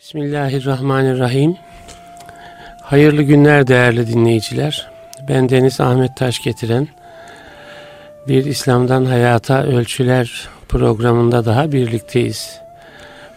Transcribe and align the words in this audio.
Bismillahirrahmanirrahim. 0.00 1.56
Hayırlı 2.82 3.22
günler 3.22 3.66
değerli 3.66 4.06
dinleyiciler. 4.06 4.90
Ben 5.28 5.48
Deniz 5.48 5.80
Ahmet 5.80 6.16
Taş 6.16 6.42
getiren 6.42 6.88
bir 8.28 8.44
İslam'dan 8.44 9.04
Hayata 9.04 9.62
Ölçüler 9.62 10.48
programında 10.68 11.44
daha 11.44 11.72
birlikteyiz. 11.72 12.60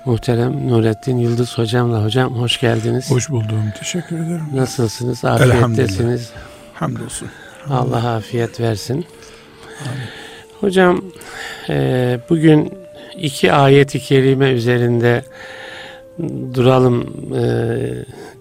Muhterem 0.05 0.67
Nurettin 0.67 1.17
Yıldız 1.17 1.57
hocamla 1.57 2.03
hocam 2.03 2.35
hoş 2.35 2.59
geldiniz. 2.59 3.11
Hoş 3.11 3.29
buldum. 3.29 3.63
Teşekkür 3.79 4.15
ederim. 4.15 4.45
Nasılsınız? 4.53 5.25
Afiyettesiniz. 5.25 6.31
Hamdolsun. 6.73 7.29
Allah 7.69 8.13
afiyet 8.15 8.59
versin. 8.59 9.05
Amin. 9.85 10.03
Hocam 10.59 11.01
e, 11.69 12.19
bugün 12.29 12.73
iki 13.17 13.53
ayeti 13.53 13.99
kerime 13.99 14.49
üzerinde 14.49 15.23
duralım 16.53 17.07
e, 17.35 17.45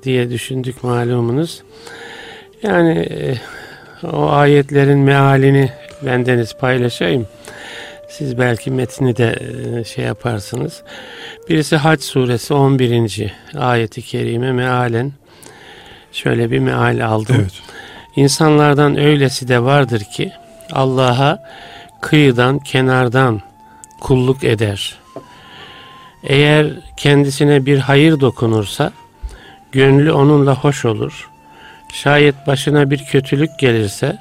diye 0.03 0.31
düşündük 0.31 0.85
malumunuz. 0.85 1.63
Yani 2.63 2.99
e, 2.99 3.35
o 4.07 4.31
ayetlerin 4.31 4.99
mealini 4.99 5.73
bendeniz 6.03 6.55
paylaşayım. 6.55 7.27
Siz 8.09 8.39
belki 8.39 8.71
metni 8.71 9.17
de 9.17 9.37
e, 9.81 9.85
şey 9.85 10.05
yaparsınız. 10.05 10.83
Birisi 11.49 11.77
Hac 11.77 12.03
suresi 12.03 12.55
11. 12.55 13.33
ayeti 13.57 14.03
kerime 14.03 14.53
mealen 14.53 15.13
şöyle 16.13 16.51
bir 16.51 16.59
meal 16.59 17.07
aldım. 17.07 17.37
Evet. 17.41 17.53
İnsanlardan 18.17 18.99
öylesi 18.99 19.49
de 19.49 19.63
vardır 19.63 20.01
ki 20.01 20.33
Allah'a 20.73 21.43
kıyıdan 22.01 22.59
kenardan 22.59 23.41
kulluk 24.01 24.45
eder. 24.45 25.02
Eğer 26.25 26.67
kendisine 26.97 27.67
bir 27.67 27.79
hayır 27.79 28.21
dokunursa 28.21 28.93
gönlü 29.73 30.13
onunla 30.13 30.55
hoş 30.55 30.85
olur. 30.85 31.31
Şayet 31.93 32.47
başına 32.47 32.91
bir 32.91 32.99
kötülük 32.99 33.59
gelirse 33.59 34.19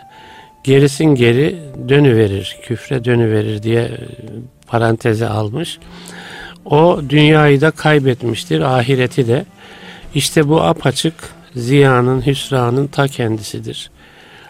gerisin 0.63 1.05
geri 1.05 1.59
dönüverir, 1.89 2.57
küfre 2.61 3.05
dönüverir 3.05 3.63
diye 3.63 3.81
e, 3.81 3.97
paranteze 4.67 5.27
almış. 5.27 5.79
O 6.65 7.01
dünyayı 7.09 7.61
da 7.61 7.71
kaybetmiştir, 7.71 8.61
ahireti 8.61 9.27
de. 9.27 9.45
İşte 10.15 10.47
bu 10.47 10.61
apaçık 10.61 11.13
ziyanın, 11.55 12.25
hüsranın 12.25 12.87
ta 12.87 13.07
kendisidir. 13.07 13.91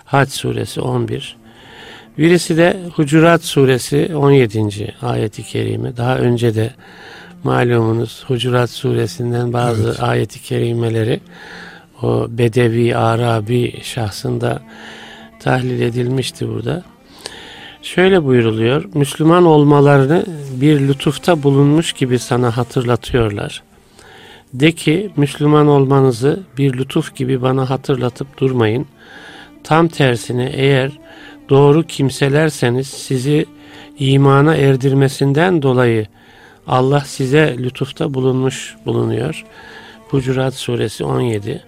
Hac 0.05 0.29
suresi 0.29 0.81
11. 0.81 1.35
Birisi 2.17 2.57
de 2.57 2.77
Hucurat 2.95 3.43
suresi 3.43 4.11
17. 4.15 4.93
ayeti 5.01 5.43
kerime. 5.43 5.97
Daha 5.97 6.17
önce 6.17 6.55
de 6.55 6.73
malumunuz 7.43 8.23
Hucurat 8.27 8.69
suresinden 8.69 9.53
bazı 9.53 9.87
evet. 9.87 10.03
ayeti 10.03 10.41
kerimeleri 10.41 11.19
o 12.01 12.27
Bedevi, 12.29 12.95
Arabi 12.95 13.79
şahsında 13.83 14.61
tahlil 15.39 15.81
edilmişti 15.81 16.47
burada. 16.47 16.83
Şöyle 17.81 18.23
buyuruluyor. 18.23 18.85
Müslüman 18.93 19.45
olmalarını 19.45 20.25
bir 20.53 20.79
lütufta 20.79 21.43
bulunmuş 21.43 21.93
gibi 21.93 22.19
sana 22.19 22.57
hatırlatıyorlar. 22.57 23.63
De 24.53 24.71
ki 24.71 25.11
Müslüman 25.17 25.67
olmanızı 25.67 26.39
bir 26.57 26.77
lütuf 26.77 27.15
gibi 27.15 27.41
bana 27.41 27.69
hatırlatıp 27.69 28.37
durmayın. 28.37 28.85
Tam 29.63 29.87
tersine 29.87 30.51
eğer 30.53 30.91
doğru 31.49 31.83
kimselerseniz 31.83 32.87
sizi 32.87 33.45
imana 33.99 34.55
erdirmesinden 34.55 35.61
dolayı 35.61 36.07
Allah 36.67 36.99
size 37.01 37.55
lütufta 37.57 38.13
bulunmuş 38.13 38.75
bulunuyor. 38.85 39.45
Hucurat 40.09 40.53
suresi 40.53 41.03
17. 41.03 41.63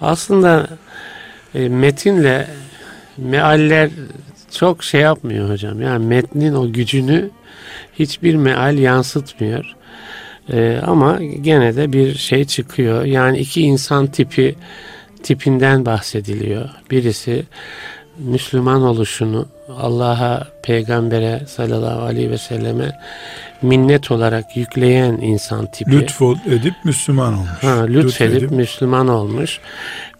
Aslında 0.00 0.66
e, 1.54 1.68
metinle 1.68 2.46
mealler 3.16 3.90
çok 4.50 4.84
şey 4.84 5.00
yapmıyor 5.00 5.50
hocam. 5.50 5.82
Yani 5.82 6.06
metnin 6.06 6.54
o 6.54 6.72
gücünü 6.72 7.30
hiçbir 7.98 8.34
meal 8.34 8.78
yansıtmıyor. 8.78 9.76
E, 10.52 10.80
ama 10.86 11.18
gene 11.40 11.76
de 11.76 11.92
bir 11.92 12.14
şey 12.14 12.44
çıkıyor. 12.44 13.04
Yani 13.04 13.38
iki 13.38 13.62
insan 13.62 14.06
tipi 14.06 14.54
tipinden 15.22 15.86
bahsediliyor. 15.86 16.68
Birisi 16.90 17.44
Müslüman 18.18 18.82
oluşunu 18.82 19.48
Allah'a, 19.78 20.48
peygambere 20.62 21.42
sallallahu 21.46 22.02
aleyhi 22.02 22.30
ve 22.30 22.38
selleme 22.38 22.98
minnet 23.62 24.10
olarak 24.10 24.56
yükleyen 24.56 25.12
insan 25.12 25.66
tipi. 25.66 25.90
Lütfol 25.90 26.36
edip 26.46 26.74
Müslüman 26.84 27.34
olmuş. 27.34 27.62
Ha, 27.62 27.84
lütfedip 27.84 28.04
Lütfedip 28.04 28.50
Müslüman 28.50 29.08
olmuş. 29.08 29.58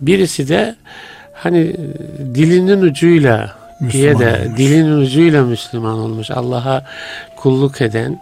Birisi 0.00 0.48
de 0.48 0.76
hani 1.32 1.76
dilinin 2.34 2.82
ucuyla 2.82 3.56
Müslüman 3.80 3.92
diye 3.92 4.18
de 4.18 4.42
olmuş. 4.44 4.58
dilinin 4.58 4.96
ucuyla 4.96 5.44
Müslüman 5.44 5.98
olmuş. 5.98 6.30
Allah'a 6.30 6.84
kulluk 7.36 7.80
eden 7.80 8.20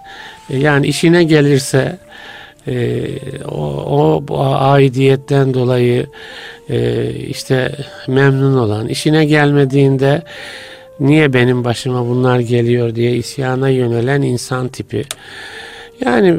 e, 0.50 0.58
yani 0.58 0.86
işine 0.86 1.24
gelirse 1.24 1.98
e, 2.66 3.04
o, 3.44 4.22
o 4.28 4.54
aidiyetten 4.54 5.54
dolayı 5.54 6.06
e, 6.70 7.10
işte 7.10 7.76
memnun 8.08 8.58
olan 8.58 8.88
işine 8.88 9.24
gelmediğinde 9.24 10.22
niye 11.00 11.32
benim 11.32 11.64
başıma 11.64 12.08
bunlar 12.08 12.38
geliyor 12.38 12.94
diye 12.94 13.16
isyana 13.16 13.68
yönelen 13.68 14.22
insan 14.22 14.68
tipi. 14.68 15.04
Yani 16.00 16.38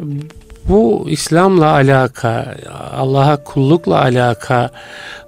bu 0.68 1.06
İslam'la 1.08 1.72
alaka, 1.72 2.54
Allah'a 2.96 3.44
kullukla 3.44 4.00
alaka 4.00 4.70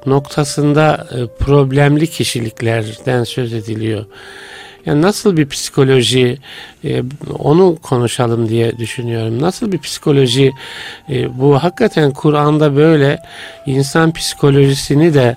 noktasında 0.07 1.07
e, 1.11 1.45
problemli 1.45 2.07
kişiliklerden 2.07 3.25
söz 3.25 3.53
ediliyor. 3.53 4.05
Yani 4.87 5.03
nasıl 5.03 5.37
bir 5.37 5.49
psikoloji 5.49 6.39
e, 6.85 7.03
onu 7.39 7.77
konuşalım 7.83 8.49
diye 8.49 8.79
düşünüyorum. 8.79 9.43
Nasıl 9.43 9.73
bir 9.73 9.79
psikoloji 9.79 10.53
e, 11.11 11.41
bu 11.41 11.63
hakikaten 11.63 12.11
Kur'an'da 12.11 12.77
böyle 12.77 13.19
insan 13.67 14.13
psikolojisini 14.13 15.15
de 15.15 15.37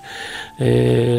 e, 0.59 0.67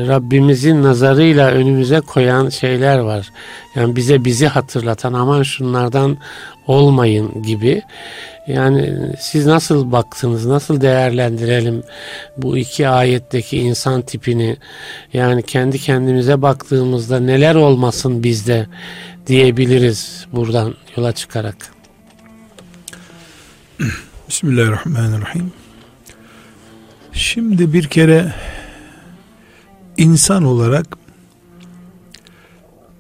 Rabbimizin 0.08 0.82
nazarıyla 0.82 1.50
önümüze 1.50 2.00
koyan 2.00 2.48
şeyler 2.48 2.98
var. 2.98 3.30
Yani 3.74 3.96
bize 3.96 4.24
bizi 4.24 4.46
hatırlatan 4.46 5.12
aman 5.12 5.42
şunlardan 5.42 6.16
olmayın 6.66 7.42
gibi. 7.42 7.82
Yani 8.46 9.12
siz 9.20 9.46
nasıl 9.46 9.92
baktınız, 9.92 10.46
nasıl 10.46 10.80
değerlendirelim 10.80 11.82
bu 12.36 12.58
iki 12.58 12.88
ayetteki 12.88 13.58
insan 13.58 14.02
tipini? 14.02 14.56
Yani 15.12 15.42
kendi 15.42 15.78
kendimize 15.78 16.42
baktığımızda 16.42 17.20
neler 17.20 17.54
olmasın 17.54 18.22
bizde 18.22 18.66
diyebiliriz 19.26 20.26
buradan 20.32 20.74
yola 20.96 21.12
çıkarak. 21.12 21.56
Bismillahirrahmanirrahim. 24.28 25.52
Şimdi 27.12 27.72
bir 27.72 27.86
kere 27.86 28.34
insan 29.96 30.44
olarak 30.44 30.86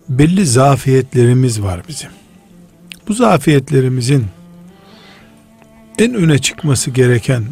belli 0.08 0.46
zafiyetlerimiz 0.46 1.62
var 1.62 1.82
bizim. 1.88 2.10
Bu 3.08 3.14
zafiyetlerimizin 3.14 4.26
en 5.98 6.14
öne 6.14 6.38
çıkması 6.38 6.90
gereken 6.90 7.44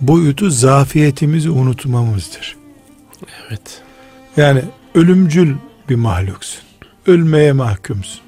boyutu 0.00 0.50
zafiyetimizi 0.50 1.50
unutmamızdır. 1.50 2.56
Evet. 3.48 3.82
Yani 4.36 4.62
ölümcül 4.94 5.54
bir 5.88 5.94
mahluksun. 5.94 6.62
Ölmeye 7.06 7.52
mahkumsun. 7.52 8.20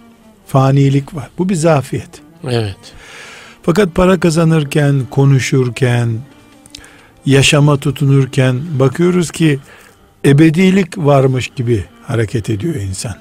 Fanilik 0.47 1.15
var. 1.15 1.31
Bu 1.39 1.49
bir 1.49 1.55
zafiyet. 1.55 2.11
Evet. 2.45 2.77
Fakat 3.63 3.95
para 3.95 4.21
kazanırken, 4.21 5.03
konuşurken, 5.11 6.19
yaşama 7.27 7.77
tutunurken 7.77 8.61
bakıyoruz 8.79 9.31
ki 9.31 9.59
ebedilik 10.25 10.99
varmış 10.99 11.49
gibi 11.57 11.85
hareket 12.07 12.51
ediyor 12.51 12.75
insan. 12.75 13.15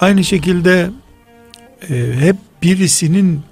Aynı 0.00 0.24
şekilde 0.24 0.90
e, 1.90 2.12
hep 2.20 2.36
birisinin 2.62 3.42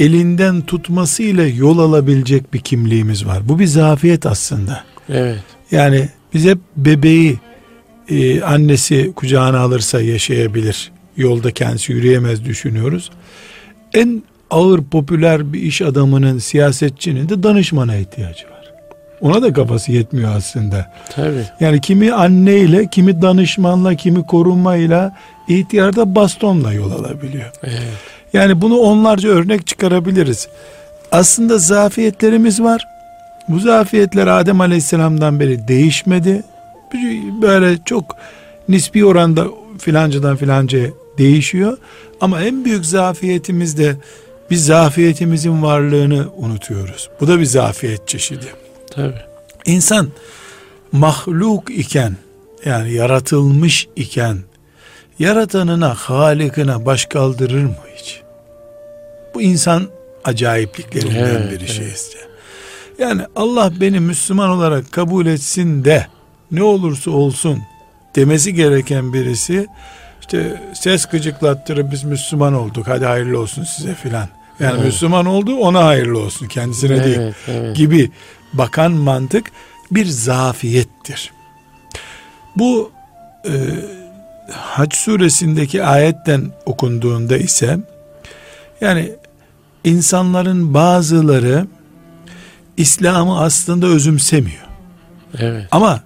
elinden 0.00 0.60
tutmasıyla 0.60 1.46
yol 1.46 1.78
alabilecek 1.78 2.54
bir 2.54 2.58
kimliğimiz 2.58 3.26
var. 3.26 3.48
Bu 3.48 3.58
bir 3.58 3.66
zafiyet 3.66 4.26
aslında. 4.26 4.84
Evet. 5.08 5.38
Yani 5.70 6.08
biz 6.34 6.44
hep 6.44 6.58
bebeği 6.76 7.38
e, 8.08 8.42
annesi 8.42 9.12
kucağına 9.16 9.58
alırsa 9.58 10.00
yaşayabilir. 10.00 10.92
Yolda 11.16 11.50
kendisi 11.50 11.92
yürüyemez 11.92 12.44
düşünüyoruz. 12.44 13.10
En 13.94 14.22
ağır 14.50 14.82
popüler 14.82 15.52
bir 15.52 15.62
iş 15.62 15.82
adamının, 15.82 16.38
siyasetçinin 16.38 17.28
de 17.28 17.42
danışmana 17.42 17.96
ihtiyacı 17.96 18.44
var. 18.44 18.72
Ona 19.20 19.42
da 19.42 19.52
kafası 19.52 19.92
yetmiyor 19.92 20.36
aslında. 20.36 20.92
Tabii. 21.10 21.44
Yani 21.60 21.80
kimi 21.80 22.12
anneyle, 22.12 22.88
kimi 22.90 23.22
danışmanla, 23.22 23.94
kimi 23.94 24.26
korunmayla, 24.26 25.16
ihtiyarda 25.48 26.14
bastonla 26.14 26.72
yol 26.72 26.90
alabiliyor. 26.90 27.50
Evet. 27.62 28.19
Yani 28.32 28.60
bunu 28.60 28.78
onlarca 28.78 29.28
örnek 29.28 29.66
çıkarabiliriz. 29.66 30.48
Aslında 31.12 31.58
zafiyetlerimiz 31.58 32.62
var. 32.62 32.86
Bu 33.48 33.58
zafiyetler 33.58 34.26
Adem 34.26 34.60
Aleyhisselam'dan 34.60 35.40
beri 35.40 35.68
değişmedi. 35.68 36.42
Böyle 37.42 37.78
çok 37.84 38.16
nispi 38.68 39.04
oranda 39.04 39.46
filancadan 39.78 40.36
filancaya 40.36 40.90
değişiyor. 41.18 41.78
Ama 42.20 42.42
en 42.42 42.64
büyük 42.64 42.86
zafiyetimiz 42.86 43.78
de 43.78 43.96
biz 44.50 44.64
zafiyetimizin 44.66 45.62
varlığını 45.62 46.26
unutuyoruz. 46.36 47.10
Bu 47.20 47.28
da 47.28 47.38
bir 47.38 47.44
zafiyet 47.44 48.08
çeşidi. 48.08 48.46
Tabii. 48.90 49.20
İnsan 49.66 50.08
mahluk 50.92 51.70
iken 51.70 52.16
yani 52.64 52.92
yaratılmış 52.92 53.88
iken 53.96 54.38
yaratanına, 55.20 55.94
halikine 55.94 56.86
baş 56.86 57.04
kaldırır 57.04 57.64
mı 57.64 57.74
hiç? 57.96 58.20
Bu 59.34 59.42
insan 59.42 59.88
acayipliklerinden 60.24 61.40
evet, 61.40 61.50
biri 61.52 61.68
şey 61.68 61.86
evet. 61.86 61.96
işte. 61.96 62.18
Yani 62.98 63.22
Allah 63.36 63.72
beni 63.80 64.00
Müslüman 64.00 64.50
olarak 64.50 64.92
kabul 64.92 65.26
etsin 65.26 65.84
de 65.84 66.06
ne 66.50 66.62
olursa 66.62 67.10
olsun 67.10 67.58
demesi 68.16 68.54
gereken 68.54 69.12
birisi 69.12 69.66
işte 70.20 70.62
ses 70.74 71.06
gıcıklattırıp 71.06 71.92
biz 71.92 72.04
Müslüman 72.04 72.54
olduk 72.54 72.88
hadi 72.88 73.04
hayırlı 73.04 73.40
olsun 73.40 73.64
size 73.64 73.94
filan. 73.94 74.28
Yani 74.60 74.74
Evet. 74.74 74.84
Müslüman 74.84 75.26
oldu 75.26 75.56
ona 75.56 75.84
hayırlı 75.84 76.18
olsun 76.18 76.48
kendisine 76.48 77.04
değil 77.04 77.18
Evet, 77.18 77.34
evet. 77.48 77.76
gibi 77.76 78.10
bakan 78.52 78.92
mantık 78.92 79.52
bir 79.90 80.06
zafiyettir. 80.06 81.32
Bu 82.56 82.92
e, 83.44 83.52
Hac 84.52 84.94
suresindeki 84.94 85.84
ayetten 85.84 86.52
okunduğunda 86.66 87.36
ise 87.36 87.78
yani 88.80 89.12
insanların 89.84 90.74
bazıları 90.74 91.66
İslam'ı 92.76 93.40
aslında 93.40 93.86
özümsemiyor. 93.86 94.66
Evet. 95.38 95.68
Ama 95.70 96.02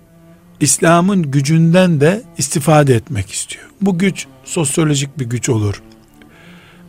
İslam'ın 0.61 1.23
gücünden 1.23 2.01
de 2.01 2.23
istifade 2.39 2.95
etmek 2.95 3.31
istiyor. 3.31 3.65
Bu 3.81 3.99
güç 3.99 4.27
sosyolojik 4.45 5.19
bir 5.19 5.25
güç 5.25 5.49
olur. 5.49 5.83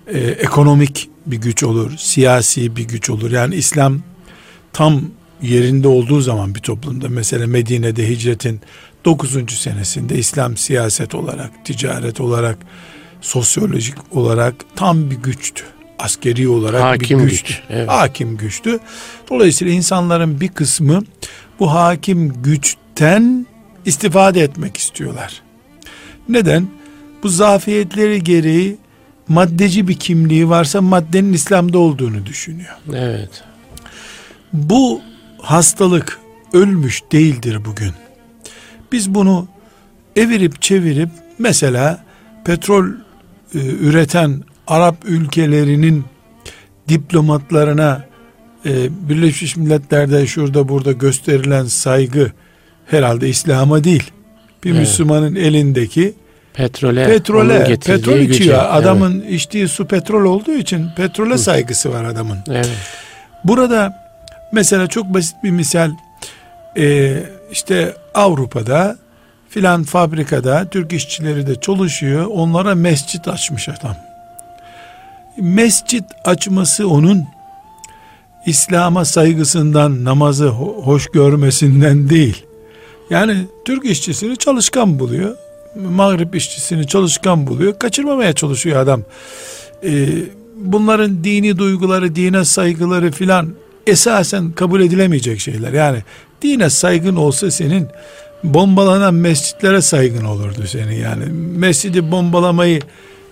Ee, 0.08 0.20
ekonomik 0.20 1.10
bir 1.26 1.38
güç 1.38 1.64
olur. 1.64 1.92
Siyasi 1.98 2.76
bir 2.76 2.84
güç 2.84 3.10
olur. 3.10 3.32
Yani 3.32 3.56
İslam 3.56 4.02
tam 4.74 5.02
yerinde 5.42 5.88
olduğu 5.88 6.22
zaman 6.22 6.56
bir 6.56 6.60
toplumda 6.60 7.10
mesela 7.10 7.48
Medine'de 7.48 8.10
hicretin 8.10 8.62
9. 9.06 9.52
senesinde 9.52 10.16
İslam 10.16 10.58
siyaset 10.58 11.16
olarak, 11.16 11.66
ticaret 11.66 12.22
olarak, 12.22 12.58
sosyolojik 13.22 13.96
olarak 14.12 14.56
tam 14.76 15.12
bir 15.12 15.16
güçtü. 15.16 15.64
Askeri 16.00 16.48
olarak 16.48 16.82
Hakim 16.84 17.20
bir 17.20 17.24
güç, 17.24 17.32
güçtü. 17.32 17.64
evet. 17.70 17.90
Hakim 17.90 18.38
güçtü. 18.38 18.80
Dolayısıyla 19.30 19.74
insanların 19.74 20.42
bir 20.42 20.48
kısmı 20.48 21.04
bu 21.60 21.74
hakim 21.74 22.44
güçten 22.44 23.46
istifade 23.86 24.42
etmek 24.42 24.78
istiyorlar. 24.78 25.42
Neden? 26.30 26.68
Bu 27.24 27.30
zafiyetleri 27.30 28.24
gereği 28.24 28.78
maddeci 29.28 29.88
bir 29.88 29.96
kimliği 30.00 30.50
varsa 30.50 30.82
maddenin 30.82 31.34
İslam'da 31.34 31.80
olduğunu 31.80 32.26
düşünüyor. 32.26 32.76
Evet. 32.94 33.44
Bu 34.54 35.02
hastalık 35.42 36.20
ölmüş 36.54 37.02
değildir 37.12 37.66
bugün. 37.66 37.92
Biz 38.96 39.14
bunu 39.14 39.48
evirip 40.16 40.62
çevirip 40.62 41.10
mesela 41.40 42.04
petrol 42.46 42.86
e, 42.86 43.60
üreten 43.60 44.44
Arap 44.68 44.96
ülkelerinin 45.06 46.06
diplomatlarına 46.88 48.06
e, 48.66 48.70
Birleşmiş 49.10 49.56
Milletler'de 49.56 50.28
şurada 50.28 50.70
burada 50.70 50.92
gösterilen 50.92 51.66
saygı 51.66 52.32
herhalde 52.86 53.30
İslam'a 53.30 53.84
değil. 53.84 54.12
Bir 54.64 54.70
Evet. 54.70 54.80
Müslümanın 54.80 55.36
elindeki 55.36 56.14
Petrole, 56.54 57.06
petrole, 57.06 57.78
petrol 57.86 58.20
içiyor. 58.20 58.60
Evet. 58.62 58.74
Adamın 58.74 59.22
içtiği 59.22 59.68
su 59.68 59.88
petrol 59.88 60.26
olduğu 60.26 60.54
için 60.54 60.88
petrole 60.98 61.38
saygısı 61.38 61.94
var 61.94 62.04
adamın. 62.04 62.38
Evet. 62.48 62.70
Burada 63.44 63.94
mesela 64.52 64.88
çok 64.88 65.06
basit 65.14 65.36
bir 65.44 65.52
misal 65.52 65.92
e, 66.78 67.18
işte 67.52 67.96
Avrupa'da 68.14 68.98
filan 69.50 69.84
fabrikada 69.84 70.68
Türk 70.70 70.94
işçileri 70.94 71.48
de 71.48 71.56
çalışıyor 71.56 72.26
onlara 72.26 72.76
mescit 72.76 73.28
açmış 73.28 73.70
adam. 73.70 73.96
Mescit 75.38 76.04
açması 76.26 76.90
onun 76.90 77.24
İslam'a 78.46 79.06
saygısından 79.06 80.04
namazı 80.04 80.46
ho- 80.46 80.82
hoş 80.84 81.08
görmesinden 81.08 82.10
değil. 82.10 82.46
Yani 83.10 83.38
Türk 83.66 83.86
işçisini 83.86 84.38
çalışkan 84.38 85.00
buluyor. 85.00 85.36
Mağrip 85.76 86.36
işçisini 86.36 86.88
çalışkan 86.88 87.48
buluyor. 87.48 87.80
Kaçırmamaya 87.80 88.34
çalışıyor 88.34 88.80
adam. 88.80 89.02
Ee, 89.84 90.08
bunların 90.56 91.24
dini 91.24 91.58
duyguları, 91.58 92.16
dine 92.16 92.46
saygıları 92.46 93.12
filan 93.12 93.50
esasen 93.88 94.52
kabul 94.52 94.82
edilemeyecek 94.82 95.40
şeyler. 95.40 95.74
Yani 95.74 96.04
dine 96.46 96.70
saygın 96.70 97.16
olsa 97.16 97.52
senin 97.52 97.90
bombalanan 98.44 99.14
mescitlere 99.14 99.82
saygın 99.82 100.26
olurdu 100.26 100.68
senin. 100.68 100.96
Yani 100.96 101.26
mescidi 101.60 102.12
bombalamayı 102.12 102.82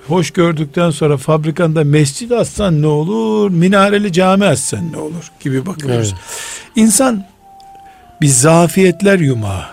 hoş 0.08 0.32
gördükten 0.32 0.90
sonra 0.90 1.18
fabrikanda 1.18 1.84
mescid 1.84 2.32
atsan 2.32 2.82
ne 2.82 2.88
olur, 2.88 3.52
minareli 3.52 4.14
cami 4.14 4.46
atsan 4.46 4.92
ne 4.92 4.98
olur 4.98 5.32
gibi 5.40 5.66
bakıyoruz. 5.66 6.10
Evet. 6.14 6.24
İnsan 6.76 7.26
bir 8.22 8.28
zafiyetler 8.28 9.20
yumağı. 9.20 9.66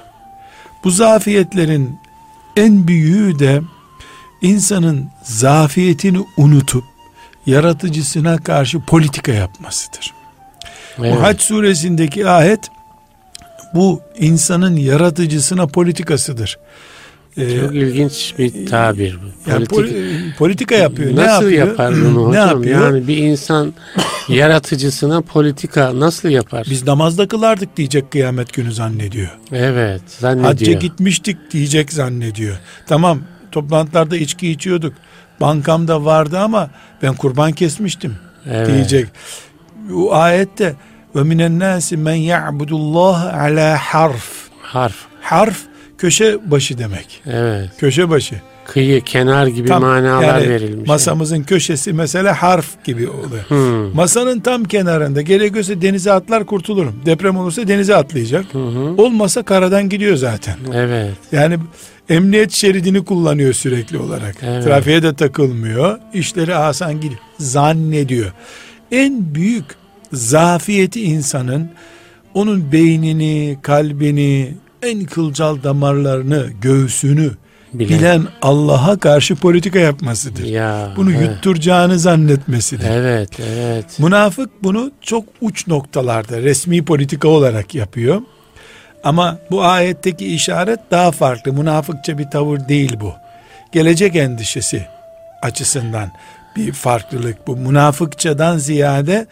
Bu 0.84 0.90
zafiyetlerin 0.90 1.98
en 2.56 2.88
büyüğü 2.88 3.38
de 3.38 3.60
insanın 4.42 5.10
zafiyetini 5.22 6.26
unutup 6.36 6.84
yaratıcısına 7.46 8.38
karşı 8.38 8.80
politika 8.80 9.32
yapmasıdır. 9.32 10.14
Evet. 10.98 11.16
Bu 11.16 11.22
Hac 11.22 11.40
suresindeki 11.40 12.28
ayet 12.28 12.70
bu 13.74 14.00
insanın 14.18 14.76
yaratıcısına 14.76 15.66
politikasıdır. 15.66 16.58
Ee, 17.36 17.60
Çok 17.60 17.74
ilginç 17.74 18.34
bir 18.38 18.66
tabir 18.66 19.14
bu. 19.46 19.50
yani 19.50 19.64
Politik- 19.64 19.92
poli- 19.94 20.36
politika 20.36 20.74
yapıyor. 20.74 21.10
ne 21.16 21.26
Nasıl 21.26 21.44
yapıyor? 21.44 21.66
yapar 21.68 21.94
bunu 21.94 22.22
ne 22.24 22.28
hocam? 22.28 22.48
yapıyor? 22.48 22.80
Yani 22.94 23.08
bir 23.08 23.16
insan 23.16 23.74
yaratıcısına 24.28 25.20
politika 25.20 26.00
nasıl 26.00 26.28
yapar? 26.28 26.66
Biz 26.70 26.86
namazda 26.86 27.28
kılardık 27.28 27.76
diyecek 27.76 28.10
kıyamet 28.10 28.52
günü 28.52 28.72
zannediyor. 28.72 29.38
evet, 29.52 30.02
zannediyor. 30.06 30.52
Hacca 30.52 30.72
gitmiştik 30.72 31.36
diyecek 31.52 31.92
zannediyor. 31.92 32.56
Tamam 32.86 33.20
toplantılarda 33.52 34.16
içki 34.16 34.50
içiyorduk. 34.50 34.94
Bankamda 35.40 36.04
vardı 36.04 36.38
ama 36.38 36.70
ben 37.02 37.14
kurban 37.14 37.52
kesmiştim 37.52 38.16
Evet. 38.50 38.66
diyecek. 38.68 39.06
Bu 39.90 40.14
ayette 40.14 40.74
ve 41.14 41.22
minen 41.22 41.58
nasi 41.58 41.96
men 41.96 42.14
ya'budullah 42.14 43.34
ala 43.34 43.76
harf. 43.76 44.48
Harf. 44.62 44.96
Harf 45.20 45.58
köşe 45.98 46.50
başı 46.50 46.78
demek. 46.78 47.22
Evet. 47.26 47.70
Köşe 47.78 48.10
başı. 48.10 48.34
Kıyı, 48.64 49.00
kenar 49.00 49.46
gibi 49.46 49.68
Tam, 49.68 49.82
manalar 49.82 50.22
yani 50.22 50.48
verilmiş. 50.48 50.88
Masamızın 50.88 51.42
köşesi 51.42 51.92
mesela 51.92 52.42
harf 52.42 52.84
gibi 52.84 53.08
oluyor. 53.08 53.44
Hmm. 53.48 53.94
Masanın 53.94 54.40
tam 54.40 54.64
kenarında 54.64 55.22
gerekiyorsa 55.22 55.82
denize 55.82 56.12
atlar 56.12 56.46
kurtulurum. 56.46 57.02
Deprem 57.06 57.36
olursa 57.36 57.68
denize 57.68 57.96
atlayacak. 57.96 58.54
Hı 58.54 58.58
hı. 58.58 59.02
Olmasa 59.02 59.42
karadan 59.42 59.88
gidiyor 59.88 60.16
zaten. 60.16 60.56
Evet. 60.74 61.14
Yani 61.32 61.58
emniyet 62.08 62.52
şeridini 62.52 63.04
kullanıyor 63.04 63.52
sürekli 63.52 63.98
olarak. 63.98 64.36
Evet. 64.42 64.64
Trafiğe 64.64 65.02
de 65.02 65.14
takılmıyor. 65.14 65.98
İşleri 66.14 66.54
asan 66.54 66.94
gidiyor. 66.94 67.20
Zannediyor. 67.38 68.32
En 68.92 69.34
büyük 69.34 69.64
zafiyeti 70.12 71.02
insanın 71.02 71.70
onun 72.34 72.72
beynini, 72.72 73.58
kalbini, 73.62 74.54
en 74.82 75.04
kılcal 75.04 75.62
damarlarını, 75.62 76.46
göğsünü 76.60 77.30
Bilen. 77.74 77.98
bilen 77.98 78.26
Allah'a 78.42 78.98
karşı 78.98 79.36
politika 79.36 79.78
yapmasıdır. 79.78 80.44
Ya. 80.44 80.92
Bunu 80.96 81.12
evet. 81.12 81.28
yutturacağını 81.28 81.98
zannetmesidir. 81.98 82.88
Evet, 82.90 83.40
evet. 83.40 83.98
Münafık 83.98 84.62
bunu 84.62 84.90
çok 85.00 85.24
uç 85.40 85.66
noktalarda 85.66 86.42
resmi 86.42 86.84
politika 86.84 87.28
olarak 87.28 87.74
yapıyor. 87.74 88.22
Ama 89.04 89.38
bu 89.50 89.64
ayetteki 89.64 90.34
işaret 90.34 90.80
daha 90.90 91.10
farklı. 91.10 91.52
Münafıkça 91.52 92.18
bir 92.18 92.30
tavır 92.30 92.68
değil 92.68 92.96
bu. 93.00 93.12
Gelecek 93.72 94.16
endişesi 94.16 94.86
açısından 95.42 96.12
bir 96.56 96.72
farklılık 96.72 97.46
bu. 97.46 97.56
Münafıkçadan 97.56 98.58
ziyade 98.58 99.26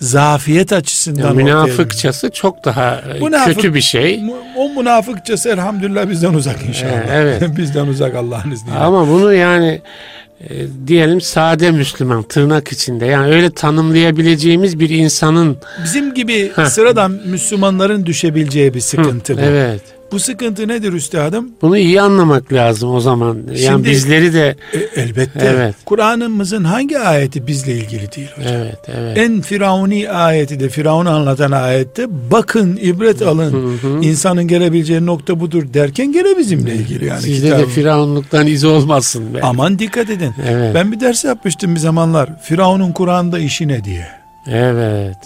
zafiyet 0.00 0.72
açısından 0.72 1.20
Ya, 1.20 1.26
ortaya- 1.30 1.34
münafıkçası 1.44 2.30
çok 2.30 2.64
daha 2.64 2.94
e, 3.16 3.18
Münafık- 3.20 3.54
kötü 3.54 3.74
bir 3.74 3.80
şey. 3.80 4.20
O 4.56 4.68
münafıkçası 4.68 5.48
elhamdülillah 5.48 6.08
bizden 6.10 6.34
uzak 6.34 6.64
inşallah. 6.68 6.92
Ee, 6.92 7.10
evet. 7.12 7.42
bizden 7.56 7.86
uzak 7.86 8.14
Allah'ın 8.14 8.50
izniyle. 8.50 8.76
Ama 8.78 9.08
bunu 9.08 9.32
yani 9.34 9.80
e, 10.40 10.48
diyelim 10.86 11.20
sade 11.20 11.70
Müslüman 11.70 12.22
tırnak 12.22 12.72
içinde 12.72 13.06
yani 13.06 13.34
öyle 13.34 13.50
tanımlayabileceğimiz 13.50 14.80
bir 14.80 14.90
insanın 14.90 15.56
bizim 15.84 16.14
gibi 16.14 16.52
Heh. 16.56 16.64
sıradan 16.66 17.10
Müslümanların 17.26 18.06
düşebileceği 18.06 18.74
bir 18.74 18.80
sıkıntı 18.80 19.32
Hı, 19.32 19.36
bu. 19.36 19.40
Evet. 19.40 19.80
Bu 20.14 20.18
sıkıntı 20.18 20.68
nedir 20.68 20.92
üstadım? 20.92 21.50
Bunu 21.62 21.78
iyi 21.78 22.02
anlamak 22.02 22.52
lazım 22.52 22.94
o 22.94 23.00
zaman. 23.00 23.38
Yani 23.46 23.58
Şimdi, 23.58 23.90
bizleri 23.90 24.32
de 24.32 24.56
e, 24.72 25.00
elbette. 25.00 25.54
Evet. 25.54 25.74
Kur'an'ımızın 25.84 26.64
hangi 26.64 26.98
ayeti 26.98 27.46
bizle 27.46 27.72
ilgili 27.72 28.12
değil 28.12 28.28
hocam? 28.36 28.52
Evet, 28.54 28.78
evet. 28.88 29.18
En 29.18 29.40
firavuni 29.40 30.10
ayeti 30.10 30.60
de 30.60 30.68
Firavun'u 30.68 31.10
anlatan 31.10 31.52
ayette 31.52 32.06
bakın 32.30 32.78
ibret 32.82 33.22
alın. 33.22 33.52
Hı 33.52 33.88
hı. 33.88 34.00
İnsanın 34.00 34.48
gelebileceği 34.48 35.06
nokta 35.06 35.40
budur 35.40 35.74
derken 35.74 36.12
gene 36.12 36.38
bizimle 36.38 36.74
ilgili 36.74 37.04
yani. 37.04 37.22
Sizde 37.22 37.46
kitabım. 37.46 37.66
de 37.66 37.70
firavunluktan 37.70 38.46
iz 38.46 38.64
olmasın. 38.64 39.34
Be. 39.34 39.40
Aman 39.42 39.78
dikkat 39.78 40.10
edin. 40.10 40.32
Evet. 40.48 40.74
Ben 40.74 40.92
bir 40.92 41.00
ders 41.00 41.24
yapmıştım 41.24 41.74
bir 41.74 41.80
zamanlar. 41.80 42.42
Firavun'un 42.42 42.92
Kur'an'da 42.92 43.38
işi 43.38 43.68
ne 43.68 43.84
diye. 43.84 44.08
Evet. 44.46 45.18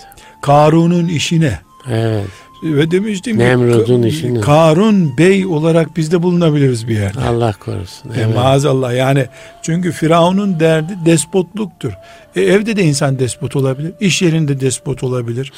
Karun'un 0.42 1.08
işi 1.08 1.40
ne? 1.40 1.58
Evet. 1.90 2.26
Ve 2.62 2.90
demiştim 2.90 3.38
Nemrud'un 3.38 4.02
işini. 4.02 4.40
Karun 4.40 5.18
bey 5.18 5.46
olarak 5.46 5.96
biz 5.96 6.12
de 6.12 6.22
bulunabiliriz 6.22 6.88
bir 6.88 6.94
yerde. 6.94 7.20
Allah 7.20 7.52
korusun. 7.52 8.10
E, 8.10 8.12
evet. 8.16 8.24
E, 8.24 8.34
maazallah 8.34 8.94
yani 8.94 9.26
çünkü 9.62 9.92
Firavun'un 9.92 10.60
derdi 10.60 10.92
despotluktur. 11.06 11.92
E, 12.36 12.42
evde 12.42 12.76
de 12.76 12.82
insan 12.82 13.18
despot 13.18 13.56
olabilir. 13.56 13.92
iş 14.00 14.22
yerinde 14.22 14.60
despot 14.60 15.02
olabilir. 15.02 15.52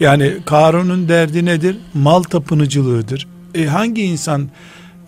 Yani 0.00 0.32
Karun'un 0.46 1.08
derdi 1.08 1.44
nedir? 1.44 1.76
Mal 1.94 2.22
tapınıcılığıdır. 2.22 3.28
E, 3.54 3.64
hangi 3.64 4.02
insan 4.02 4.48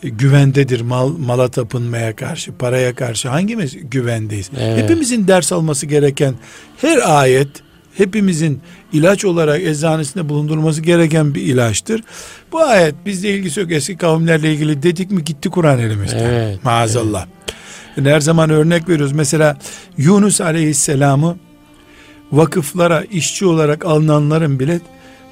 e, 0.02 0.08
güvendedir 0.08 0.80
mal, 0.80 1.08
mala 1.18 1.48
tapınmaya 1.48 2.16
karşı, 2.16 2.52
paraya 2.52 2.94
karşı 2.94 3.28
hangimiz 3.28 3.76
güvendeyiz? 3.90 4.50
Evet. 4.58 4.82
Hepimizin 4.82 5.28
ders 5.28 5.52
alması 5.52 5.86
gereken 5.86 6.34
her 6.76 7.20
ayet 7.20 7.48
hepimizin 7.96 8.60
ilaç 8.92 9.24
olarak 9.24 9.62
eczanesinde 9.62 10.28
bulundurması 10.28 10.80
gereken 10.80 11.34
bir 11.34 11.42
ilaçtır. 11.42 12.02
Bu 12.52 12.60
ayet 12.60 12.94
bizle 13.06 13.30
ilgisi 13.30 13.60
yok 13.60 13.72
eski 13.72 13.96
kavimlerle 13.96 14.52
ilgili 14.52 14.82
dedik 14.82 15.10
mi 15.10 15.24
gitti 15.24 15.50
Kur'an 15.50 15.78
elimizde. 15.78 16.18
Evet, 16.18 16.64
Maazallah. 16.64 17.26
Evet. 17.96 18.12
Her 18.14 18.20
zaman 18.20 18.50
örnek 18.50 18.88
veriyoruz. 18.88 19.12
Mesela 19.12 19.58
Yunus 19.96 20.40
Aleyhisselam'ı 20.40 21.36
vakıflara 22.32 23.02
işçi 23.02 23.46
olarak 23.46 23.84
alınanların 23.84 24.60
bile 24.60 24.80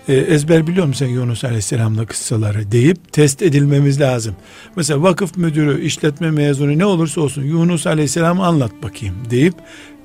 e, 0.09 0.15
ezber 0.15 0.67
biliyor 0.67 0.87
musun 0.87 1.07
Yunus 1.07 1.45
Aleyhisselam'la 1.45 2.07
kıssaları 2.07 2.73
deyip 2.73 3.13
test 3.13 3.43
edilmemiz 3.43 4.01
lazım. 4.01 4.37
Mesela 4.77 5.03
vakıf 5.03 5.37
müdürü, 5.37 5.85
işletme 5.85 6.31
mezunu 6.31 6.79
ne 6.79 6.85
olursa 6.85 7.21
olsun 7.21 7.43
Yunus 7.43 7.87
Aleyhisselam'ı 7.87 8.47
anlat 8.47 8.73
bakayım 8.83 9.15
deyip 9.31 9.55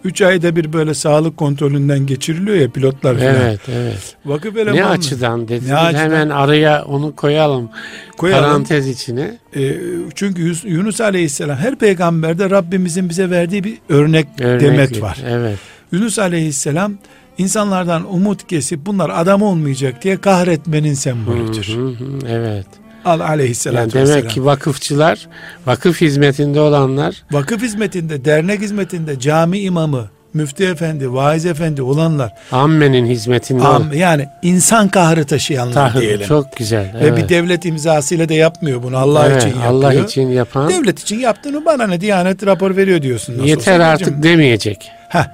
3 0.06 0.22
ayda 0.22 0.56
bir 0.56 0.74
böyle 0.74 0.94
sağlık 0.94 1.38
kontrolünden 1.38 2.06
geçiriliyor 2.06 2.58
ya 2.58 2.70
pilotlar 2.70 3.16
falan. 3.16 3.36
Evet, 3.36 3.60
evet. 3.70 4.16
Vakıf 4.26 4.58
elemanı. 4.58 4.76
Ne 4.76 4.86
açıdan 4.86 5.48
dediniz? 5.48 5.70
Ne 5.70 5.76
açıdan? 5.78 6.04
Hemen 6.04 6.30
araya 6.30 6.86
onu 6.86 7.16
koyalım. 7.16 7.70
koyalım. 8.18 8.44
Parantez 8.44 8.88
içine. 8.88 9.38
E, 9.56 9.78
çünkü 10.16 10.54
Yunus 10.64 11.02
Aleyhisselam 11.02 11.58
her 11.58 11.76
peygamberde 11.76 12.50
Rabbimizin 12.50 13.10
bize 13.10 13.30
verdiği 13.30 13.64
bir 13.64 13.78
örnek, 13.90 14.28
örnek 14.40 14.62
demet 14.62 15.02
var. 15.02 15.18
Evet. 15.28 15.58
Yunus 15.92 16.20
Aleyhisselam 16.20 16.94
insanlardan 17.38 18.14
umut 18.14 18.48
kesip 18.48 18.86
bunlar 18.86 19.12
adam 19.14 19.42
olmayacak 19.42 20.04
diye 20.04 20.18
kahretmenin 20.18 20.94
sembolüdür. 20.94 21.76
Hı 21.76 21.82
hı 21.82 21.88
hı, 21.88 22.28
evet. 22.30 22.68
Al 23.06 23.20
aleyhisselatü 23.20 23.80
yani 23.80 23.94
demek 23.94 24.08
vesselam. 24.08 24.34
ki 24.34 24.46
vakıfçılar, 24.46 25.28
vakıf 25.66 26.02
hizmetinde 26.02 26.60
olanlar. 26.60 27.24
Vakıf 27.32 27.62
hizmetinde, 27.62 28.26
dernek 28.26 28.62
hizmetinde, 28.62 29.20
cami 29.20 29.60
imamı, 29.60 30.10
müftü 30.34 30.64
efendi, 30.64 31.14
vaiz 31.14 31.46
efendi 31.46 31.82
olanlar. 31.82 32.34
Ammenin 32.52 33.06
hizmetinde. 33.06 33.64
Am, 33.64 33.94
yani 33.94 34.28
insan 34.42 34.88
kahrı 34.88 35.26
taşıyanlar 35.26 35.74
Tahrı, 35.74 36.02
diyelim. 36.02 36.28
Çok 36.28 36.58
güzel. 36.58 36.92
Evet. 36.98 37.12
Ve 37.12 37.18
bir 37.18 37.30
devlet 37.30 37.66
imzasıyla 37.66 38.30
da 38.30 38.34
yapmıyor 38.34 38.84
bunu. 38.84 38.98
Allah 38.98 39.28
evet, 39.28 39.42
için 39.42 39.50
yapıyor. 39.50 39.74
Allah 39.74 39.94
için 39.94 40.28
yapan. 40.28 40.70
Devlet 40.70 41.00
için 41.00 41.20
yaptığını 41.20 41.66
bana 41.66 41.88
ne 41.88 42.02
Diyanet 42.02 42.46
rapor 42.46 42.76
veriyor 42.76 43.02
diyorsun. 43.02 43.34
Nasıl 43.34 43.46
Yeter 43.46 43.80
artık 43.80 44.24
demeyecek. 44.24 44.92
Heh 45.10 45.26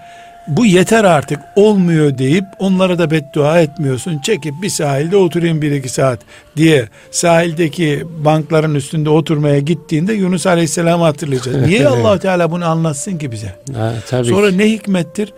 bu 0.48 0.66
yeter 0.66 1.04
artık 1.04 1.40
olmuyor 1.56 2.18
deyip 2.18 2.46
onlara 2.60 3.00
da 3.00 3.12
beddua 3.12 3.62
etmiyorsun. 3.62 4.20
Çekip 4.20 4.54
bir 4.62 4.70
sahilde 4.70 5.18
oturayım 5.18 5.62
bir 5.62 5.72
iki 5.72 5.90
saat 5.90 6.20
diye 6.58 6.88
sahildeki 7.12 8.04
bankların 8.26 8.76
üstünde 8.76 9.10
oturmaya 9.10 9.60
gittiğinde 9.60 10.14
Yunus 10.14 10.48
Aleyhisselam'ı 10.48 11.04
hatırlayacağız. 11.04 11.58
Niye 11.68 11.88
allah 11.88 12.20
Teala 12.20 12.52
bunu 12.52 12.66
anlatsın 12.66 13.18
ki 13.18 13.32
bize? 13.32 13.56
Ha, 13.76 13.94
tabii 14.10 14.28
Sonra 14.28 14.52
ne 14.52 14.72
hikmettir? 14.72 15.34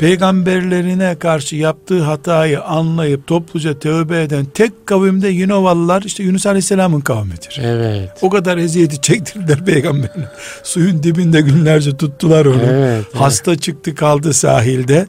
Peygamberlerine 0.00 1.18
karşı 1.18 1.56
yaptığı 1.56 2.02
hatayı 2.02 2.62
anlayıp 2.62 3.26
topluca 3.26 3.78
tövbe 3.78 4.22
eden 4.22 4.44
tek 4.44 4.86
kavimde 4.86 5.28
Yunovalılar 5.28 6.02
işte 6.02 6.22
Yunus 6.22 6.46
Aleyhisselam'ın 6.46 7.00
kavmidir. 7.00 7.60
Evet. 7.62 8.10
O 8.22 8.30
kadar 8.30 8.58
eziyeti 8.58 9.00
çektirdiler 9.00 9.64
peygamberine. 9.64 10.24
Suyun 10.62 11.02
dibinde 11.02 11.40
günlerce 11.40 11.96
tuttular 11.96 12.46
onu. 12.46 12.62
Evet, 12.62 13.04
Hasta 13.14 13.50
evet. 13.50 13.62
çıktı 13.62 13.94
kaldı 13.94 14.32
sahilde. 14.32 15.06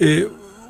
Ee, 0.00 0.22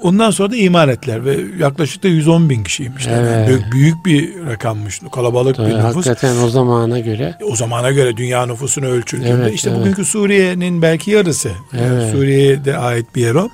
Ondan 0.02 0.30
sonra 0.30 0.50
da 0.50 0.56
iman 0.56 0.88
ettiler 0.88 1.24
ve 1.24 1.36
yaklaşık 1.58 2.02
da 2.02 2.08
110 2.08 2.50
bin 2.50 2.64
kişiymiş. 2.64 3.06
Evet. 3.06 3.32
Yani 3.32 3.46
büyük, 3.48 3.72
büyük 3.72 4.06
bir 4.06 4.46
rakammış. 4.46 5.00
Kalabalık 5.12 5.56
Tabii, 5.56 5.70
bir 5.70 5.74
nüfus. 5.74 6.06
Hakikaten 6.06 6.36
o 6.36 6.48
zamana 6.48 6.98
göre. 6.98 7.34
O 7.50 7.56
zamana 7.56 7.90
göre 7.90 8.16
dünya 8.16 8.46
nüfusunu 8.46 8.86
ölçüldüğünde 8.86 9.30
evet, 9.30 9.54
işte 9.54 9.70
evet. 9.70 9.80
bugünkü 9.80 10.04
Suriye'nin 10.04 10.82
belki 10.82 11.10
yarısı. 11.10 11.50
Evet. 11.72 11.84
Yani 11.84 12.10
Suriye'ye 12.12 12.76
ait 12.76 13.14
bir 13.14 13.20
yer 13.20 13.34
o. 13.34 13.48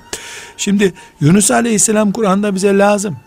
Şimdi 0.57 0.93
Yunus 1.21 1.51
Aleyhisselam 1.51 2.11
Kur'an'da 2.11 2.55
bize 2.55 2.77
lazım. 2.77 3.17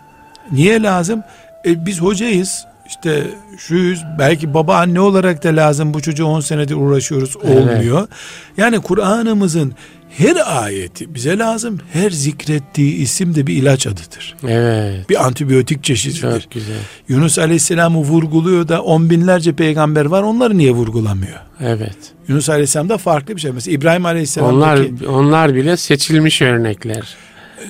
Niye 0.51 0.81
lazım? 0.81 1.23
E, 1.65 1.85
biz 1.85 2.01
hocayız. 2.01 2.65
İşte 2.87 3.23
şuyuz 3.57 4.03
belki 4.19 4.53
baba 4.53 4.75
anne 4.75 4.99
olarak 4.99 5.43
da 5.43 5.49
lazım 5.49 5.93
bu 5.93 6.01
çocuğu 6.01 6.25
10 6.25 6.39
senedir 6.39 6.75
uğraşıyoruz 6.75 7.37
olmuyor. 7.37 7.99
Evet. 7.99 8.09
Yani 8.57 8.79
Kur'an'ımızın 8.79 9.73
her 10.17 10.63
ayeti 10.63 11.15
bize 11.15 11.37
lazım. 11.37 11.79
Her 11.93 12.09
zikrettiği 12.09 12.95
isim 12.95 13.35
de 13.35 13.47
bir 13.47 13.55
ilaç 13.55 13.87
adıdır. 13.87 14.35
Evet. 14.47 15.09
Bir 15.09 15.25
antibiyotik 15.25 15.83
çeşididir. 15.83 16.41
Çok 16.41 16.51
güzel. 16.51 16.75
Yunus 17.07 17.39
Aleyhisselam'ı 17.39 17.99
vurguluyor 17.99 18.67
da 18.67 18.81
on 18.81 19.09
binlerce 19.09 19.53
peygamber 19.53 20.05
var. 20.05 20.23
Onları 20.23 20.57
niye 20.57 20.71
vurgulamıyor? 20.71 21.39
Evet. 21.59 21.97
Yunus 22.27 22.49
Aleyhisselam'da 22.49 22.97
farklı 22.97 23.35
bir 23.35 23.41
şey. 23.41 23.51
Mesela 23.51 23.75
İbrahim 23.75 24.05
Aleyhisselam 24.05 24.55
onlar 24.55 24.79
onlar 25.07 25.55
bile 25.55 25.77
seçilmiş 25.77 26.41
örnekler. 26.41 27.15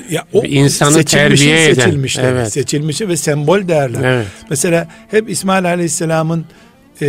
Ya 0.10 0.24
o 0.34 0.44
insanı 0.44 1.04
terbiye 1.04 1.70
eden. 1.70 1.74
Seçilmişler. 1.74 2.24
Evet. 2.24 2.54
Seçilmişi 2.54 3.10
ve 3.10 3.18
sembol 3.18 3.68
değerler. 3.68 4.04
Evet. 4.04 4.28
Mesela 4.50 4.88
hep 5.12 5.30
İsmail 5.30 5.66
Aleyhisselam'ın 5.66 6.46
e, 7.02 7.08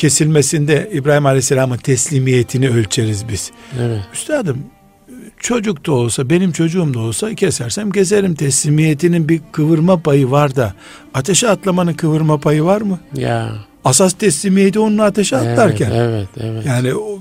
kesilmesinde 0.00 0.90
İbrahim 0.92 1.26
Aleyhisselam'ın 1.26 1.76
teslimiyetini 1.76 2.68
ölçeriz 2.68 3.28
biz. 3.28 3.50
Evet. 3.80 4.00
Üstadım 4.14 4.58
çocuk 5.38 5.86
da 5.86 5.92
olsa 5.92 6.30
benim 6.30 6.52
çocuğum 6.52 6.94
da 6.94 6.98
olsa 6.98 7.34
kesersem 7.34 7.90
keserim 7.90 8.34
teslimiyetinin 8.34 9.28
bir 9.28 9.40
kıvırma 9.52 10.02
payı 10.02 10.30
var 10.30 10.56
da 10.56 10.74
ateşe 11.14 11.48
atlamanın 11.48 11.92
kıvırma 11.92 12.38
payı 12.38 12.64
var 12.64 12.80
mı? 12.80 12.98
Ya. 13.14 13.52
Asas 13.84 14.12
teslimiyeti 14.12 14.78
onun 14.78 14.98
ateşe 14.98 15.36
evet, 15.36 15.58
atlarken. 15.58 15.90
Evet, 15.90 16.28
evet. 16.40 16.66
Yani 16.66 16.94
o, 16.94 17.18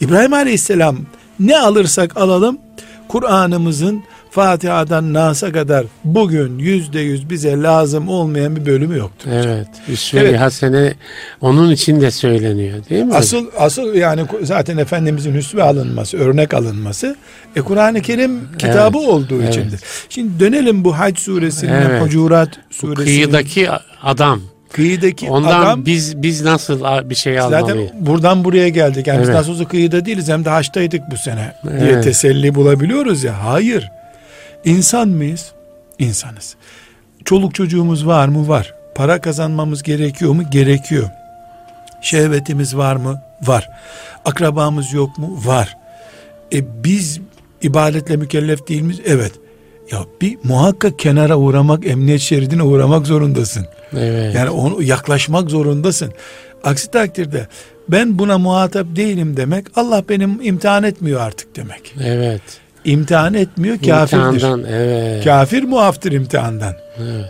İbrahim 0.00 0.32
Aleyhisselam 0.32 0.98
ne 1.40 1.58
alırsak 1.58 2.16
alalım 2.16 2.58
Kur'an'ımızın 3.08 4.02
Fatiha'dan 4.32 5.12
Nas'a 5.12 5.52
kadar 5.52 5.86
bugün 6.04 6.58
yüzde 6.58 7.00
yüz 7.00 7.30
bize 7.30 7.62
lazım 7.62 8.08
olmayan 8.08 8.56
bir 8.56 8.66
bölümü 8.66 8.98
yoktur. 8.98 9.30
Evet. 9.32 9.68
Üsve 9.88 10.20
evet. 10.20 10.40
Hasene 10.40 10.94
onun 11.40 11.70
için 11.70 12.00
de 12.00 12.10
söyleniyor 12.10 12.78
değil 12.90 13.04
mi? 13.04 13.14
Asıl 13.14 13.46
asıl 13.58 13.94
yani 13.94 14.22
zaten 14.42 14.78
Efendimizin 14.78 15.34
hüsve 15.34 15.62
alınması, 15.62 16.18
örnek 16.18 16.54
alınması 16.54 17.16
e, 17.56 17.60
Kur'an-ı 17.60 18.00
Kerim 18.02 18.40
kitabı 18.58 18.98
evet. 18.98 19.08
olduğu 19.08 19.42
evet. 19.42 19.48
içindir. 19.48 19.80
Şimdi 20.08 20.40
dönelim 20.40 20.84
bu 20.84 20.98
Hac 20.98 21.18
suresine, 21.18 21.84
evet. 21.88 22.02
Hucurat 22.02 22.48
suresine. 22.70 23.04
Kıyıdaki 23.04 23.68
adam 24.02 24.40
kıyıdaki 24.72 25.28
Ondan 25.28 25.60
adam 25.60 25.86
biz 25.86 26.22
biz 26.22 26.42
nasıl 26.42 26.80
bir 27.10 27.14
şey 27.14 27.40
almalıyız? 27.40 27.68
Zaten 27.68 28.06
buradan 28.06 28.44
buraya 28.44 28.68
geldik. 28.68 29.06
Yani 29.06 29.16
evet. 29.16 29.28
biz 29.28 29.34
nasıl 29.34 29.52
olsa 29.52 29.64
kıyıda 29.64 30.04
değiliz 30.04 30.28
hem 30.28 30.44
de 30.44 30.50
haçtaydık 30.50 31.02
bu 31.10 31.16
sene 31.16 31.54
evet. 31.70 31.80
diye 31.80 32.00
teselli 32.00 32.54
bulabiliyoruz 32.54 33.24
ya. 33.24 33.44
Hayır. 33.44 33.90
İnsan 34.64 35.08
mıyız? 35.08 35.52
İnsanız. 35.98 36.56
Çoluk 37.24 37.54
çocuğumuz 37.54 38.06
var 38.06 38.28
mı? 38.28 38.48
Var. 38.48 38.74
Para 38.94 39.20
kazanmamız 39.20 39.82
gerekiyor 39.82 40.32
mu? 40.32 40.42
Gerekiyor. 40.50 41.08
Şehvetimiz 42.02 42.76
var 42.76 42.96
mı? 42.96 43.22
Var. 43.42 43.70
Akrabamız 44.24 44.92
yok 44.92 45.18
mu? 45.18 45.40
Var. 45.44 45.76
E 46.52 46.84
biz 46.84 47.20
ibadetle 47.62 48.16
mükellef 48.16 48.68
değil 48.68 48.82
miyiz? 48.82 49.00
Evet. 49.06 49.32
Ya 49.92 50.04
bir 50.20 50.38
muhakkak 50.44 50.98
kenara 50.98 51.36
uğramak, 51.36 51.86
emniyet 51.86 52.20
şeridine 52.20 52.62
uğramak 52.62 53.06
zorundasın. 53.06 53.66
Evet. 53.92 54.34
Yani 54.34 54.50
onu 54.50 54.82
yaklaşmak 54.82 55.50
zorundasın. 55.50 56.12
Aksi 56.64 56.90
takdirde 56.90 57.46
ben 57.88 58.18
buna 58.18 58.38
muhatap 58.38 58.86
değilim 58.96 59.36
demek 59.36 59.66
Allah 59.76 60.04
benim 60.08 60.40
imtihan 60.42 60.82
etmiyor 60.82 61.20
artık 61.20 61.56
demek. 61.56 61.94
Evet. 62.04 62.42
İmtihan 62.84 63.34
etmiyor 63.34 63.78
kafirdir. 63.86 64.24
İmtihandan, 64.32 64.64
evet. 64.72 65.24
Kafir 65.24 65.62
muaftır 65.62 66.12
imtihandan. 66.12 66.74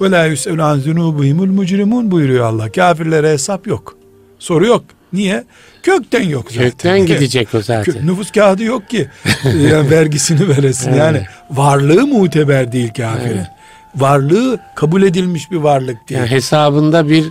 Ve 0.01 0.11
la 0.11 0.27
yus'elu 0.27 0.63
an 0.63 0.79
zunubihimul 0.79 1.47
mucrimun 1.47 2.11
buyuruyor 2.11 2.45
Allah. 2.45 2.73
Kafirlere 2.73 3.33
hesap 3.33 3.67
yok. 3.67 3.97
Soru 4.39 4.67
yok. 4.67 4.85
Niye? 5.13 5.45
Kökten 5.83 6.29
yok 6.29 6.47
zaten. 6.53 6.71
Kökten 6.71 7.07
gidecek 7.07 7.55
o 7.55 7.63
zaten. 7.63 7.95
Kö- 7.95 8.07
nüfus 8.07 8.31
kağıdı 8.31 8.65
yok 8.65 8.89
ki 8.91 9.09
yani 9.45 9.91
vergisini 9.91 10.49
veresin. 10.49 10.89
Evet. 10.89 10.99
Yani 10.99 11.27
varlığı 11.51 12.07
muteber 12.07 12.73
değil 12.73 12.89
kafirin. 12.97 13.37
Evet. 13.37 13.47
Varlığı 13.97 14.59
kabul 14.75 15.03
edilmiş 15.03 15.51
bir 15.51 15.57
varlık 15.57 16.09
değil. 16.09 16.21
Yani 16.21 16.31
hesabında 16.31 17.09
bir 17.09 17.25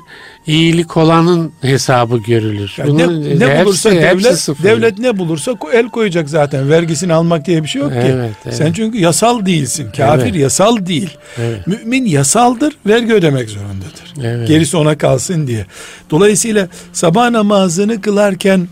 iyilik 0.47 0.97
olanın 0.97 1.51
hesabı 1.61 2.17
görülür. 2.17 2.73
Yani 2.77 2.97
ne, 2.97 3.07
Bunun 3.07 3.23
ne 3.39 3.45
hepsi- 3.47 3.65
bulursa 3.65 3.91
devlet, 3.91 4.39
sıfır. 4.39 4.63
devlet 4.63 4.99
ne 4.99 5.17
bulursa 5.17 5.53
el 5.73 5.89
koyacak 5.89 6.29
zaten. 6.29 6.69
Vergisini 6.69 7.13
almak 7.13 7.45
diye 7.45 7.63
bir 7.63 7.67
şey 7.67 7.81
yok 7.81 7.91
ki. 7.91 7.97
Evet, 8.01 8.31
evet. 8.45 8.55
Sen 8.55 8.73
çünkü 8.73 8.97
yasal 8.97 9.45
değilsin. 9.45 9.87
Kafir 9.97 10.23
Evet. 10.23 10.35
yasal 10.35 10.85
değil. 10.85 11.09
Evet, 11.37 11.67
Mümin 11.67 12.05
yasaldır, 12.05 12.73
vergi 12.87 13.13
ödemek 13.13 13.49
zorundadır. 13.49 14.13
evet. 14.23 14.47
Gerisi 14.47 14.77
ona 14.77 14.97
kalsın 14.97 15.47
diye. 15.47 15.65
Dolayısıyla 16.09 16.67
sabah 16.93 17.29
namazını 17.29 18.01
kılarken 18.01 18.67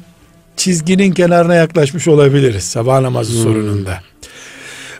çizginin 0.57 1.11
kenarına 1.11 1.55
yaklaşmış 1.55 2.07
olabiliriz 2.07 2.63
sabah 2.63 2.99
namazı 3.01 3.33
Hmm. 3.33 3.43
sorununda. 3.43 3.99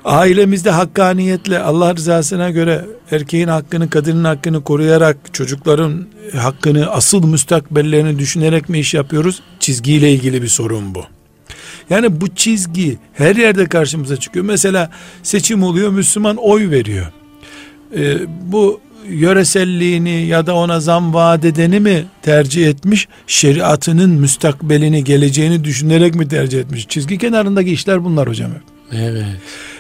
Ailemizde 0.06 0.72
hakkaniyetle 0.72 1.60
Allah 1.60 1.96
rızasına 1.96 2.50
göre 2.50 2.86
erkeğin 3.12 3.48
hakkını, 3.48 3.90
kadının 3.90 4.24
hakkını 4.24 4.64
koruyarak 4.64 5.18
çocukların 5.34 6.06
hakkını, 6.38 6.92
asıl 6.92 7.26
müstakbellerini 7.26 8.20
düşünerek 8.20 8.70
mi 8.70 8.80
iş 8.80 8.94
yapıyoruz? 8.94 9.42
Çizgiyle 9.60 10.14
ilgili 10.14 10.42
bir 10.42 10.48
sorun 10.48 10.96
bu. 10.96 11.04
Yani 11.90 12.22
bu 12.22 12.36
çizgi 12.36 12.98
her 13.14 13.36
yerde 13.36 13.66
karşımıza 13.66 14.18
çıkıyor. 14.18 14.46
Mesela 14.46 14.92
seçim 15.24 15.64
oluyor, 15.64 15.90
Müslüman 15.90 16.36
oy 16.36 16.70
veriyor. 16.70 17.06
Ee, 17.96 18.18
bu 18.52 18.80
yöreselliğini 19.08 20.26
ya 20.26 20.48
da 20.48 20.56
ona 20.56 20.80
zam 20.80 21.14
vaat 21.14 21.46
edeni 21.46 21.80
mi 21.80 22.06
tercih 22.22 22.68
etmiş, 22.68 23.08
şeriatının 23.28 24.10
müstakbelini, 24.10 25.04
geleceğini 25.04 25.64
düşünerek 25.64 26.16
mi 26.16 26.28
tercih 26.28 26.60
etmiş? 26.60 26.88
Çizgi 26.88 27.18
kenarındaki 27.18 27.72
işler 27.72 28.04
bunlar 28.04 28.30
hocam. 28.30 28.52
Evet. 28.92 29.26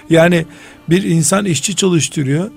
Yani 0.09 0.45
bir 0.89 1.03
insan 1.03 1.45
işçi 1.45 1.75
çalıştırıyor. 1.75 2.49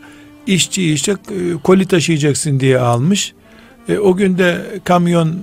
İşçi 0.46 0.92
işte 0.92 1.12
e, 1.12 1.16
koli 1.62 1.86
taşıyacaksın 1.86 2.60
diye 2.60 2.78
almış. 2.78 3.32
E, 3.88 3.98
o 3.98 4.16
gün 4.16 4.38
de 4.38 4.80
kamyon 4.84 5.28
e, 5.28 5.34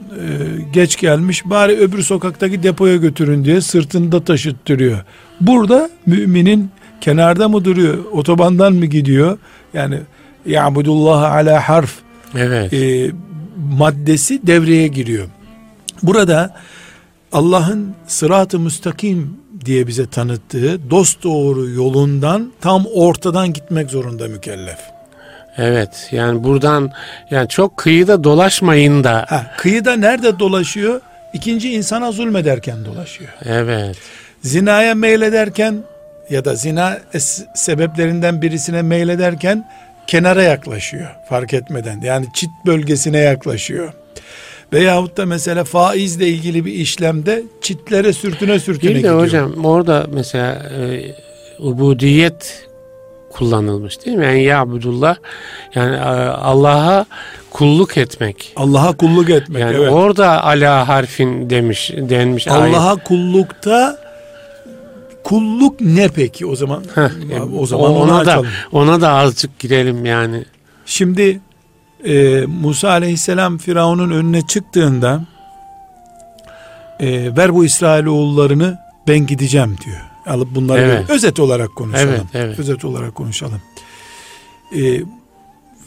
geç 0.74 0.98
gelmiş. 1.00 1.46
Bari 1.46 1.78
öbür 1.78 2.04
sokaktaki 2.04 2.64
depoya 2.64 2.96
götürün 2.96 3.46
diye 3.46 3.62
sırtında 3.62 4.24
taşıttırıyor. 4.24 5.00
Burada 5.42 5.90
müminin 6.06 6.70
kenarda 7.02 7.50
mı 7.50 7.66
duruyor? 7.66 7.98
Otobandan 8.12 8.74
mı 8.74 8.86
gidiyor? 8.86 9.38
Yani 9.74 10.00
ya'budullah 10.46 11.32
ala 11.32 11.70
harf 11.70 11.96
Evet. 12.38 12.74
e, 12.74 13.12
maddesi 13.78 14.48
devreye 14.48 14.88
giriyor. 14.88 15.28
Burada 16.04 16.56
Allah'ın 17.32 17.96
sırat-ı 18.08 18.60
müstakim 18.60 19.39
diye 19.66 19.88
bize 19.88 20.10
tanıttığı 20.10 20.90
dost 20.90 21.24
doğru 21.24 21.70
yolundan 21.70 22.54
tam 22.62 22.86
ortadan 22.94 23.54
gitmek 23.54 23.90
zorunda 23.90 24.28
mükellef. 24.28 24.80
Evet. 25.58 26.08
Yani 26.12 26.44
buradan 26.44 26.92
yani 27.32 27.50
çok 27.50 27.78
kıyıda 27.78 28.24
dolaşmayın 28.24 29.04
da. 29.04 29.26
Ha, 29.30 29.52
kıyıda 29.58 29.96
nerede 29.96 30.40
dolaşıyor? 30.40 31.02
İkinci 31.34 31.74
insana 31.74 32.12
zulmederken 32.12 32.86
dolaşıyor. 32.86 33.30
Evet. 33.46 33.98
Zinaya 34.42 34.96
meylederken 34.96 35.84
ya 36.30 36.46
da 36.46 36.56
zina 36.56 37.00
sebeplerinden 37.56 38.42
birisine 38.42 38.82
meylederken 38.82 39.70
kenara 40.08 40.44
yaklaşıyor 40.44 41.08
fark 41.30 41.54
etmeden. 41.54 42.02
Yani 42.02 42.28
çit 42.34 42.50
bölgesine 42.66 43.18
yaklaşıyor. 43.18 43.94
Veyahut 44.74 45.18
da 45.18 45.26
mesela 45.26 45.64
faizle 45.64 46.28
ilgili 46.28 46.66
bir 46.66 46.74
işlemde 46.74 47.44
çitlere 47.62 48.14
sürtüne 48.14 48.60
sürtüne 48.60 48.90
Bir 48.90 48.96
de 48.96 49.00
gidiyor. 49.00 49.22
hocam 49.22 49.66
orada 49.66 50.08
mesela 50.12 50.54
e, 50.54 51.16
ubudiyet 51.60 52.68
kullanılmış 53.30 54.06
değil 54.06 54.18
mi? 54.18 54.26
Yani 54.26 54.44
ya'budullah 54.44 55.16
yani 55.76 55.96
e, 55.96 56.00
Allah'a 56.30 57.06
kulluk 57.50 57.98
etmek. 57.98 58.54
Allah'a 58.56 58.98
kulluk 58.98 59.30
etmek. 59.30 59.62
Yani 59.62 59.76
evet. 59.78 59.92
orada 59.92 60.44
ala 60.44 60.88
harfin 60.88 61.50
demiş 61.50 61.92
denmiş 61.98 62.48
ayet. 62.48 62.76
Allah'a 62.76 62.96
kullukta 62.96 64.00
kulluk 65.24 65.82
ne 65.82 66.08
peki 66.08 66.46
o 66.46 66.56
zaman? 66.56 66.84
Heh, 66.96 67.10
o 67.60 67.66
zaman 67.66 67.92
onu 67.92 68.00
ona 68.00 68.26
da 68.26 68.32
açalım. 68.32 68.48
ona 68.72 69.02
da 69.02 69.10
azıcık 69.10 69.60
girelim 69.60 70.06
yani. 70.06 70.46
Şimdi 70.86 71.40
e, 72.06 72.46
Musa 72.46 72.90
aleyhisselam 72.90 73.58
Firavun'un 73.58 74.12
önüne 74.12 74.48
çıktığında 74.48 75.26
e, 77.00 77.36
ver 77.38 77.54
bu 77.56 77.66
İsrailoğullarını 77.66 78.78
ben 79.08 79.20
gideceğim 79.28 79.76
diyor. 79.86 80.02
Alıp 80.26 80.56
bunları 80.56 80.82
Evet. 80.82 81.00
böyle 81.02 81.14
özet 81.14 81.40
olarak 81.40 81.76
konuşalım. 81.76 82.10
Evet, 82.10 82.24
evet. 82.34 82.60
Özet 82.60 82.86
olarak 82.86 83.16
konuşalım. 83.16 83.62
E, 84.76 85.02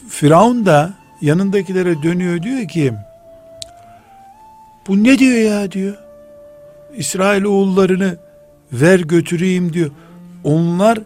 Firavun 0.09 0.65
da 0.65 0.93
yanındakilere 1.21 2.03
dönüyor 2.03 2.43
diyor 2.43 2.67
ki 2.67 2.93
bu 4.87 5.03
ne 5.03 5.19
diyor 5.19 5.37
ya 5.37 5.71
diyor. 5.71 5.95
İsrailoğullarını 6.95 8.17
ver 8.71 8.99
götüreyim 8.99 9.73
diyor. 9.73 9.91
Onlar 10.43 10.99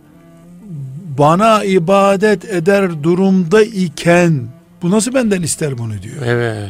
bana 1.18 1.64
ibadet 1.64 2.46
eder 2.46 3.04
durumda 3.04 3.64
iken 3.64 4.48
bu 4.82 4.92
nasıl 4.92 5.14
benden 5.14 5.42
ister 5.42 5.78
bunu 5.78 6.02
diyor. 6.02 6.16
Evet. 6.26 6.70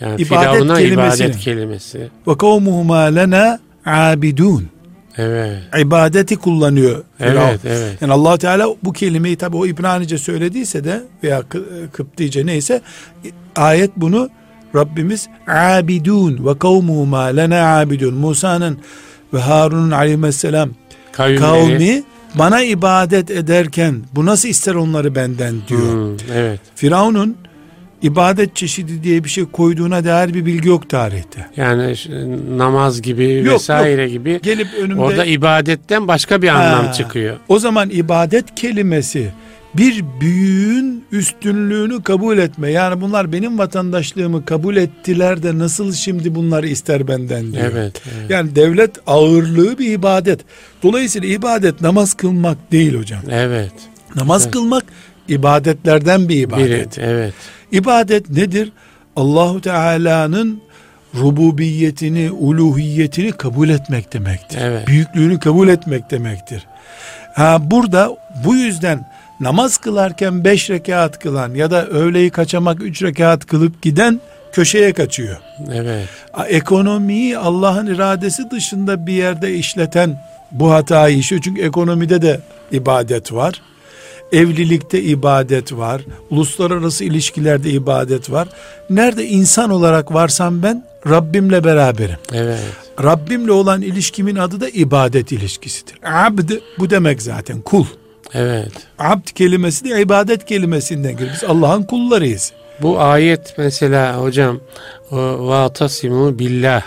Yani 0.00 0.22
İbadet 0.22 0.58
kelimesini. 0.76 0.92
ibadet 1.26 1.38
kelimesi. 1.38 2.08
Ve 2.28 2.36
kavmuhuma 2.38 2.98
lena 3.00 3.58
abidun. 3.86 4.68
Evet. 5.16 5.62
İbadeti 5.78 6.36
kullanıyor. 6.36 7.04
Evet, 7.20 7.60
evet. 7.64 7.96
Yani 8.02 8.12
allah 8.12 8.38
Teala 8.38 8.66
bu 8.82 8.92
kelimeyi 8.92 9.36
tabi 9.36 9.56
o 9.56 9.66
İbranice 9.66 10.18
söylediyse 10.18 10.84
de 10.84 11.02
veya 11.22 11.40
Kı- 11.40 11.90
Kıptice 11.92 12.46
neyse 12.46 12.80
ayet 13.56 13.90
bunu 13.96 14.28
Rabbimiz 14.74 15.28
abidun 15.48 16.46
ve 16.46 16.58
kavmuhuma 16.58 17.22
lena 17.22 17.78
abidun. 17.78 18.14
Musa'nın 18.14 18.78
ve 19.34 19.38
Harun'un 19.40 19.90
aleyhisselam 19.90 20.70
Kavimleri. 21.12 21.40
kavmi 21.40 22.02
bana 22.34 22.62
ibadet 22.62 23.30
ederken 23.30 23.94
bu 24.12 24.26
nasıl 24.26 24.48
ister 24.48 24.74
onları 24.74 25.14
benden 25.14 25.54
diyor. 25.68 25.92
Hmm, 25.92 26.16
evet. 26.34 26.60
Firavun'un 26.74 27.36
ibadet 28.02 28.56
çeşidi 28.56 29.02
diye 29.02 29.24
bir 29.24 29.28
şey 29.28 29.44
koyduğuna 29.44 30.04
dair 30.04 30.34
bir 30.34 30.46
bilgi 30.46 30.68
yok 30.68 30.90
tarihte. 30.90 31.46
Yani 31.56 31.94
namaz 32.58 33.02
gibi 33.02 33.32
Yok, 33.44 33.54
vesaire 33.54 34.08
gibi 34.08 34.40
Gelip 34.42 34.68
önümde 34.80 35.00
orada 35.00 35.24
ibadetten 35.24 36.08
başka 36.08 36.42
bir 36.42 36.48
anlam 36.48 36.86
Ha. 36.86 36.92
çıkıyor. 36.92 37.36
o 37.48 37.58
zaman 37.58 37.90
ibadet 37.90 38.54
kelimesi 38.54 39.30
bir 39.78 40.04
büyüğün 40.20 41.04
üstünlüğünü 41.12 42.02
kabul 42.02 42.38
etme. 42.38 42.70
Yani 42.70 43.00
bunlar 43.00 43.32
benim 43.32 43.58
vatandaşlığımı 43.58 44.44
kabul 44.44 44.76
ettiler 44.76 45.42
de 45.42 45.58
nasıl 45.58 45.92
şimdi 45.92 46.34
bunları 46.34 46.68
ister 46.68 47.08
benden 47.08 47.52
diyor. 47.52 47.70
Evet. 47.72 48.02
evet. 48.18 48.30
Yani 48.30 48.54
devlet 48.54 48.90
ağırlığı 49.06 49.78
bir 49.78 49.92
ibadet. 49.92 50.40
Dolayısıyla 50.82 51.28
ibadet 51.28 51.80
namaz 51.80 52.14
kılmak 52.14 52.72
değil 52.72 52.98
hocam. 52.98 53.20
Evet. 53.30 53.72
Namaz 54.16 54.42
Evet. 54.42 54.52
kılmak 54.52 54.84
ibadetlerden 55.28 56.28
bir 56.28 56.36
ibadet. 56.36 56.96
Biri, 56.96 57.04
evet. 57.04 57.34
İbadet 57.72 58.30
nedir? 58.30 58.72
Allahu 59.16 59.60
Teala'nın 59.60 60.60
rububiyetini, 61.14 62.30
uluhiyetini 62.30 63.32
kabul 63.32 63.68
etmek 63.68 64.12
demektir. 64.12 64.58
Evet. 64.62 64.86
Büyüklüğünü 64.86 65.38
kabul 65.38 65.68
etmek 65.68 66.10
demektir. 66.10 66.66
Ha 67.34 67.58
burada 67.70 68.16
bu 68.44 68.56
yüzden 68.56 69.17
namaz 69.40 69.76
kılarken 69.76 70.44
beş 70.44 70.70
rekat 70.70 71.18
kılan 71.18 71.54
ya 71.54 71.70
da 71.70 71.86
öğleyi 71.86 72.30
kaçamak 72.30 72.82
üç 72.82 73.02
rekat 73.02 73.46
kılıp 73.46 73.82
giden 73.82 74.20
köşeye 74.52 74.92
kaçıyor. 74.92 75.36
Evet. 75.74 76.08
Ekonomiyi 76.48 77.38
Allah'ın 77.38 77.86
iradesi 77.86 78.50
dışında 78.50 79.06
bir 79.06 79.12
yerde 79.12 79.54
işleten 79.54 80.20
bu 80.52 80.72
hatayı 80.72 81.18
işiyor. 81.18 81.42
Çünkü 81.44 81.62
ekonomide 81.62 82.22
de 82.22 82.40
ibadet 82.72 83.32
var. 83.32 83.62
Evlilikte 84.32 85.02
ibadet 85.02 85.72
var. 85.72 86.02
Uluslararası 86.30 87.04
ilişkilerde 87.04 87.70
ibadet 87.70 88.30
var. 88.30 88.48
Nerede 88.90 89.26
insan 89.26 89.70
olarak 89.70 90.14
varsam 90.14 90.62
ben 90.62 90.84
Rabbimle 91.06 91.64
beraberim. 91.64 92.16
Evet. 92.32 92.60
Rabbimle 93.02 93.52
olan 93.52 93.82
ilişkimin 93.82 94.36
adı 94.36 94.60
da 94.60 94.68
ibadet 94.68 95.32
ilişkisidir. 95.32 95.98
Abd 96.04 96.50
bu 96.78 96.90
demek 96.90 97.22
zaten 97.22 97.60
kul. 97.60 97.86
Evet. 98.34 98.72
Abd 98.98 99.28
kelimesi 99.28 99.84
de 99.84 100.00
ibadet 100.00 100.44
kelimesinden 100.44 101.12
geliyor. 101.12 101.30
Biz 101.34 101.44
Allah'ın 101.44 101.82
kullarıyız. 101.82 102.52
Bu 102.82 103.00
ayet 103.00 103.54
mesela 103.58 104.20
hocam 104.20 104.60
vatasimu 105.10 106.38
billah 106.38 106.82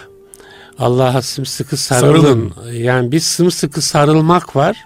Allah'a 0.80 1.21
sımsıkı 1.21 1.77
sarılın. 1.77 2.21
sarılın. 2.21 2.54
Yani 2.73 3.12
bir 3.12 3.19
sımsıkı 3.19 3.82
sarılmak 3.82 4.56
var. 4.56 4.77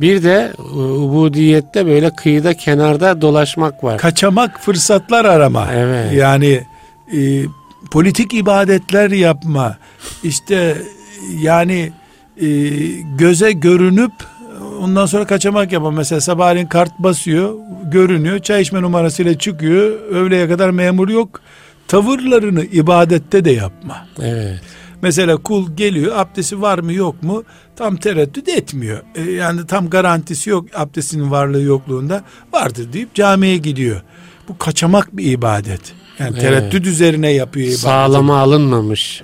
Bir 0.00 0.22
de 0.22 0.52
ubudiyette 0.74 1.86
böyle 1.86 2.10
kıyıda 2.10 2.54
kenarda 2.54 3.20
dolaşmak 3.20 3.84
var. 3.84 3.98
Kaçamak 3.98 4.60
fırsatlar 4.60 5.24
arama. 5.24 5.68
Evet. 5.72 6.12
Yani 6.12 6.66
e, 7.16 7.44
politik 7.90 8.34
ibadetler 8.34 9.10
yapma. 9.10 9.78
İşte 10.22 10.76
yani 11.40 11.92
e, 12.40 12.48
göze 13.18 13.52
görünüp 13.52 14.12
ondan 14.78 15.06
sonra 15.06 15.26
kaçamak 15.26 15.72
yapma. 15.72 15.90
Mesela 15.90 16.20
sabahleyin 16.20 16.66
kart 16.66 16.98
basıyor, 16.98 17.54
görünüyor, 17.84 18.38
çay 18.38 18.62
içme 18.62 18.82
numarasıyla 18.82 19.38
çıkıyor. 19.38 20.00
Öğleye 20.10 20.48
kadar 20.48 20.70
memur 20.70 21.08
yok. 21.08 21.40
Tavırlarını 21.88 22.64
ibadette 22.64 23.44
de 23.44 23.50
yapma. 23.50 24.06
Evet. 24.22 24.60
Mesela 25.02 25.36
kul 25.36 25.76
geliyor 25.76 26.16
abdesti 26.16 26.62
var 26.62 26.78
mı 26.78 26.92
yok 26.92 27.22
mu 27.22 27.44
tam 27.76 27.96
tereddüt 27.96 28.48
etmiyor. 28.48 29.02
E, 29.14 29.30
yani 29.30 29.66
tam 29.66 29.90
garantisi 29.90 30.50
yok 30.50 30.64
abdestinin 30.74 31.30
varlığı 31.30 31.62
yokluğunda 31.62 32.24
vardır 32.52 32.92
deyip 32.92 33.14
camiye 33.14 33.56
gidiyor. 33.56 34.02
Bu 34.48 34.58
kaçamak 34.58 35.16
bir 35.16 35.32
ibadet. 35.32 35.80
Yani 36.18 36.30
evet. 36.32 36.40
tereddüt 36.40 36.86
üzerine 36.86 37.30
yapıyor 37.32 37.66
ibadet. 37.66 37.80
Sağlama 37.80 38.38
alınmamış. 38.38 39.22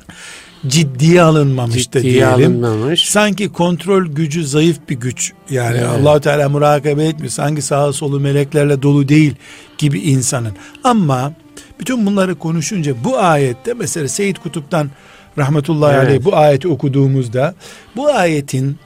Ciddiye 0.69 1.23
alınmamış 1.23 1.83
Ciddiye 1.85 2.05
da 2.05 2.37
diyelim. 2.37 2.65
Alınmamış. 2.65 3.09
Sanki 3.09 3.53
kontrol 3.53 4.07
gücü 4.07 4.47
zayıf 4.47 4.79
bir 4.89 4.95
güç. 4.95 5.33
Yani 5.51 5.77
evet. 5.79 5.89
Allahu 5.89 6.21
Teala 6.21 6.49
murakabe 6.49 7.05
etmiyor. 7.05 7.31
Sanki 7.31 7.63
sağa 7.63 7.93
solu 7.93 8.21
meleklerle 8.21 8.83
dolu 8.83 9.09
değil 9.09 9.35
gibi 9.79 10.01
insanın. 10.01 10.53
Ama 10.85 11.33
bütün 11.81 12.07
bunları 12.07 12.35
konuşunca 12.35 13.05
bu 13.05 13.19
ayette 13.19 13.75
mesela 13.75 14.09
Seyyid 14.09 14.37
Kutup'tan 14.37 14.91
rahmetullahi 15.39 15.97
evet. 15.97 16.07
aleyh 16.07 16.25
bu 16.25 16.37
ayeti 16.37 16.69
okuduğumuzda 16.69 17.55
bu 17.97 18.07
ayetin 18.07 18.79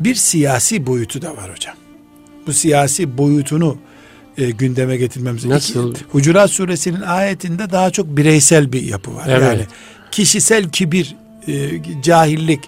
bir 0.00 0.14
siyasi 0.14 0.86
boyutu 0.86 1.22
da 1.22 1.36
var 1.36 1.52
hocam. 1.52 1.74
Bu 2.46 2.52
siyasi 2.52 3.18
boyutunu 3.18 3.76
e, 4.38 4.50
gündeme 4.50 4.96
getirmemiz. 4.96 5.44
Nasıl? 5.44 5.90
İki, 5.90 6.04
Hucurat 6.12 6.50
suresinin 6.50 7.00
ayetinde 7.00 7.70
daha 7.70 7.90
çok 7.90 8.06
bireysel 8.06 8.72
bir 8.72 8.82
yapı 8.82 9.14
var. 9.14 9.24
Evet. 9.28 9.42
Yani 9.42 9.66
kişisel 10.14 10.68
kibir, 10.68 11.16
e, 11.48 11.52
cahillik, 12.02 12.60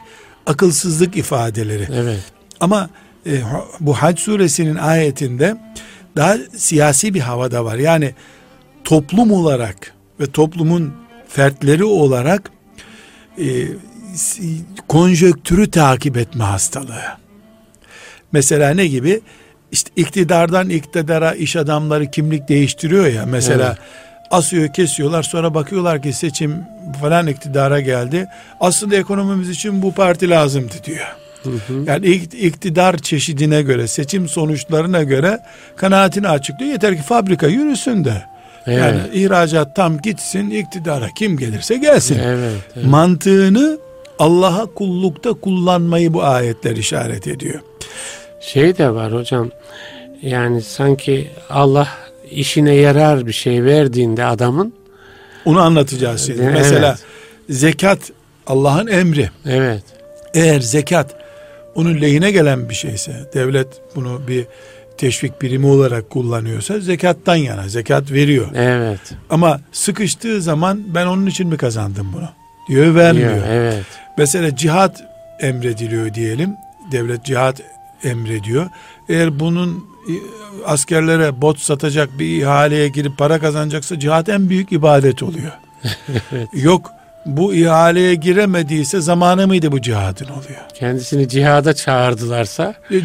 akılsızlık 0.46 1.16
ifadeleri. 1.16 1.88
Evet. 1.94 2.20
Ama 2.60 2.90
e, 3.26 3.40
bu 3.80 3.94
Hac 3.94 4.18
suresinin 4.18 4.76
ayetinde 4.76 5.56
daha 6.16 6.36
siyasi 6.56 7.14
bir 7.14 7.20
havada 7.20 7.64
var. 7.64 7.76
Yani 7.76 8.14
toplum 8.84 9.32
olarak 9.32 9.94
ve 10.20 10.26
toplumun 10.26 10.94
fertleri 11.28 11.84
olarak 11.84 12.50
e, 13.38 13.66
konjöktürü 14.88 15.70
takip 15.70 16.16
etme 16.16 16.44
hastalığı. 16.44 17.04
Mesela 18.32 18.70
ne 18.70 18.86
gibi? 18.86 19.20
İşte 19.72 19.90
iktidardan 19.96 20.68
iktidara 20.68 21.34
iş 21.34 21.56
adamları 21.56 22.10
kimlik 22.10 22.48
değiştiriyor 22.48 23.06
ya. 23.06 23.26
Mesela 23.26 23.66
evet. 23.66 24.05
Asıyor 24.30 24.68
kesiyorlar 24.68 25.22
sonra 25.22 25.54
bakıyorlar 25.54 26.02
ki 26.02 26.12
seçim 26.12 26.64
falan 27.00 27.26
iktidara 27.26 27.80
geldi. 27.80 28.28
Aslında 28.60 28.96
ekonomimiz 28.96 29.50
için 29.50 29.82
bu 29.82 29.92
parti 29.92 30.30
lazımdı 30.30 30.74
diyor. 30.84 31.16
Hı 31.42 31.50
hı. 31.50 31.84
Yani 31.86 32.06
iktidar 32.16 32.96
çeşidine 32.98 33.62
göre, 33.62 33.86
seçim 33.86 34.28
sonuçlarına 34.28 35.02
göre 35.02 35.38
kanaatini 35.76 36.28
açıklıyor. 36.28 36.72
Yeter 36.72 36.96
ki 36.96 37.02
fabrika 37.02 37.46
yürüsün 37.46 38.04
de. 38.04 38.22
Evet. 38.66 38.78
Yani 38.78 39.00
ihracat 39.12 39.76
tam 39.76 39.98
gitsin 39.98 40.50
iktidara 40.50 41.08
kim 41.18 41.36
gelirse 41.36 41.76
gelsin. 41.76 42.18
Evet, 42.24 42.52
evet. 42.76 42.86
Mantığını 42.86 43.78
Allah'a 44.18 44.66
kullukta 44.66 45.32
kullanmayı 45.32 46.12
bu 46.14 46.24
ayetler 46.24 46.76
işaret 46.76 47.26
ediyor. 47.26 47.60
Şey 48.40 48.78
de 48.78 48.90
var 48.90 49.12
hocam. 49.12 49.50
Yani 50.22 50.62
sanki 50.62 51.30
Allah 51.50 51.88
işine 52.30 52.74
yarar 52.74 53.26
bir 53.26 53.32
şey 53.32 53.64
verdiğinde 53.64 54.24
adamın 54.24 54.72
onu 55.44 55.60
anlatacağız 55.60 56.26
şimdi. 56.26 56.42
Evet. 56.42 56.54
Mesela 56.54 56.96
zekat 57.50 57.98
Allah'ın 58.46 58.86
emri. 58.86 59.30
Evet. 59.46 59.82
Eğer 60.34 60.60
zekat 60.60 61.14
onun 61.74 62.00
lehine 62.00 62.30
gelen 62.30 62.68
bir 62.68 62.74
şeyse 62.74 63.30
devlet 63.34 63.68
bunu 63.96 64.20
bir 64.28 64.46
teşvik 64.98 65.42
birimi 65.42 65.66
olarak 65.66 66.10
kullanıyorsa 66.10 66.80
zekattan 66.80 67.36
yana 67.36 67.68
zekat 67.68 68.12
veriyor. 68.12 68.46
Evet. 68.54 69.00
Ama 69.30 69.60
sıkıştığı 69.72 70.42
zaman 70.42 70.94
ben 70.94 71.06
onun 71.06 71.26
için 71.26 71.48
mi 71.48 71.56
kazandım 71.56 72.12
bunu? 72.12 72.28
Diyor 72.68 72.94
vermiyor. 72.94 73.34
Diyor, 73.34 73.46
evet. 73.48 73.84
Mesela 74.18 74.56
cihat 74.56 75.02
emrediliyor 75.40 76.14
diyelim. 76.14 76.50
Devlet 76.92 77.24
cihat 77.24 77.62
emrediyor. 78.04 78.66
Eğer 79.08 79.40
bunun 79.40 79.84
askerlere 80.66 81.42
bot 81.42 81.58
satacak 81.58 82.18
bir 82.18 82.42
ihaleye 82.42 82.88
girip 82.88 83.18
para 83.18 83.38
kazanacaksa 83.38 83.98
cihat 83.98 84.28
en 84.28 84.48
büyük 84.48 84.72
ibadet 84.72 85.22
oluyor. 85.22 85.52
evet. 86.32 86.48
Yok 86.54 86.92
bu 87.26 87.54
ihaleye 87.54 88.14
giremediyse 88.14 89.00
zamanı 89.00 89.46
mıydı 89.46 89.72
bu 89.72 89.82
cihadın 89.82 90.24
oluyor? 90.24 90.60
Kendisini 90.74 91.28
cihada 91.28 91.74
çağırdılarsa? 91.74 92.74
E, 92.90 92.96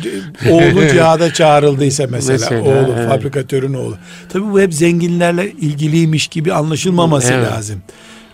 oğlu 0.52 0.88
cihada 0.92 1.34
çağrıldıysa 1.34 2.08
mesela, 2.10 2.40
mesela 2.40 2.62
oğlu 2.62 2.94
evet. 2.98 3.10
fabrikatörün 3.10 3.74
oğlu. 3.74 3.98
Tabi 4.30 4.52
bu 4.52 4.62
hep 4.62 4.74
zenginlerle 4.74 5.52
ilgiliymiş 5.52 6.28
gibi 6.28 6.54
anlaşılmaması 6.54 7.34
evet. 7.34 7.52
lazım. 7.52 7.82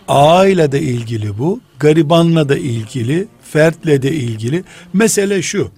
Ağayla 0.07 0.71
da 0.71 0.77
ilgili 0.77 1.37
bu, 1.37 1.59
garibanla 1.79 2.49
da 2.49 2.57
ilgili, 2.57 3.27
fertle 3.51 4.01
de 4.01 4.11
ilgili. 4.11 4.63
Mesele 4.93 5.41
şu. 5.41 5.71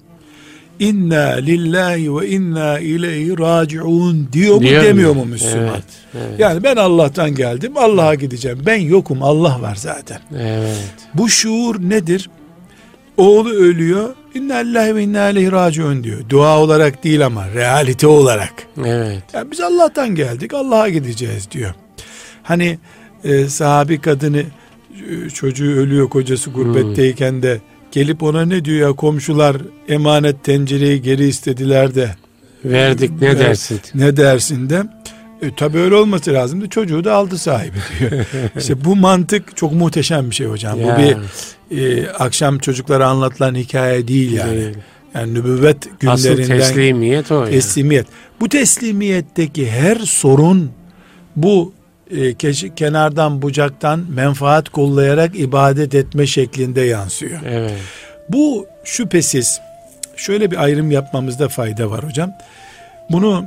İnna 0.80 1.30
lillahi 1.30 2.16
ve 2.16 2.30
inna 2.30 2.80
ileyhi 2.80 3.40
raciun 3.40 4.30
diyor 4.34 4.56
mu 4.56 4.62
Diyor 4.62 4.84
demiyor 4.84 5.16
mu 5.16 5.26
Müslüman? 5.26 5.68
Evet, 5.68 5.84
evet. 6.14 6.40
Yani 6.40 6.64
ben 6.64 6.76
Allah'tan 6.76 7.36
geldim 7.36 7.78
Allah'a 7.78 8.16
gideceğim. 8.16 8.60
Ben 8.66 8.78
yokum 8.78 9.24
Allah 9.24 9.62
var 9.62 9.76
zaten. 9.76 10.20
Evet. 10.38 10.78
Bu 11.14 11.30
şuur 11.30 11.76
nedir? 11.90 12.30
Oğlu 13.18 13.50
ölüyor. 13.50 14.16
İnna 14.34 14.56
lillahi 14.56 14.96
ve 14.96 15.04
inna 15.04 15.30
ileyhi 15.30 15.52
raciun 15.52 16.04
diyor. 16.04 16.30
Dua 16.30 16.60
olarak 16.60 17.04
değil 17.04 17.26
ama 17.26 17.54
realite 17.54 18.08
olarak. 18.08 18.54
Evet. 18.86 19.24
Yani 19.34 19.52
biz 19.52 19.60
Allah'tan 19.60 20.16
geldik 20.16 20.54
Allah'a 20.54 20.90
gideceğiz 20.90 21.52
diyor. 21.52 21.74
Hani 22.44 22.80
e, 23.24 23.46
sahabi 23.46 24.02
kadını 24.02 24.44
e, 25.10 25.30
çocuğu 25.30 25.72
ölüyor 25.72 26.10
kocası 26.10 26.50
gurbetteyken 26.50 27.44
de 27.44 27.60
gelip 27.92 28.24
ona 28.24 28.46
ne 28.46 28.66
diyor 28.66 28.90
ya 28.90 28.96
komşular 28.96 29.58
emanet 29.88 30.44
tencereyi 30.44 31.02
geri 31.02 31.28
istediler 31.28 31.96
de 31.96 32.16
verdik 32.66 33.22
ne 33.22 33.40
dersin 33.40 33.80
ne 33.96 34.18
dersin 34.18 34.70
de 34.70 34.84
e, 35.42 35.56
tabi 35.56 35.78
öyle 35.78 35.96
olması 35.96 36.34
lazımdı 36.34 36.70
çocuğu 36.70 37.04
da 37.04 37.14
aldı 37.14 37.38
sahibi 37.38 37.78
diyor 38.00 38.12
işte 38.58 38.86
bu 38.86 38.96
mantık 38.96 39.58
çok 39.58 39.74
muhteşem 39.74 40.30
bir 40.30 40.36
şey 40.36 40.48
hocam 40.48 40.82
ya. 40.82 40.98
bu 40.98 41.02
bir 41.02 41.18
e, 41.78 42.10
akşam 42.12 42.60
çocuklara 42.60 43.08
anlatılan 43.08 43.56
hikaye 43.56 44.08
değil 44.08 44.32
yani 44.32 44.52
değil. 44.52 44.76
yani 45.14 45.34
nübüvvet 45.34 46.00
günlerinden 46.00 46.14
Asıl 46.14 46.36
teslimiyet 46.36 47.32
o 47.32 47.46
teslimiyet 47.46 48.06
yani. 48.06 48.16
bu 48.42 48.50
teslimiyetteki 48.50 49.72
her 49.72 49.96
sorun 49.96 50.72
bu 51.36 51.74
e, 52.18 52.34
kenardan 52.76 53.42
bucaktan 53.42 54.06
menfaat 54.10 54.70
kollayarak 54.70 55.40
ibadet 55.40 55.96
etme 55.96 56.28
şeklinde 56.28 56.82
yansıyor. 56.82 57.40
Evet. 57.46 57.72
Bu 58.30 58.68
şüphesiz 58.84 59.62
şöyle 60.16 60.52
bir 60.52 60.64
ayrım 60.64 60.92
yapmamızda 60.92 61.50
fayda 61.50 61.92
var 61.92 62.04
hocam. 62.04 62.32
Bunu 63.12 63.46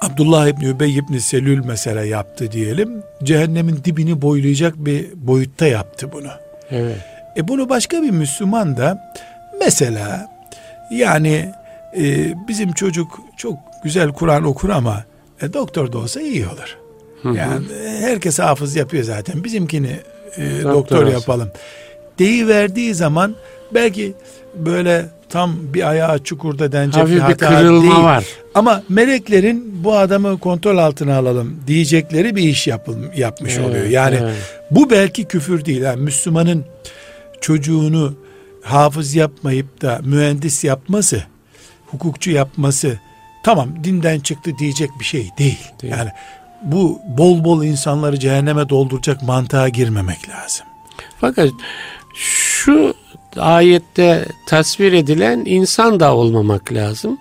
Abdullah 0.00 0.48
İbni 0.48 0.66
Übey 0.66 0.96
İbni 0.96 1.20
Selül 1.20 1.64
mesela 1.64 2.04
yaptı 2.04 2.52
diyelim. 2.52 3.02
Cehennemin 3.22 3.84
dibini 3.84 4.22
boylayacak 4.22 4.74
bir 4.76 5.06
boyutta 5.14 5.66
yaptı 5.66 6.12
bunu. 6.12 6.30
Evet. 6.70 6.96
E 7.36 7.48
bunu 7.48 7.68
başka 7.68 8.02
bir 8.02 8.10
Müslüman 8.10 8.76
da 8.76 9.12
mesela 9.60 10.28
yani 10.90 11.52
e, 11.96 12.34
bizim 12.48 12.72
çocuk 12.72 13.20
çok 13.36 13.58
güzel 13.84 14.12
Kur'an 14.12 14.44
okur 14.44 14.68
ama 14.68 15.04
e, 15.42 15.52
doktor 15.52 15.92
da 15.92 15.98
olsa 15.98 16.20
iyi 16.20 16.46
olur. 16.46 16.85
Yani 17.24 17.64
herkes 18.00 18.38
hafız 18.38 18.76
yapıyor 18.76 19.04
zaten. 19.04 19.44
Bizimkini 19.44 19.96
e, 20.36 20.62
doktor, 20.62 20.72
doktor 20.72 21.06
yapalım. 21.06 21.50
Deyi 22.18 22.48
verdiği 22.48 22.94
zaman 22.94 23.34
belki 23.74 24.14
böyle 24.54 25.06
tam 25.28 25.56
bir 25.74 25.88
ayağı 25.88 26.18
çukurda 26.18 26.72
denecek 26.72 27.02
Hafif 27.02 27.14
bir 27.14 27.20
hata 27.20 27.48
kırılma 27.48 27.82
değil. 27.82 28.04
var. 28.04 28.24
Ama 28.54 28.82
meleklerin 28.88 29.84
bu 29.84 29.96
adamı 29.96 30.38
kontrol 30.38 30.78
altına 30.78 31.16
alalım 31.16 31.60
diyecekleri 31.66 32.36
bir 32.36 32.42
iş 32.42 32.66
yapıl, 32.66 32.96
yapmış 33.16 33.56
evet, 33.56 33.66
oluyor. 33.66 33.86
Yani 33.86 34.18
evet. 34.22 34.34
bu 34.70 34.90
belki 34.90 35.24
küfür 35.24 35.64
değil. 35.64 35.82
Yani 35.82 36.02
Müslümanın 36.02 36.64
çocuğunu 37.40 38.14
hafız 38.62 39.14
yapmayıp 39.14 39.82
da 39.82 40.00
mühendis 40.04 40.64
yapması, 40.64 41.22
hukukçu 41.86 42.30
yapması 42.30 42.98
tamam 43.44 43.68
dinden 43.84 44.20
çıktı 44.20 44.50
diyecek 44.58 44.90
bir 45.00 45.04
şey 45.04 45.28
değil. 45.38 45.58
değil. 45.82 45.94
Yani 45.98 46.10
bu 46.66 47.00
bol 47.18 47.44
bol 47.44 47.64
insanları 47.64 48.18
cehenneme 48.18 48.68
dolduracak 48.68 49.22
mantığa 49.22 49.68
girmemek 49.68 50.28
lazım. 50.28 50.66
Fakat 51.20 51.50
şu 52.14 52.94
ayette 53.36 54.24
tasvir 54.46 54.92
edilen 54.92 55.42
insan 55.46 56.00
da 56.00 56.14
olmamak 56.14 56.72
lazım. 56.72 57.18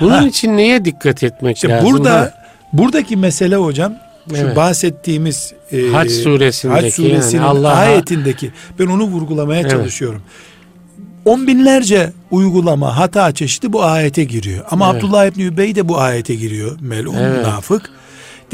Bunun 0.00 0.10
ha. 0.10 0.26
için 0.26 0.56
neye 0.56 0.84
dikkat 0.84 1.22
etmek 1.22 1.56
işte 1.56 1.68
lazım? 1.68 1.92
Burada 1.92 2.20
ha? 2.20 2.34
buradaki 2.72 3.16
mesele 3.16 3.56
hocam 3.56 3.94
şu 4.30 4.36
evet. 4.36 4.56
bahsettiğimiz 4.56 5.52
e, 5.72 5.88
Hac 5.88 6.10
suresindeki 6.10 6.84
Hac 6.84 6.94
suresinin 6.94 7.42
yani 7.42 7.50
Allah 7.50 7.72
ayetindeki 7.74 8.50
ben 8.78 8.86
onu 8.86 9.04
vurgulamaya 9.04 9.60
evet. 9.60 9.70
çalışıyorum. 9.70 10.22
On 11.24 11.46
binlerce 11.46 12.12
uygulama 12.30 12.96
hata 12.96 13.32
çeşidi 13.32 13.72
bu 13.72 13.84
ayete 13.84 14.24
giriyor. 14.24 14.64
Ama 14.70 14.90
evet. 14.90 15.04
Abdullah 15.04 15.26
İbni 15.26 15.42
Übey 15.42 15.74
de 15.74 15.88
bu 15.88 15.98
ayete 15.98 16.34
giriyor. 16.34 16.78
Melun 16.80 17.14
evet. 17.14 17.38
münafık. 17.38 17.90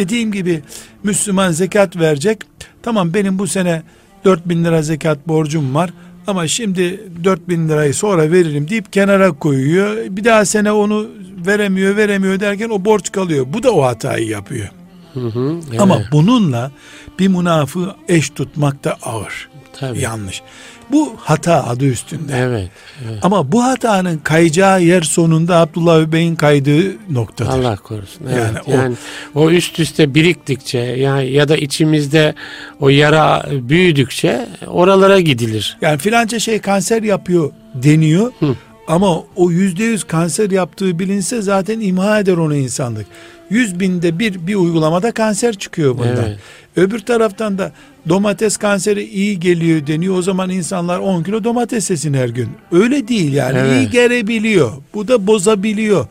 Dediğim 0.01 0.33
gibi 0.33 0.63
Müslüman 1.03 1.53
zekat 1.53 1.97
verecek. 1.97 2.39
Tamam 2.83 3.15
benim 3.15 3.39
bu 3.39 3.47
sene 3.47 3.83
4 4.25 4.49
bin 4.49 4.65
lira 4.65 4.83
zekat 4.83 5.29
borcum 5.29 5.75
var. 5.75 5.91
Ama 6.27 6.49
şimdi 6.49 7.01
4 7.25 7.49
bin 7.49 7.69
lirayı 7.69 7.95
sonra 7.95 8.33
veririm 8.33 8.69
deyip 8.69 8.93
kenara 8.93 9.33
koyuyor. 9.33 9.97
Bir 10.11 10.25
daha 10.25 10.45
sene 10.45 10.73
onu 10.73 11.07
veremiyor 11.47 11.97
veremiyor 11.97 12.41
derken 12.41 12.69
o 12.69 12.85
borç 12.85 13.13
kalıyor. 13.13 13.47
Bu 13.49 13.63
da 13.63 13.73
o 13.73 13.83
hatayı 13.83 14.29
yapıyor. 14.29 14.69
Hı 15.15 15.21
hı, 15.21 15.61
evet. 15.71 15.81
Ama 15.81 16.03
bununla 16.13 16.71
bir 17.19 17.29
münafığı 17.29 17.95
eş 18.09 18.31
tutmak 18.31 18.85
da 18.85 18.97
ağır. 19.03 19.49
Tabii. 19.73 20.01
Yanlış. 20.01 20.43
Bu 20.93 21.13
hata 21.19 21.67
adı 21.67 21.87
üstünde. 21.87 22.33
Evet, 22.37 22.69
evet. 23.09 23.19
Ama 23.23 23.53
bu 23.53 23.65
hatanın 23.65 24.19
kayacağı 24.19 24.83
yer 24.83 25.03
sonunda 25.03 25.57
Abdullah 25.57 26.13
Bey'in 26.13 26.37
kaydığı 26.37 26.97
noktadır. 27.11 27.51
Allah 27.51 27.77
korusun. 27.77 28.27
Evet. 28.27 28.37
Yani, 28.37 28.77
yani 28.77 28.97
o, 29.35 29.41
o 29.41 29.51
üst 29.51 29.81
üste 29.81 30.15
biriktikçe 30.15 30.79
yani 30.79 31.31
ya 31.31 31.49
da 31.49 31.57
içimizde 31.57 32.35
o 32.81 32.89
yara 32.89 33.47
büyüdükçe 33.51 34.49
oralara 34.67 35.21
gidilir. 35.21 35.79
Yani 35.81 35.99
filanca 35.99 36.39
şey 36.39 36.59
kanser 36.59 37.03
yapıyor 37.03 37.51
deniyor. 37.75 38.33
Hı. 38.41 38.55
Ama 38.89 39.23
o 39.37 39.51
yüzde 39.51 39.85
yüz 39.85 40.05
kanser 40.05 40.51
yaptığı 40.51 40.99
bilinse 40.99 41.43
zaten 41.43 41.81
imha 41.81 42.21
eder 42.21 42.37
onu 42.37 42.57
insanlık. 42.57 43.07
Yüz 43.51 43.81
binde 43.81 44.19
bir 44.19 44.47
bir 44.47 44.55
uygulamada 44.55 45.13
kanser 45.13 45.55
çıkıyor 45.55 45.99
bundan. 45.99 46.27
Evet. 46.27 46.39
Öbür 46.77 46.99
taraftan 46.99 47.59
da 47.59 47.73
domates 48.09 48.57
kanseri 48.57 49.05
iyi 49.05 49.41
geliyor 49.41 49.87
deniyor. 49.87 50.19
O 50.19 50.23
zaman 50.23 50.51
insanlar 50.51 50.99
10 50.99 51.23
kilo 51.23 51.45
domates 51.45 51.91
yesin 51.91 52.15
her 52.15 52.29
gün. 52.29 52.49
Öyle 52.73 53.09
değil 53.09 53.33
yani 53.33 53.59
evet. 53.59 53.73
iyi 53.73 53.91
gelebiliyor. 53.91 54.73
Bu 54.95 55.09
da 55.09 55.27
bozabiliyor. 55.27 56.07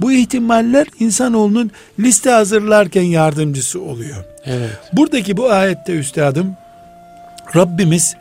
Bu 0.00 0.12
ihtimaller 0.12 0.86
insanoğlunun 1.00 1.70
liste 2.00 2.30
hazırlarken 2.30 3.02
yardımcısı 3.02 3.82
oluyor. 3.82 4.24
Evet. 4.44 4.70
Buradaki 4.92 5.36
bu 5.36 5.50
ayette 5.50 5.92
üstadım 5.92 6.56
Rabbimiz 7.56 8.16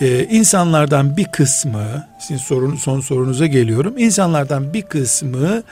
e, 0.00 0.24
insanlardan 0.24 1.16
bir 1.16 1.24
kısmı 1.24 2.06
sizin 2.20 2.36
sorun, 2.36 2.76
son 2.76 3.00
sorunuza 3.00 3.46
geliyorum. 3.46 3.98
İnsanlardan 3.98 4.74
bir 4.74 4.82
kısmı 4.82 5.62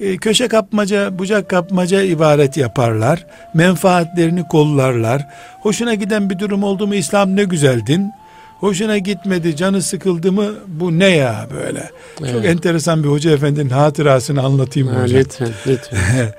e, 0.00 0.16
köşe 0.16 0.48
kapmaca, 0.48 1.18
bucak 1.18 1.48
kapmaca 1.48 2.02
ibaret 2.02 2.56
yaparlar. 2.56 3.26
Menfaatlerini 3.54 4.48
kollarlar. 4.48 5.26
Hoşuna 5.60 5.94
giden 5.94 6.30
bir 6.30 6.38
durum 6.38 6.62
oldu 6.62 6.86
mu 6.86 6.94
İslam 6.94 7.36
ne 7.36 7.44
güzeldin. 7.44 8.12
Hoşuna 8.60 8.98
gitmedi, 8.98 9.56
canı 9.56 9.82
sıkıldı 9.82 10.32
mı 10.32 10.54
bu 10.66 10.98
ne 10.98 11.08
ya 11.08 11.46
böyle. 11.54 11.90
Evet. 12.20 12.32
Çok 12.32 12.44
enteresan 12.44 13.04
bir 13.04 13.08
hoca 13.08 13.30
efendinin 13.30 13.70
hatırasını 13.70 14.42
anlatayım 14.42 14.88
ha, 14.88 15.02
hocam. 15.02 15.20
Lütfen, 15.20 15.48
lütfen. 15.66 15.98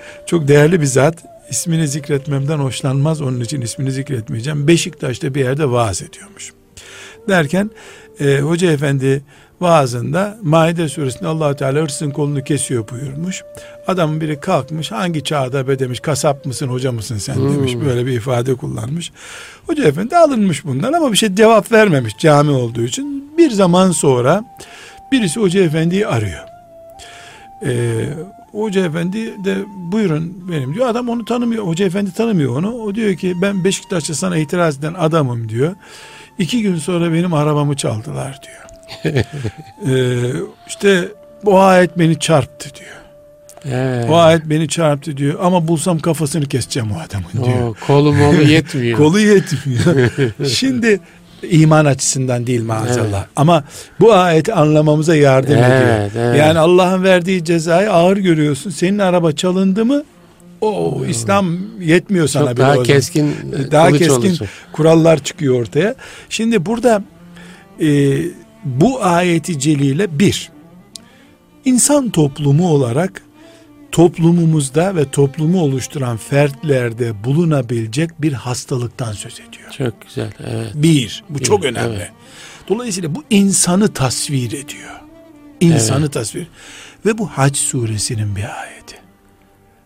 Çok 0.26 0.48
değerli 0.48 0.82
bir 0.82 0.86
zat. 0.86 1.16
İsmini 1.50 1.88
zikretmemden 1.88 2.58
hoşlanmaz. 2.58 3.22
Onun 3.22 3.42
için 3.42 3.62
ismini 3.62 3.92
zikretmeyeceğim. 3.92 4.68
Beşiktaş'ta 4.68 5.36
bir 5.36 5.40
yerde 5.40 5.72
vaaz 5.72 6.02
ediyormuş. 6.02 6.54
Derken 7.30 7.72
e, 8.20 8.40
hoca 8.40 8.72
efendi 8.72 9.24
vaazında 9.62 10.38
Maide 10.44 10.90
suresinde 10.90 11.28
allah 11.28 11.56
Teala 11.56 11.82
hırsın 11.82 12.12
kolunu 12.12 12.44
kesiyor 12.44 12.90
buyurmuş. 12.90 13.44
Adamın 13.88 14.22
biri 14.22 14.40
kalkmış 14.40 14.92
hangi 14.92 15.24
çağda 15.24 15.68
be 15.68 15.80
demiş 15.80 16.00
kasap 16.00 16.46
mısın 16.46 16.68
hoca 16.68 16.92
mısın 16.92 17.18
sen 17.18 17.36
hmm. 17.36 17.56
demiş 17.56 17.76
böyle 17.86 18.06
bir 18.06 18.12
ifade 18.12 18.56
kullanmış. 18.56 19.12
Hoca 19.68 19.84
efendi 19.84 20.18
alınmış 20.18 20.66
bundan 20.66 20.94
ama 20.94 21.12
bir 21.12 21.18
şey 21.18 21.36
cevap 21.36 21.72
vermemiş 21.72 22.18
cami 22.18 22.52
olduğu 22.52 22.84
için. 22.84 23.32
Bir 23.38 23.52
zaman 23.52 23.92
sonra 23.92 24.44
birisi 25.12 25.40
hoca 25.40 25.62
efendiyi 25.62 26.08
arıyor. 26.08 26.44
Ee, 27.66 28.10
hoca 28.52 28.86
efendi 28.86 29.46
de 29.46 29.56
buyurun 29.92 30.52
benim 30.52 30.74
diyor. 30.74 30.88
Adam 30.88 31.10
onu 31.10 31.26
tanımıyor. 31.26 31.68
Hoca 31.68 31.86
efendi 31.86 32.14
tanımıyor 32.14 32.58
onu. 32.58 32.74
O 32.74 32.96
diyor 32.96 33.16
ki 33.16 33.34
ben 33.42 33.64
Beşiktaş'ta 33.64 34.14
sana 34.14 34.38
itiraz 34.38 34.80
eden 34.80 34.94
adamım 34.94 35.50
diyor. 35.50 35.76
İki 36.40 36.62
gün 36.62 36.76
sonra 36.76 37.14
benim 37.14 37.34
arabamı 37.34 37.76
çaldılar 37.76 38.40
diyor. 38.44 38.65
Ee, 39.06 39.14
işte 40.68 41.08
bu 41.46 41.60
ayet 41.60 42.00
beni 42.00 42.20
çarptı 42.20 42.70
diyor. 42.76 42.96
Evet. 43.72 44.10
O 44.10 44.16
ayet 44.16 44.46
beni 44.46 44.68
çarptı 44.68 45.18
diyor 45.18 45.40
ama 45.42 45.68
bulsam 45.68 46.00
kafasını 46.00 46.46
keseceğim 46.46 46.92
o 46.92 46.96
adamın 47.00 47.46
diyor. 47.46 47.68
O, 47.70 47.76
kolu 47.88 48.14
molu 48.14 48.42
yetmiyor. 48.48 48.98
Kolu 48.98 49.20
yetmiyor. 49.20 50.12
Şimdi 50.48 51.00
iman 51.44 51.86
açısından 51.86 52.48
değil 52.48 52.64
maazallah. 52.64 53.20
Evet. 53.20 53.30
Ama 53.36 53.64
bu 54.00 54.14
ayeti 54.14 54.54
anlamamıza 54.54 55.16
yardım 55.16 55.58
evet, 55.58 55.82
ediyor. 55.82 56.26
Evet. 56.28 56.40
Yani 56.40 56.60
Allah'ın 56.60 57.04
verdiği 57.04 57.44
cezayı 57.44 57.92
ağır 57.92 58.18
görüyorsun. 58.18 58.70
Senin 58.70 59.00
araba 59.00 59.32
çalındı 59.32 59.86
mı 59.86 60.04
o 60.62 61.00
hmm. 61.00 61.10
İslam 61.10 61.58
yetmiyor 61.80 62.28
sana 62.28 62.48
Çok 62.48 62.58
daha 62.58 62.84
keskin 62.84 63.36
daha 63.72 63.92
keskin 63.92 64.30
olursun. 64.30 64.48
kurallar 64.72 65.24
çıkıyor 65.24 65.62
ortaya. 65.62 65.96
Şimdi 66.30 66.66
burada 66.66 67.04
e, 67.82 67.88
bu 68.66 69.04
ayeti 69.04 69.60
celile 69.60 70.20
bir, 70.20 70.52
insan 71.66 72.10
toplumu 72.10 72.70
olarak 72.70 73.22
toplumumuzda 73.92 74.96
ve 74.96 75.12
toplumu 75.12 75.62
oluşturan 75.62 76.18
fertlerde 76.18 77.24
bulunabilecek 77.24 78.22
bir 78.22 78.34
hastalıktan 78.34 79.14
söz 79.14 79.34
ediyor. 79.34 79.72
Çok 79.78 80.02
güzel. 80.02 80.34
Evet. 80.40 80.72
Bir, 80.76 81.24
bu 81.30 81.40
bir, 81.40 81.44
çok 81.44 81.66
önemli. 81.66 81.96
Evet. 81.96 82.12
Dolayısıyla 82.70 83.16
bu 83.16 83.24
insanı 83.30 83.94
tasvir 83.94 84.48
ediyor. 84.48 85.00
İnsanı 85.60 86.02
evet. 86.02 86.14
tasvir. 86.14 86.48
Ve 87.06 87.18
bu 87.18 87.28
Hac 87.28 87.58
suresinin 87.58 88.36
bir 88.36 88.62
ayeti. 88.62 88.96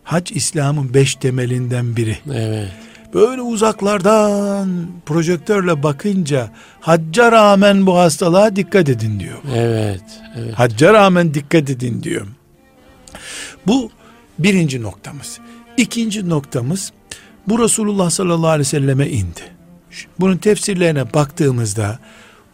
Hac 0.04 0.32
İslam'ın 0.32 0.94
beş 0.94 1.14
temelinden 1.14 1.96
biri. 1.96 2.18
Evet 2.34 2.70
böyle 3.14 3.42
uzaklardan 3.42 4.86
projektörle 5.06 5.82
bakınca 5.82 6.50
hacca 6.80 7.32
rağmen 7.32 7.86
bu 7.86 7.98
hastalığa 7.98 8.56
dikkat 8.56 8.88
edin 8.88 9.20
diyor. 9.20 9.38
Evet, 9.54 10.02
evet. 10.38 10.54
Hacca 10.54 10.92
rağmen 10.92 11.34
dikkat 11.34 11.70
edin 11.70 12.02
diyor. 12.02 12.26
Bu 13.66 13.90
birinci 14.38 14.82
noktamız. 14.82 15.38
İkinci 15.76 16.28
noktamız 16.28 16.92
bu 17.48 17.58
Resulullah 17.58 18.10
sallallahu 18.10 18.48
aleyhi 18.48 18.60
ve 18.60 18.64
selleme 18.64 19.08
indi. 19.08 19.40
Bunun 20.20 20.36
tefsirlerine 20.36 21.14
baktığımızda 21.14 21.98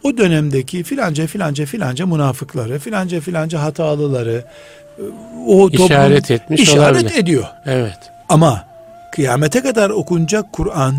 o 0.03 0.17
dönemdeki 0.17 0.83
filanca 0.83 1.27
filanca 1.27 1.65
filanca 1.65 2.05
münafıkları, 2.05 2.79
filanca 2.79 3.19
filanca 3.19 3.61
hatalıları 3.61 4.45
o 5.47 5.69
toplum 5.69 5.85
işaret 5.85 6.31
etmiş 6.31 6.61
işaret 6.61 7.03
olabilir. 7.03 7.19
ediyor. 7.19 7.45
Evet. 7.65 7.97
Ama 8.29 8.66
kıyamete 9.17 9.61
kadar 9.61 9.89
okunacak 9.89 10.53
Kur'an 10.53 10.95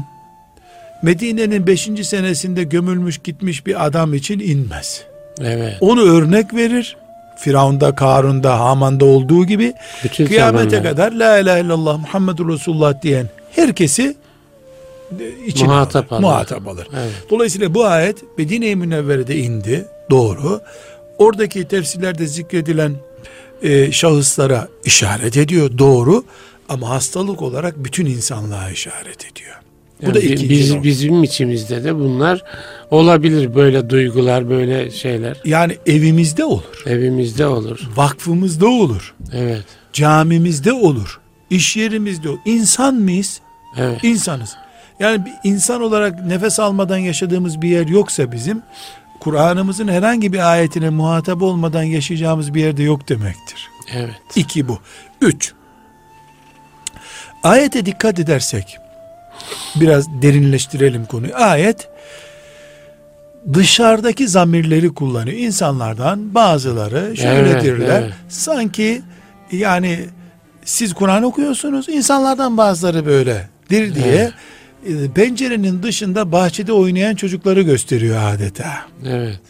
Medine'nin 1.03 1.67
5. 1.67 1.89
senesinde 2.03 2.65
gömülmüş 2.65 3.19
gitmiş 3.19 3.67
bir 3.67 3.87
adam 3.87 4.15
için 4.15 4.39
inmez. 4.41 5.05
Evet. 5.41 5.77
Onu 5.81 6.03
örnek 6.03 6.55
verir. 6.55 6.97
Firavun'da, 7.39 7.95
Karun'da, 7.95 8.61
Haman'da 8.61 9.05
olduğu 9.05 9.47
gibi 9.47 9.73
Bütün 10.05 10.27
kıyamete 10.27 10.71
zamanlar. 10.71 10.91
kadar 10.93 11.13
La 11.13 11.39
ilahe 11.39 11.61
illallah 11.61 11.99
Muhammedur 11.99 12.49
Resulullah 12.49 13.03
diyen 13.03 13.27
herkesi 13.53 14.17
için 15.47 15.67
muhatap 15.67 16.13
alır. 16.13 16.21
Muhatap 16.23 16.69
alır. 16.69 16.89
Evet. 16.97 17.13
Dolayısıyla 17.31 17.75
bu 17.75 17.85
ayet 17.85 18.39
Medine-i 18.39 18.77
Münevvere'de 18.77 19.37
indi. 19.37 19.85
Doğru. 20.11 20.61
Oradaki 21.19 21.69
tefsirlerde 21.69 22.27
zikredilen 22.27 22.93
e, 23.63 23.93
şahıslara 23.93 24.69
işaret 24.85 25.37
ediyor. 25.37 25.79
Doğru. 25.79 26.25
Ama 26.69 26.89
hastalık 26.89 27.43
olarak 27.43 27.85
bütün 27.85 28.07
insanlığa 28.07 28.71
işaret 28.71 29.33
ediyor. 29.33 29.55
Bu 30.03 30.07
yani 30.07 30.15
da 30.15 30.21
ikinci 30.21 30.51
biz, 30.51 30.71
nokta. 30.71 30.85
Bizim 30.85 31.23
içimizde 31.23 31.85
de 31.85 31.95
bunlar 31.95 32.43
olabilir 32.91 33.55
böyle 33.55 33.91
duygular 33.91 34.51
böyle 34.51 34.91
şeyler. 34.91 35.37
Yani 35.45 35.77
evimizde 35.87 36.45
olur. 36.45 36.83
Evimizde 36.87 37.47
olur. 37.47 37.81
Vakfımızda 37.97 38.67
olur. 38.67 39.15
Evet. 39.33 39.65
Camimizde 39.93 40.73
olur. 40.73 41.21
İş 41.51 41.77
yerimizde 41.77 42.29
olur. 42.29 42.39
İnsan 42.45 42.95
mıyız? 42.95 43.41
Evet. 43.77 44.05
İnsanız. 44.05 44.57
Yani 45.01 45.25
bir 45.27 45.33
insan 45.51 45.83
olarak 45.83 46.27
nefes 46.27 46.61
almadan 46.61 46.99
yaşadığımız 46.99 47.63
bir 47.63 47.69
yer 47.69 47.87
yoksa 47.87 48.33
bizim 48.33 48.63
Kur'an'ımızın 49.21 49.89
herhangi 49.89 50.33
bir 50.33 50.53
ayetine 50.53 50.91
muhatap 50.91 51.43
olmadan 51.43 51.83
yaşayacağımız 51.83 52.55
bir 52.55 52.61
yerde 52.61 52.83
yok 52.83 53.09
demektir. 53.09 53.69
Evet. 53.95 54.21
İki 54.37 54.69
bu. 54.69 54.79
Üç. 55.21 55.53
Ayete 57.43 57.87
dikkat 57.87 58.19
edersek 58.19 58.79
biraz 59.77 60.07
derinleştirelim 60.23 61.07
konuyu. 61.07 61.35
Ayet 61.37 61.89
dışarıdaki 63.55 64.29
zamirleri 64.29 64.95
kullanıyor. 64.95 65.37
İnsanlardan 65.37 66.35
bazıları 66.35 67.17
şöyledirler. 67.17 68.03
evet. 68.03 68.13
Sanki 68.29 69.03
yani 69.53 70.01
siz 70.65 70.95
Kur'an 70.95 71.23
okuyorsunuz. 71.23 71.89
insanlardan 71.89 72.57
bazıları 72.57 73.07
böyledir 73.07 73.95
diye 73.95 74.31
e, 74.87 75.11
pencerenin 75.15 75.83
dışında 75.83 76.33
bahçede 76.33 76.73
oynayan 76.73 77.15
çocukları 77.15 77.63
gösteriyor 77.63 78.19
adeta. 78.35 78.73
Evet. 79.07 79.41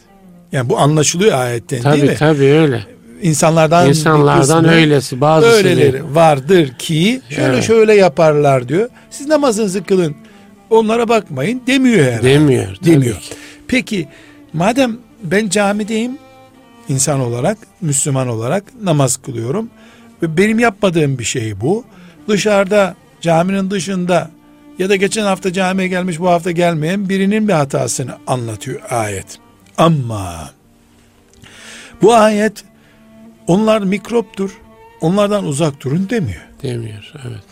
Yani 0.51 0.69
bu 0.69 0.79
anlaşılıyor 0.79 1.37
ayetten 1.37 1.81
Tabii 1.81 1.97
değil 2.01 2.11
mi? 2.11 2.17
tabii 2.19 2.43
öyle. 2.45 2.85
İnsanlardan 3.21 3.89
İnsanlardan 3.89 4.41
kısmı 4.63 4.71
öylesi 4.71 5.21
bazısı 5.21 5.51
öyleleri 5.51 6.15
vardır 6.15 6.73
ki 6.79 7.21
şöyle 7.29 7.53
Evet. 7.53 7.63
şöyle 7.63 7.93
yaparlar 7.93 8.69
diyor. 8.69 8.89
Siz 9.09 9.27
namazınızı 9.27 9.83
kılın. 9.83 10.15
Onlara 10.69 11.09
bakmayın 11.09 11.61
demiyor 11.67 12.05
herhalde. 12.05 12.33
Demiyor. 12.33 12.77
Demiyor. 12.85 13.15
ki. 13.15 13.33
Peki 13.67 14.07
madem 14.53 14.97
ben 15.23 15.49
camideyim 15.49 16.11
insan 16.89 17.19
olarak, 17.19 17.57
Müslüman 17.81 18.27
olarak 18.27 18.63
namaz 18.83 19.17
kılıyorum 19.17 19.69
ve 20.23 20.37
benim 20.37 20.59
yapmadığım 20.59 21.19
bir 21.19 21.23
şey 21.23 21.61
bu. 21.61 21.83
Dışarıda 22.27 22.95
caminin 23.21 23.71
dışında 23.71 24.29
ya 24.79 24.89
da 24.89 24.95
geçen 24.95 25.23
hafta 25.23 25.53
camiye 25.53 25.87
gelmiş 25.87 26.19
bu 26.19 26.29
hafta 26.29 26.51
gelmeyen 26.51 27.09
birinin 27.09 27.47
bir 27.47 27.53
hatasını 27.53 28.11
anlatıyor 28.27 28.81
ayet. 28.89 29.25
Ama 29.77 30.49
bu 32.01 32.13
ayet 32.13 32.63
onlar 33.49 33.81
mikroptur. 33.81 34.51
Onlardan 35.01 35.45
uzak 35.45 35.83
durun 35.83 36.07
demiyor. 36.09 36.41
Demiyor. 36.63 37.13
Evet. 37.27 37.43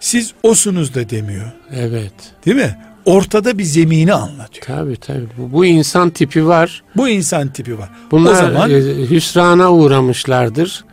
Siz 0.00 0.32
osunuz 0.42 0.94
da 0.94 1.10
demiyor. 1.10 1.52
Evet. 1.74 2.12
Değil 2.46 2.56
mi? 2.56 2.78
Ortada 3.04 3.58
bir 3.58 3.64
zemini 3.64 4.12
anlatıyor. 4.12 4.66
Tabii 4.66 4.96
tabii. 4.96 5.26
Bu, 5.38 5.52
bu 5.52 5.66
insan 5.66 6.10
tipi 6.10 6.46
var. 6.46 6.82
Bu 6.96 7.08
insan 7.08 7.48
tipi 7.48 7.78
var. 7.78 7.88
Bunlar 8.10 8.32
o 8.32 8.36
zaman 8.36 8.70
e, 8.70 8.74
hüsrana 9.10 9.72
uğramışlardır. 9.72 10.84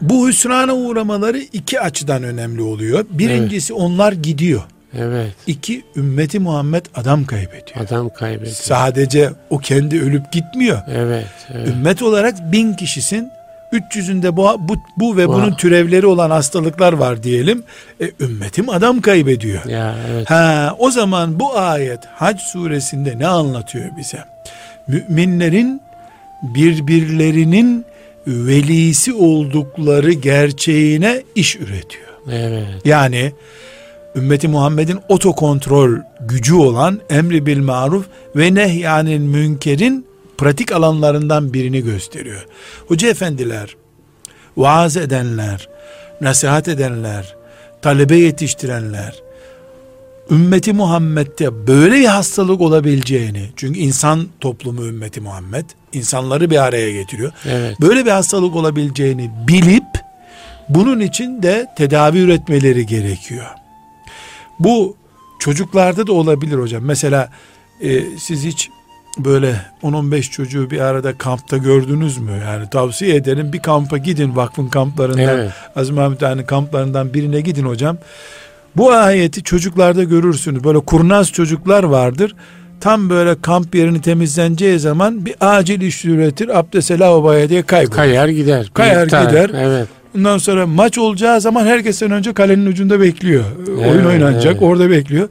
bu 0.00 0.28
hüsrana 0.28 0.74
uğramaları 0.74 1.38
iki 1.38 1.80
açıdan 1.80 2.22
önemli 2.22 2.62
oluyor. 2.62 3.04
Birincisi 3.10 3.72
onlar 3.74 4.12
gidiyor. 4.12 4.62
Evet. 4.98 5.34
İki 5.46 5.84
ümmeti 5.96 6.38
Muhammed 6.38 6.86
adam 6.94 7.24
kaybediyor. 7.24 7.86
Adam 7.86 8.10
kaybediyor. 8.18 8.56
Sadece 8.56 9.30
o 9.50 9.58
kendi 9.58 10.00
ölüp 10.00 10.32
gitmiyor. 10.32 10.82
Evet. 10.88 11.26
evet. 11.54 11.68
Ümmet 11.68 12.02
olarak 12.02 12.52
bin 12.52 12.74
kişisin. 12.74 13.28
300'ünde 13.72 14.36
bu, 14.36 14.68
bu, 14.68 14.76
bu 14.96 15.16
ve 15.16 15.28
Vay. 15.28 15.36
bunun 15.36 15.54
türevleri 15.54 16.06
olan 16.06 16.30
hastalıklar 16.30 16.92
var 16.92 17.22
diyelim. 17.22 17.62
E, 18.00 18.10
ümmetim 18.20 18.70
adam 18.70 19.00
kaybediyor. 19.00 19.64
Ya 19.64 19.96
evet. 20.10 20.30
Ha, 20.30 20.76
o 20.78 20.90
zaman 20.90 21.40
bu 21.40 21.58
ayet 21.58 22.00
Hac 22.14 22.40
suresinde 22.40 23.18
ne 23.18 23.26
anlatıyor 23.26 23.90
bize? 23.98 24.24
Müminlerin 24.88 25.80
birbirlerinin 26.42 27.84
velisi 28.26 29.14
oldukları 29.14 30.12
gerçeğine 30.12 31.22
iş 31.34 31.56
üretiyor. 31.56 32.06
Evet. 32.32 32.66
Yani 32.84 33.32
ümmeti 34.16 34.48
Muhammed'in 34.48 34.98
otokontrol 35.08 35.90
gücü 36.20 36.54
olan 36.54 37.00
emri 37.10 37.46
bil 37.46 37.58
maruf 37.58 38.06
ve 38.36 38.54
nehyanil 38.54 39.20
münkerin 39.20 40.05
pratik 40.38 40.72
alanlarından 40.72 41.54
birini 41.54 41.80
gösteriyor. 41.80 42.46
Hoca 42.88 43.08
efendiler, 43.08 43.76
vaaz 44.56 44.96
edenler, 44.96 45.68
nasihat 46.20 46.68
edenler, 46.68 47.36
talebe 47.82 48.16
yetiştirenler, 48.16 49.22
ümmeti 50.30 50.72
Muhammed'de 50.72 51.66
böyle 51.66 51.94
bir 51.94 52.06
hastalık 52.06 52.60
olabileceğini, 52.60 53.50
çünkü 53.56 53.78
insan 53.78 54.26
toplumu 54.40 54.86
ümmeti 54.86 55.20
Muhammed, 55.20 55.64
insanları 55.92 56.50
bir 56.50 56.62
araya 56.64 56.92
getiriyor. 56.92 57.32
Evet. 57.48 57.80
Böyle 57.80 58.06
bir 58.06 58.10
hastalık 58.10 58.56
olabileceğini 58.56 59.30
bilip, 59.48 59.84
bunun 60.68 61.00
için 61.00 61.42
de 61.42 61.66
tedavi 61.76 62.18
üretmeleri 62.18 62.86
gerekiyor. 62.86 63.46
Bu 64.58 64.96
çocuklarda 65.38 66.06
da 66.06 66.12
olabilir 66.12 66.58
hocam. 66.58 66.84
Mesela 66.84 67.30
e, 67.80 68.18
siz 68.18 68.44
hiç 68.44 68.70
böyle 69.18 69.56
10-15 69.82 70.22
çocuğu 70.30 70.70
bir 70.70 70.80
arada 70.80 71.18
kampta 71.18 71.56
gördünüz 71.56 72.18
mü? 72.18 72.32
Yani 72.44 72.70
tavsiye 72.70 73.16
ederim 73.16 73.52
bir 73.52 73.58
kampa 73.58 73.98
gidin 73.98 74.36
vakfın 74.36 74.68
kamplarından. 74.68 75.38
Evet. 75.38 75.50
Azim 75.76 75.98
Ahmet 75.98 76.22
Ağa'nın 76.22 76.42
kamplarından 76.42 77.14
birine 77.14 77.40
gidin 77.40 77.64
hocam. 77.64 77.96
Bu 78.76 78.92
ayeti 78.92 79.42
çocuklarda 79.42 80.04
görürsünüz. 80.04 80.64
Böyle 80.64 80.80
kurnaz 80.80 81.32
çocuklar 81.32 81.82
vardır. 81.82 82.34
Tam 82.80 83.10
böyle 83.10 83.40
kamp 83.42 83.74
yerini 83.74 84.00
temizleneceği 84.00 84.78
zaman 84.78 85.26
bir 85.26 85.34
acil 85.40 85.80
iş 85.80 86.04
üretir. 86.04 86.58
Abdest 86.58 86.90
lavaboya 86.90 87.48
diye 87.48 87.62
kaybolur. 87.62 87.96
Kayar 87.96 88.28
gider. 88.28 88.70
Kayar 88.74 89.02
Miktar. 89.02 89.28
gider. 89.28 89.50
Evet. 89.54 89.88
Ondan 90.16 90.38
sonra 90.38 90.66
maç 90.66 90.98
olacağı 90.98 91.40
zaman 91.40 91.66
herkesten 91.66 92.10
önce 92.10 92.32
kalenin 92.32 92.66
ucunda 92.66 93.00
bekliyor. 93.00 93.44
Oyun 93.68 93.82
Evet, 93.82 94.06
oynanacak 94.06 94.52
evet. 94.52 94.62
orada 94.62 94.90
bekliyor. 94.90 95.28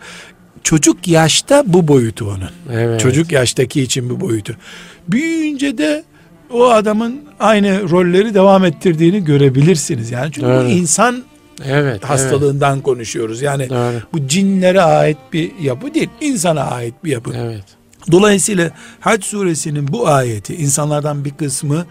Çocuk 0.66 1.08
yaşta 1.08 1.64
bu 1.66 1.88
boyutu 1.88 2.26
onun. 2.26 2.50
Evet. 2.74 3.00
Çocuk 3.00 3.32
yaştaki 3.32 3.82
için 3.82 4.10
bu 4.10 4.20
boyutu. 4.22 4.56
Büyüyünce 5.08 5.78
de 5.78 6.04
o 6.54 6.66
adamın 6.70 7.22
aynı 7.40 7.90
rolleri 7.90 8.34
devam 8.34 8.66
ettirdiğini 8.66 9.24
görebilirsiniz. 9.24 10.12
Yani 10.12 10.32
çünkü 10.32 10.48
bu 10.48 10.52
Evet. 10.52 10.72
insan 10.74 11.24
Evet. 11.66 12.04
hastalığından 12.04 12.82
konuşuyoruz. 12.82 13.42
Yani 13.42 13.62
Evet. 13.62 13.72
Doğru. 13.72 14.02
bu 14.14 14.28
cinlere 14.28 14.82
ait 14.82 15.18
bir 15.34 15.52
yapı 15.62 15.94
değil, 15.94 16.10
insana 16.22 16.62
ait 16.62 16.94
bir 17.04 17.12
yapı. 17.12 17.32
Evet. 17.36 17.64
Dolayısıyla 18.12 18.72
Hac 19.00 19.24
suresinin 19.26 19.88
bu 19.88 20.08
ayeti 20.08 20.56
insanlardan 20.56 21.26
bir 21.26 21.32
kısmı 21.32 21.86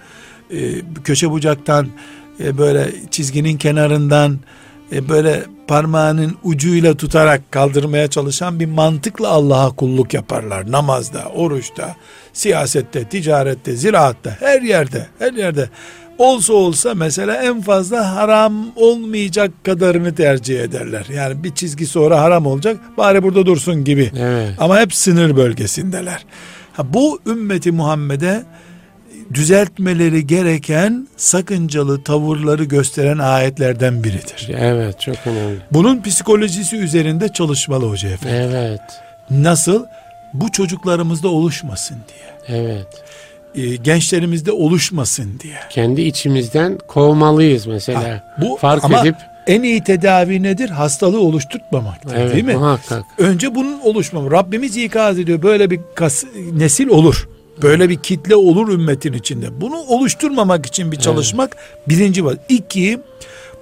e, 0.51 0.71
köşe 1.05 1.31
bucaktan 1.31 1.89
e, 2.45 2.59
böyle 2.59 2.91
çizginin 3.11 3.57
kenarından 3.57 4.39
e, 4.95 5.09
böyle 5.09 5.43
parmağının 5.69 6.37
ucuyla 6.45 6.95
tutarak 6.95 7.53
kaldırmaya 7.53 8.11
çalışan 8.11 8.61
bir 8.61 8.67
mantıkla 8.67 9.29
Allah'a 9.29 9.71
kulluk 9.71 10.15
yaparlar. 10.15 10.73
Namazda, 10.73 11.25
oruçta, 11.35 11.97
siyasette, 12.33 13.09
ticarette, 13.09 13.77
ziraatta, 13.77 14.37
her 14.41 14.63
yerde, 14.63 15.07
her 15.19 15.33
yerde. 15.33 15.69
Olsa 16.19 16.53
olsa 16.53 16.95
mesela 16.95 17.43
en 17.43 17.61
fazla 17.61 18.17
haram 18.17 18.55
olmayacak 18.77 19.51
kadarını 19.65 20.15
tercih 20.15 20.61
ederler. 20.61 21.07
Yani 21.15 21.45
bir 21.45 21.55
çizgi 21.55 21.87
sonra 21.87 22.21
haram 22.21 22.47
olacak, 22.47 22.77
bari 22.97 23.23
burada 23.23 23.47
dursun 23.47 23.85
gibi. 23.85 24.11
Evet. 24.19 24.55
Ama 24.59 24.81
hep 24.81 24.95
sınır 24.95 25.37
bölgesindeler. 25.37 26.25
Ha, 26.73 26.95
bu 26.95 27.21
ümmeti 27.27 27.73
Muhammed'e 27.73 28.45
düzeltmeleri 29.35 30.27
gereken 30.27 31.09
sakıncalı 31.17 32.05
tavırları 32.05 32.65
gösteren 32.65 33.19
ayetlerden 33.19 34.05
biridir. 34.05 34.51
Evet. 34.59 35.01
Çok 35.01 35.17
önemli. 35.27 35.59
Bunun 35.71 36.03
psikolojisi 36.03 36.77
üzerinde 36.77 37.29
çalışmalı 37.29 37.91
hoca 37.91 38.09
efendi. 38.09 38.35
Evet. 38.35 38.81
Nasıl? 39.31 39.85
Bu 40.35 40.53
çocuklarımızda 40.53 41.29
oluşmasın 41.29 41.97
diye. 42.09 42.59
Evet. 42.61 42.87
e, 43.55 43.77
gençlerimizde 43.77 44.53
oluşmasın 44.53 45.41
diye. 45.43 45.57
Kendi 45.71 46.03
içimizden 46.03 46.79
kovmalıyız 46.89 47.67
mesela. 47.67 48.03
Ha, 48.03 48.23
bu 48.41 48.57
Fark 48.57 48.85
ama 48.85 49.01
edip 49.01 49.17
en 49.47 49.63
iyi 49.63 49.85
tedavi 49.85 50.43
nedir? 50.43 50.71
Hastalığı 50.71 51.21
oluşturtmamaktır 51.21 52.17
evet, 52.17 52.33
değil 52.33 52.45
mi? 52.45 52.55
muhakkak. 52.55 53.05
Önce 53.19 53.55
bunun 53.55 53.81
oluşmamı. 53.81 54.31
Rabbimiz 54.31 54.77
ikaz 54.77 55.19
ediyor. 55.19 55.43
Böyle 55.43 55.71
bir 55.71 55.81
kas, 55.95 56.25
nesil 56.53 56.89
olur. 56.89 57.29
Böyle 57.63 57.89
bir 57.89 57.97
kitle 57.97 58.37
olur 58.37 58.69
ümmetin 58.69 59.13
içinde. 59.13 59.61
Bunu 59.61 59.77
oluşturmamak 59.77 60.67
için 60.67 60.93
bir 60.93 60.97
çalışmak 60.97 61.57
birinci 61.89 62.25
var. 62.25 62.37
İki, 62.49 63.01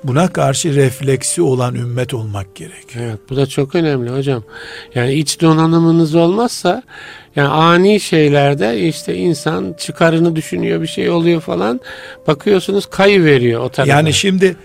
buna 0.05 0.29
karşı 0.29 0.75
refleksi 0.75 1.43
olan 1.43 1.75
ümmet 1.75 2.15
olmak 2.15 2.55
gerekiyor. 2.55 3.05
Evet 3.05 3.19
bu 3.31 3.37
da 3.37 3.47
çok 3.47 3.75
önemli 3.75 4.11
hocam. 4.11 4.43
Yani 4.95 5.13
iç 5.13 5.41
donanımınız 5.41 6.15
olmazsa 6.15 6.83
yani 7.37 7.49
ani 7.49 8.01
şeylerde 8.01 8.89
işte 8.89 9.15
insan 9.15 9.75
çıkarını 9.79 10.37
düşünüyor 10.37 10.83
bir 10.83 10.87
şey 10.87 11.11
oluyor 11.11 11.41
falan 11.41 11.81
bakıyorsunuz 12.27 12.87
kayı 12.87 13.25
veriyor 13.25 13.61
o 13.61 13.69
tarafa. 13.69 13.93
Yani 13.93 14.13
şimdi 14.13 14.57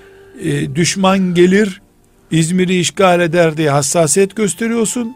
e, 0.43 0.75
düşman 0.75 1.33
gelir 1.33 1.81
İzmir'i 2.31 2.79
işgal 2.79 3.21
eder 3.21 3.57
diye 3.57 3.69
hassasiyet 3.69 4.35
gösteriyorsun. 4.35 5.15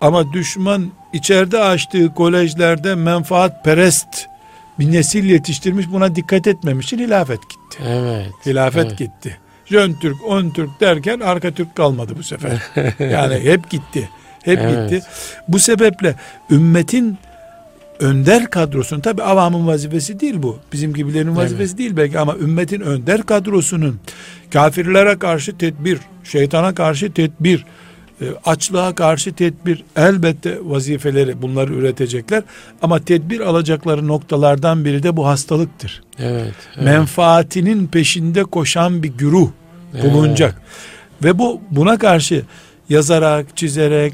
Ama 0.00 0.32
düşman 0.32 0.90
içeride 1.12 1.58
açtığı 1.58 2.14
kolejlerde 2.14 2.94
menfaat 2.94 3.64
perest 3.64 4.26
bir 4.78 4.92
nesil 4.92 5.24
yetiştirmiş 5.24 5.86
buna 5.92 6.16
dikkat 6.16 6.46
etmemiş 6.46 6.86
için 6.86 6.98
hilafet 6.98 7.40
gitti. 7.50 7.82
evet. 7.86 8.32
Hilafet 8.46 8.86
evet. 8.86 8.98
gitti. 8.98 9.38
Jön 9.66 9.94
Türk, 10.00 10.16
on 10.26 10.50
Türk 10.50 10.80
derken 10.80 11.20
arka 11.20 11.50
Türk 11.50 11.76
kalmadı 11.76 12.12
bu 12.18 12.22
sefer. 12.22 12.62
yani 12.98 13.34
hep 13.34 13.70
gitti. 13.70 14.08
Hep 14.42 14.58
Evet. 14.58 14.90
gitti. 14.90 15.06
Bu 15.48 15.58
sebeple 15.58 16.14
ümmetin 16.50 17.18
önder 18.00 18.50
kadrosunun 18.50 19.00
tabi 19.00 19.22
avamın 19.22 19.66
vazifesi 19.66 20.20
değil 20.20 20.34
bu. 20.42 20.58
Bizim 20.72 20.94
gibilerin 20.94 21.36
vazifesi 21.36 21.78
değil 21.78 21.96
belki 21.96 22.18
ama 22.18 22.36
ümmetin 22.36 22.80
önder 22.80 23.22
kadrosunun 23.22 24.00
kafirlere 24.52 25.18
karşı 25.18 25.58
tedbir, 25.58 25.98
şeytana 26.24 26.74
karşı 26.74 27.12
tedbir, 27.12 27.64
açlığa 28.44 28.94
karşı 28.94 29.32
tedbir 29.32 29.84
elbette 29.96 30.58
vazifeleri 30.62 31.42
bunları 31.42 31.74
üretecekler 31.74 32.42
ama 32.82 32.98
tedbir 32.98 33.40
alacakları 33.40 34.08
noktalardan 34.08 34.84
biri 34.84 35.02
de 35.02 35.16
bu 35.16 35.26
hastalıktır. 35.26 36.02
Evet. 36.18 36.54
evet. 36.76 36.84
Menfaatinin 36.84 37.86
peşinde 37.86 38.44
koşan 38.44 39.02
bir 39.02 39.08
güruh 39.08 39.50
bulunacak. 40.02 40.54
Evet. 40.58 41.24
Ve 41.24 41.38
bu 41.38 41.60
buna 41.70 41.98
karşı 41.98 42.42
yazarak, 42.88 43.56
çizerek, 43.56 44.12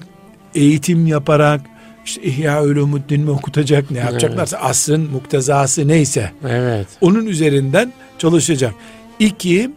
eğitim 0.55 1.07
yaparak 1.07 1.61
işte 2.05 2.23
İhya 2.23 2.65
Ulumuddin 2.65 3.21
mi 3.21 3.31
okutacak 3.31 3.91
ne 3.91 3.99
yapacaklarsa 3.99 4.57
evet. 4.57 4.71
asrın 4.71 5.11
muktezası 5.11 5.89
neyse. 5.89 6.33
Evet. 6.49 6.87
Onun 7.01 7.27
üzerinden 7.27 7.93
çalışacak. 8.19 8.75
İki 9.19 9.71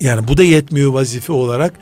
yani 0.00 0.28
bu 0.28 0.36
da 0.36 0.42
yetmiyor 0.42 0.92
vazife 0.92 1.32
olarak 1.32 1.74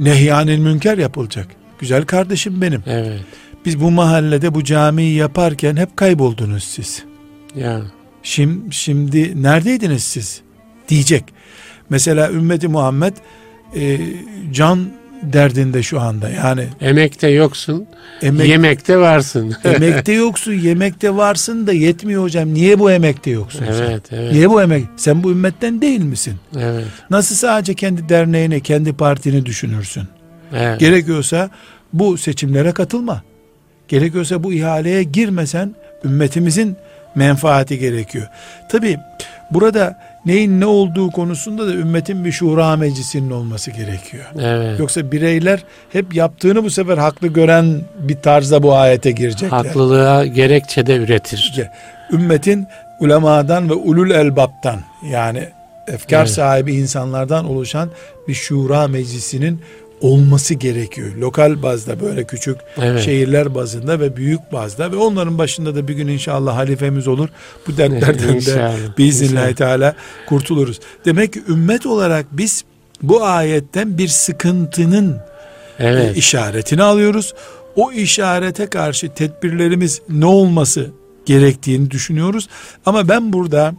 nehyanil 0.00 0.58
münker 0.58 0.98
yapılacak. 0.98 1.46
Güzel 1.78 2.06
kardeşim 2.06 2.60
benim. 2.60 2.82
Evet. 2.86 3.20
Biz 3.64 3.80
bu 3.80 3.90
mahallede 3.90 4.54
bu 4.54 4.64
camiyi 4.64 5.14
yaparken 5.14 5.76
hep 5.76 5.96
kayboldunuz 5.96 6.64
siz. 6.64 7.04
Ya. 7.56 7.82
Şimdi, 8.22 8.74
şimdi 8.74 9.42
neredeydiniz 9.42 10.02
siz? 10.02 10.40
Diyecek. 10.88 11.24
Mesela 11.90 12.30
ümmeti 12.30 12.68
Muhammed 12.68 13.16
e, 13.76 13.98
can 14.52 14.99
derdinde 15.22 15.82
şu 15.82 16.00
anda 16.00 16.28
yani. 16.28 16.66
Emekte 16.80 17.28
yoksun, 17.28 17.86
emek, 18.22 18.48
yemekte 18.48 18.98
varsın. 18.98 19.56
emekte 19.64 20.12
yoksun, 20.12 20.52
yemekte 20.52 21.16
varsın 21.16 21.66
da 21.66 21.72
yetmiyor 21.72 22.22
hocam. 22.22 22.54
Niye 22.54 22.78
bu 22.78 22.90
emekte 22.90 23.30
yoksun 23.30 23.64
evet, 23.68 24.02
sen? 24.10 24.16
Evet. 24.16 24.32
Niye 24.32 24.50
bu 24.50 24.62
emek? 24.62 24.84
Sen 24.96 25.22
bu 25.22 25.30
ümmetten 25.30 25.80
değil 25.80 26.00
misin? 26.00 26.34
Evet. 26.58 26.84
Nasıl 27.10 27.34
sadece 27.34 27.74
kendi 27.74 28.08
derneğini, 28.08 28.60
kendi 28.60 28.92
partini 28.92 29.46
düşünürsün? 29.46 30.04
Evet. 30.54 30.80
Gerekiyorsa 30.80 31.50
bu 31.92 32.18
seçimlere 32.18 32.72
katılma. 32.72 33.22
Gerekiyorsa 33.88 34.42
bu 34.42 34.52
ihaleye 34.52 35.02
girmesen 35.02 35.74
ümmetimizin 36.04 36.76
menfaati 37.14 37.78
gerekiyor. 37.78 38.26
Tabi 38.70 38.98
burada 39.50 40.00
neyin 40.26 40.60
ne 40.60 40.66
olduğu 40.66 41.10
konusunda 41.10 41.66
da 41.66 41.72
ümmetin 41.72 42.24
bir 42.24 42.32
şura 42.32 42.76
meclisinin 42.76 43.30
olması 43.30 43.70
gerekiyor. 43.70 44.24
Evet. 44.40 44.80
Yoksa 44.80 45.12
bireyler 45.12 45.64
hep 45.92 46.14
yaptığını 46.14 46.64
bu 46.64 46.70
sefer 46.70 46.98
haklı 46.98 47.28
gören 47.28 47.80
bir 47.98 48.16
tarzda 48.16 48.62
bu 48.62 48.74
ayete 48.74 49.10
girecekler. 49.10 49.48
Haklılığa 49.48 50.26
gerekçe 50.26 50.86
de 50.86 50.96
üretir. 50.96 51.60
Ümmetin 52.12 52.66
ulemadan 53.00 53.70
ve 53.70 53.74
ulul 53.74 54.10
elbaptan 54.10 54.80
yani 55.10 55.48
efkar 55.88 56.20
evet. 56.20 56.30
sahibi 56.30 56.74
insanlardan 56.74 57.50
oluşan 57.50 57.90
bir 58.28 58.34
şura 58.34 58.88
meclisinin 58.88 59.60
olması 60.00 60.54
gerekiyor. 60.54 61.16
Lokal 61.16 61.62
bazda 61.62 62.00
böyle 62.00 62.24
küçük 62.24 62.56
evet. 62.76 63.02
şehirler 63.04 63.54
bazında 63.54 64.00
ve 64.00 64.16
büyük 64.16 64.52
bazda 64.52 64.92
ve 64.92 64.96
onların 64.96 65.38
başında 65.38 65.74
da 65.74 65.88
bir 65.88 65.94
gün 65.94 66.08
inşallah 66.08 66.56
halifemiz 66.56 67.08
olur. 67.08 67.28
Bu 67.66 67.76
dertlerden 67.76 68.40
de 68.40 68.72
biiznillahü 68.98 69.54
teala 69.54 69.94
kurtuluruz. 70.28 70.80
Demek 71.04 71.32
ki 71.32 71.42
ümmet 71.48 71.86
olarak 71.86 72.26
biz 72.32 72.64
bu 73.02 73.24
ayetten 73.24 73.98
bir 73.98 74.08
sıkıntının 74.08 75.16
evet. 75.78 76.16
işaretini 76.16 76.82
alıyoruz. 76.82 77.34
O 77.76 77.92
işarete 77.92 78.66
karşı 78.66 79.14
tedbirlerimiz 79.14 80.02
ne 80.08 80.26
olması 80.26 80.90
gerektiğini 81.26 81.90
düşünüyoruz. 81.90 82.48
Ama 82.86 83.08
ben 83.08 83.32
burada 83.32 83.74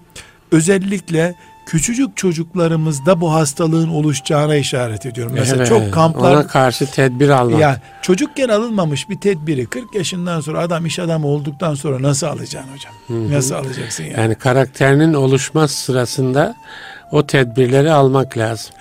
özellikle 0.52 1.36
küçücük 1.66 2.18
çocuklarımızda 2.18 3.22
bu 3.22 3.34
hastalığın 3.34 3.90
oluşacağına 3.90 4.56
işaret 4.56 5.06
ediyorum. 5.06 5.34
Mesela 5.36 5.58
evet, 5.58 5.68
çok 5.68 5.94
kamplar 5.94 6.36
ona 6.36 6.48
karşı 6.48 6.92
tedbir 6.92 7.30
almak. 7.30 7.62
Yani 7.62 7.78
çocukken 8.02 8.50
alınmamış 8.50 9.10
bir 9.10 9.20
tedbiri 9.20 9.66
40 9.66 9.96
yaşından 9.96 10.42
sonra 10.42 10.60
adam 10.60 10.86
iş 10.86 11.00
adamı 11.00 11.28
olduktan 11.28 11.76
sonra 11.76 12.02
nasıl 12.02 12.28
alacaksın 12.28 12.72
hocam? 12.74 12.94
Hı-hı. 13.08 13.32
Nasıl 13.32 13.56
alacaksın 13.56 14.04
yani? 14.04 14.20
Yani 14.20 14.36
karakterinin 14.36 15.14
oluşma 15.14 15.68
sırasında 15.68 16.56
o 17.12 17.28
tedbirleri 17.28 17.92
almak 17.92 18.38
lazım. 18.38 18.74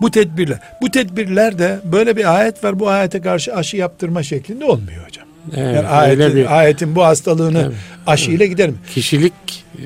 Bu 0.00 0.10
tedbirler. 0.10 0.58
Bu 0.82 0.90
tedbirler 0.90 1.58
de 1.58 1.80
böyle 1.84 2.16
bir 2.16 2.36
ayet 2.36 2.64
var. 2.64 2.78
Bu 2.78 2.88
ayete 2.88 3.20
karşı 3.20 3.54
aşı 3.54 3.76
yaptırma 3.76 4.22
şeklinde 4.22 4.64
olmuyor 4.64 5.06
hocam. 5.06 5.25
Evet, 5.56 5.76
yani 5.76 5.88
ayetin, 5.88 6.36
bir, 6.36 6.58
ayetin 6.58 6.96
bu 6.96 7.04
hastalığını 7.04 7.62
evet, 7.66 7.74
aşıyla 8.06 8.44
evet. 8.44 8.52
gider 8.52 8.70
mi? 8.70 8.76
Kişilik 8.94 9.32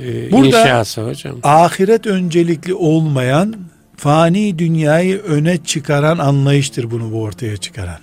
e, 0.05 0.33
Burada, 0.33 0.47
inşası 0.47 1.07
hocam. 1.07 1.37
ahiret 1.43 2.07
öncelikli 2.07 2.75
olmayan 2.75 3.57
fani 3.97 4.59
dünyayı 4.59 5.19
öne 5.19 5.57
çıkaran 5.57 6.19
anlayıştır 6.19 6.91
bunu 6.91 7.13
bu 7.13 7.23
ortaya 7.23 7.57
çıkaran. 7.57 7.99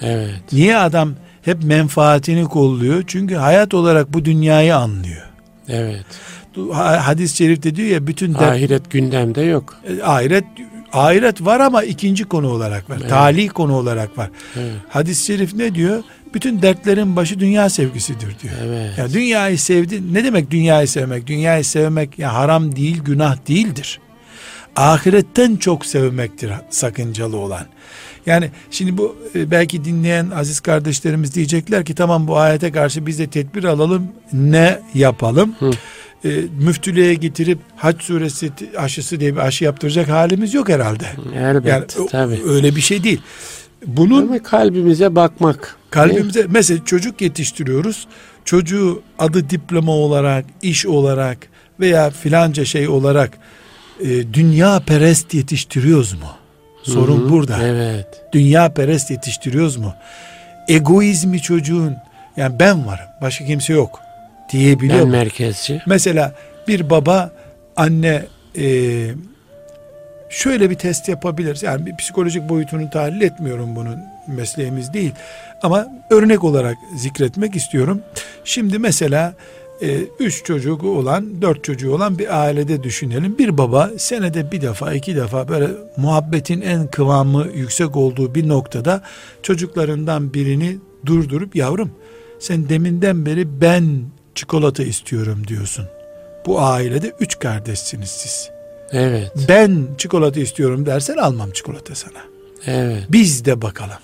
Evet. 0.00 0.40
Niye 0.52 0.76
adam 0.76 1.14
hep 1.42 1.64
menfaatini 1.64 2.44
kolluyor? 2.44 3.04
Çünkü 3.06 3.34
hayat 3.34 3.74
olarak 3.74 4.12
bu 4.12 4.24
dünyayı 4.24 4.76
anlıyor. 4.76 5.26
Evet. 5.68 6.04
Hadis-i 6.72 7.36
şerifte 7.36 7.76
diyor 7.76 7.88
ya 7.88 8.06
bütün 8.06 8.34
dert, 8.34 8.42
ahiret 8.42 8.90
gündemde 8.90 9.40
yok. 9.40 9.76
E, 9.88 10.02
ahiret 10.02 10.44
ahiret 10.92 11.44
var 11.44 11.60
ama 11.60 11.82
ikinci 11.82 12.24
konu 12.24 12.48
olarak 12.48 12.90
var. 12.90 12.96
Evet. 13.00 13.10
Tali 13.10 13.48
konu 13.48 13.76
olarak 13.76 14.18
var. 14.18 14.30
Evet. 14.56 14.72
Hadis-i 14.88 15.26
şerif 15.26 15.54
ne 15.54 15.74
diyor? 15.74 16.02
Bütün 16.34 16.62
dertlerin 16.62 17.16
başı 17.16 17.40
dünya 17.40 17.70
sevgisidir 17.70 18.36
diyor. 18.42 18.54
Evet. 18.66 18.98
Ya 18.98 19.12
dünyayı 19.12 19.58
sevdi. 19.58 20.14
Ne 20.14 20.24
demek 20.24 20.50
dünyayı 20.50 20.88
sevmek? 20.88 21.26
Dünyayı 21.26 21.64
sevmek 21.64 22.18
ya 22.18 22.34
haram 22.34 22.76
değil, 22.76 23.02
günah 23.04 23.48
değildir. 23.48 24.00
Ahiretten 24.76 25.56
çok 25.56 25.86
sevmektir 25.86 26.52
sakıncalı 26.70 27.36
olan. 27.36 27.66
Yani 28.26 28.50
şimdi 28.70 28.98
bu 28.98 29.16
e, 29.34 29.50
belki 29.50 29.84
dinleyen 29.84 30.30
aziz 30.30 30.60
kardeşlerimiz 30.60 31.34
diyecekler 31.34 31.84
ki 31.84 31.94
tamam 31.94 32.28
bu 32.28 32.36
ayete 32.36 32.72
karşı 32.72 33.06
biz 33.06 33.18
de 33.18 33.26
tedbir 33.26 33.64
alalım. 33.64 34.08
Ne 34.32 34.80
yapalım? 34.94 35.54
Hı. 35.58 35.70
E, 36.24 36.30
müftülüğe 36.58 37.14
getirip 37.14 37.58
hac 37.76 38.02
suresi 38.02 38.50
aşısı 38.76 39.20
diye 39.20 39.32
bir 39.32 39.40
aşı 39.40 39.64
yaptıracak 39.64 40.08
halimiz 40.08 40.54
yok 40.54 40.68
herhalde. 40.68 41.04
Elbette 41.36 41.70
yani, 41.70 42.08
tabii. 42.10 42.40
Öyle 42.44 42.76
bir 42.76 42.80
şey 42.80 43.04
değil. 43.04 43.20
Bunun 43.86 44.22
Ama 44.28 44.42
kalbimize 44.42 45.14
bakmak. 45.14 45.76
Kalbimize 45.90 46.46
mesela 46.48 46.84
çocuk 46.84 47.20
yetiştiriyoruz. 47.20 48.06
Çocuğu 48.44 49.02
adı 49.18 49.50
diploma 49.50 49.92
olarak, 49.92 50.44
iş 50.62 50.86
olarak 50.86 51.38
veya 51.80 52.10
filanca 52.10 52.64
şey 52.64 52.88
olarak 52.88 53.38
e, 54.00 54.32
dünya 54.32 54.80
perest 54.80 55.34
yetiştiriyoruz 55.34 56.12
mu? 56.12 56.30
Sorun 56.82 57.20
Hı-hı, 57.20 57.30
burada. 57.30 57.62
Evet. 57.62 58.06
Dünya 58.32 58.72
perest 58.72 59.10
yetiştiriyoruz 59.10 59.76
mu? 59.76 59.94
Egoizmi 60.68 61.42
çocuğun 61.42 61.96
yani 62.36 62.58
ben 62.58 62.86
varım, 62.86 63.06
başka 63.22 63.44
kimse 63.44 63.72
yok 63.72 64.00
diyebiliyor 64.52 64.98
Ben 64.98 65.06
mu? 65.06 65.12
merkezci. 65.12 65.82
Mesela 65.86 66.34
bir 66.68 66.90
baba 66.90 67.32
anne 67.76 68.22
e, 68.58 68.64
şöyle 70.30 70.70
bir 70.70 70.74
test 70.74 71.08
yapabiliriz. 71.08 71.62
Yani 71.62 71.86
bir 71.86 71.96
psikolojik 71.96 72.48
boyutunu 72.48 72.90
tahlil 72.90 73.20
etmiyorum 73.20 73.76
bunun 73.76 73.98
mesleğimiz 74.26 74.92
değil. 74.92 75.12
Ama 75.62 75.86
örnek 76.10 76.44
olarak 76.44 76.76
zikretmek 76.96 77.56
istiyorum. 77.56 78.02
Şimdi 78.44 78.78
mesela 78.78 79.34
e, 79.82 79.98
üç 80.18 80.44
çocuğu 80.44 80.78
olan, 80.82 81.42
dört 81.42 81.64
çocuğu 81.64 81.94
olan 81.94 82.18
bir 82.18 82.40
ailede 82.42 82.82
düşünelim. 82.82 83.38
Bir 83.38 83.58
baba 83.58 83.90
senede 83.98 84.52
bir 84.52 84.60
defa, 84.60 84.94
iki 84.94 85.16
defa 85.16 85.48
böyle 85.48 85.68
muhabbetin 85.96 86.60
en 86.60 86.86
kıvamı 86.86 87.46
yüksek 87.54 87.96
olduğu 87.96 88.34
bir 88.34 88.48
noktada 88.48 89.02
çocuklarından 89.42 90.34
birini 90.34 90.78
durdurup 91.06 91.56
yavrum 91.56 91.90
sen 92.38 92.68
deminden 92.68 93.26
beri 93.26 93.60
ben 93.60 94.02
çikolata 94.34 94.82
istiyorum 94.82 95.46
diyorsun. 95.46 95.86
Bu 96.46 96.60
ailede 96.60 97.12
üç 97.20 97.38
kardeşsiniz 97.38 98.10
siz. 98.10 98.59
Evet. 98.92 99.32
Ben 99.48 99.86
çikolata 99.98 100.40
istiyorum 100.40 100.86
dersen 100.86 101.16
almam 101.16 101.50
çikolata 101.50 101.94
sana. 101.94 102.18
Evet. 102.66 103.04
Biz 103.08 103.44
de 103.44 103.62
bakalım. 103.62 103.98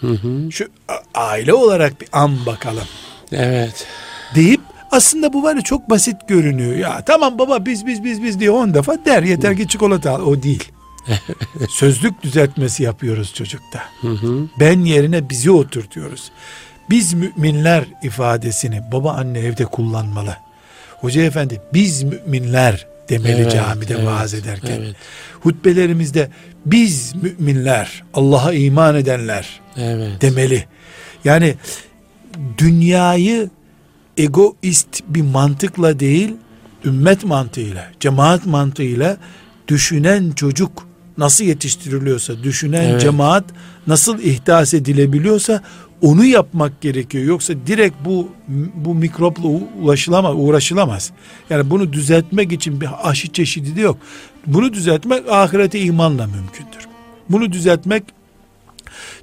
Hı 0.00 0.06
hı. 0.06 0.52
Şu 0.52 0.68
aile 1.14 1.54
olarak 1.54 2.00
bir 2.00 2.08
an 2.12 2.46
bakalım. 2.46 2.84
Evet. 3.32 3.86
Deyip 4.34 4.60
aslında 4.90 5.32
bu 5.32 5.42
var 5.42 5.56
ya 5.56 5.62
çok 5.62 5.90
basit 5.90 6.16
görünüyor. 6.28 6.76
Ya 6.76 7.04
tamam 7.04 7.38
baba 7.38 7.66
biz 7.66 7.86
biz 7.86 8.04
biz 8.04 8.22
biz 8.22 8.40
diye 8.40 8.50
on 8.50 8.74
defa 8.74 9.04
der 9.04 9.22
yeter 9.22 9.56
ki 9.56 9.68
çikolata 9.68 10.10
al. 10.10 10.20
O 10.20 10.42
değil. 10.42 10.72
Sözlük 11.68 12.22
düzeltmesi 12.22 12.82
yapıyoruz 12.82 13.34
çocukta. 13.34 13.82
Hı 14.00 14.08
hı. 14.08 14.48
Ben 14.60 14.80
yerine 14.80 15.30
bizi 15.30 15.50
oturtuyoruz. 15.50 16.30
Biz 16.90 17.14
müminler 17.14 17.84
ifadesini 18.02 18.82
baba 18.92 19.12
anne 19.12 19.38
evde 19.38 19.64
kullanmalı. 19.64 20.36
Hoca 21.00 21.22
efendi 21.22 21.62
biz 21.74 22.02
müminler 22.02 22.86
demeli 23.08 23.40
evet, 23.42 23.52
camide 23.52 23.94
evet, 23.94 24.06
vaaz 24.06 24.34
ederken. 24.34 24.80
Evet. 24.80 24.96
Hutbelerimizde 25.40 26.30
biz 26.66 27.14
müminler, 27.22 28.02
Allah'a 28.14 28.52
iman 28.52 28.94
edenler 28.94 29.60
evet. 29.76 30.22
demeli. 30.22 30.64
Yani 31.24 31.54
dünyayı 32.58 33.50
egoist 34.16 35.02
bir 35.08 35.22
mantıkla 35.22 36.00
değil, 36.00 36.34
ümmet 36.84 37.24
mantığıyla, 37.24 37.86
cemaat 38.00 38.46
mantığıyla 38.46 39.16
düşünen 39.68 40.30
çocuk 40.30 40.86
nasıl 41.18 41.44
yetiştiriliyorsa, 41.44 42.42
düşünen 42.42 42.84
evet. 42.84 43.00
cemaat 43.00 43.44
nasıl 43.86 44.18
ihdas 44.18 44.74
edilebiliyorsa 44.74 45.62
onu 46.02 46.24
yapmak 46.24 46.80
gerekiyor. 46.80 47.24
Yoksa 47.24 47.54
direkt 47.66 47.96
bu 48.04 48.28
bu 48.74 48.94
mikropla 48.94 49.48
ulaşılamaz, 49.82 50.34
uğraşılamaz. 50.36 51.12
Yani 51.50 51.70
bunu 51.70 51.92
düzeltmek 51.92 52.52
için 52.52 52.80
bir 52.80 52.88
aşı 53.02 53.32
çeşidi 53.32 53.76
de 53.76 53.80
yok. 53.80 53.98
Bunu 54.46 54.72
düzeltmek 54.72 55.28
ahirete 55.28 55.80
imanla 55.80 56.26
mümkündür. 56.26 56.88
Bunu 57.28 57.52
düzeltmek 57.52 58.02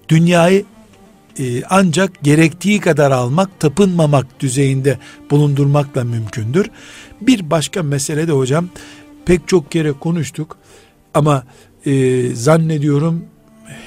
dünyayı 0.10 0.66
e, 1.40 1.64
ancak 1.64 2.24
gerektiği 2.24 2.80
kadar 2.80 3.12
almak, 3.12 3.60
tapınmamak 3.60 4.40
düzeyinde 4.40 4.98
bulundurmakla 5.32 6.04
mümkündür. 6.04 6.70
Bir 7.22 7.50
başka 7.50 7.84
mesele 7.84 8.28
de 8.28 8.32
hocam 8.32 8.70
pek 9.26 9.48
çok 9.48 9.72
kere 9.72 9.92
konuştuk 9.92 10.58
ama 11.14 11.44
e, 11.86 12.22
zannediyorum 12.36 13.26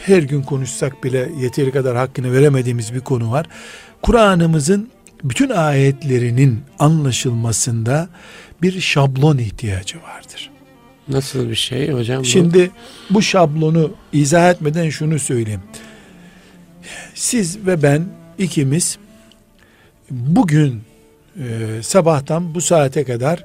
her 0.06 0.22
gün 0.22 0.42
konuşsak 0.42 1.04
bile 1.04 1.28
yeteri 1.40 1.72
kadar 1.72 1.96
hakkını 1.96 2.32
veremediğimiz 2.32 2.94
bir 2.94 3.00
konu 3.00 3.30
var. 3.30 3.46
Kur'an'ımızın 4.02 4.90
bütün 5.24 5.50
ayetlerinin 5.50 6.60
anlaşılmasında 6.78 8.08
bir 8.62 8.80
şablon 8.80 9.38
ihtiyacı 9.38 10.02
vardır. 10.02 10.50
Nasıl 11.08 11.48
bir 11.48 11.54
şey 11.54 11.92
hocam? 11.92 12.20
Bu? 12.20 12.24
Şimdi 12.24 12.70
bu 13.10 13.22
şablonu 13.22 13.90
izah 14.12 14.50
etmeden 14.50 14.90
şunu 14.90 15.18
söyleyeyim. 15.18 15.62
Siz 17.14 17.66
ve 17.66 17.82
ben 17.82 18.04
ikimiz 18.38 18.98
bugün 20.10 20.82
e, 21.36 21.82
sabahtan 21.82 22.54
bu 22.54 22.60
saate 22.60 23.04
kadar 23.04 23.44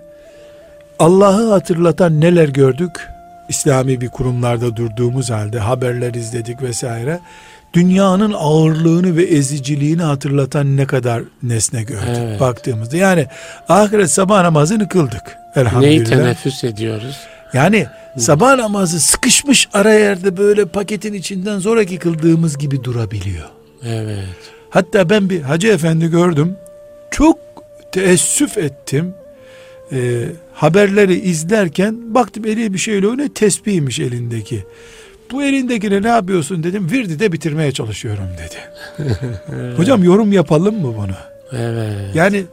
Allah'ı 0.99 1.49
hatırlatan 1.51 2.21
neler 2.21 2.49
gördük? 2.49 3.07
İslami 3.52 4.02
bir 4.02 4.10
kurumlarda 4.10 4.76
durduğumuz 4.76 5.30
halde 5.30 5.60
haberler 5.60 6.14
izledik 6.14 6.62
vesaire. 6.62 7.20
Dünyanın 7.74 8.34
ağırlığını 8.38 9.16
ve 9.16 9.24
eziciliğini 9.24 10.02
hatırlatan 10.02 10.78
ne 10.78 10.86
kadar 10.86 11.24
nesne 11.43 11.84
gördük 11.84 12.18
evet. 12.18 12.39
baktığımızda. 12.39 12.97
Yani 12.97 13.28
ahiret 13.70 14.12
sabah 14.12 14.41
namazını 14.41 14.89
kıldık. 14.89 15.38
Elhamdülillah. 15.56 15.82
Neyi 15.82 16.04
teneffüs 16.04 16.64
ediyoruz? 16.64 17.18
Yani 17.54 17.88
sabah 18.18 18.56
namazı 18.56 18.99
sıkışmış 18.99 19.70
ara 19.74 19.93
yerde 19.93 20.38
böyle 20.38 20.66
paketin 20.66 21.14
içinden 21.14 21.60
zoraki 21.60 21.97
kıldığımız 21.97 22.58
gibi 22.58 22.84
durabiliyor. 22.84 23.49
Evet. 23.86 24.38
Hatta 24.70 25.10
ben 25.10 25.30
bir 25.30 25.41
hacı 25.41 25.68
efendi 25.68 26.08
gördüm. 26.08 26.58
Çok 27.12 27.38
teessüf 27.91 28.58
ettim. 28.58 29.14
Ee, 29.91 30.26
haberleri 30.54 31.20
izlerken 31.20 32.16
baktım 32.16 32.45
eli 32.45 32.74
bir 32.74 32.78
şeyle 32.78 33.18
ne 33.18 33.30
tesbihmiş 33.30 33.99
elindeki. 33.99 34.64
Bu 35.32 35.43
elindekine 35.43 36.02
ne 36.02 36.08
yapıyorsun 36.08 36.64
dedim. 36.64 36.91
Virdi 36.91 37.20
de 37.20 37.32
bitirmeye 37.32 37.72
çalışıyorum 37.72 38.28
dedi. 38.38 38.56
evet. 39.54 39.80
Hocam 39.80 40.04
yorum 40.04 40.34
yapalım 40.34 40.82
mı 40.82 40.93
bunu? 40.97 41.16
Evet. 41.62 42.16
Yani 42.16 42.43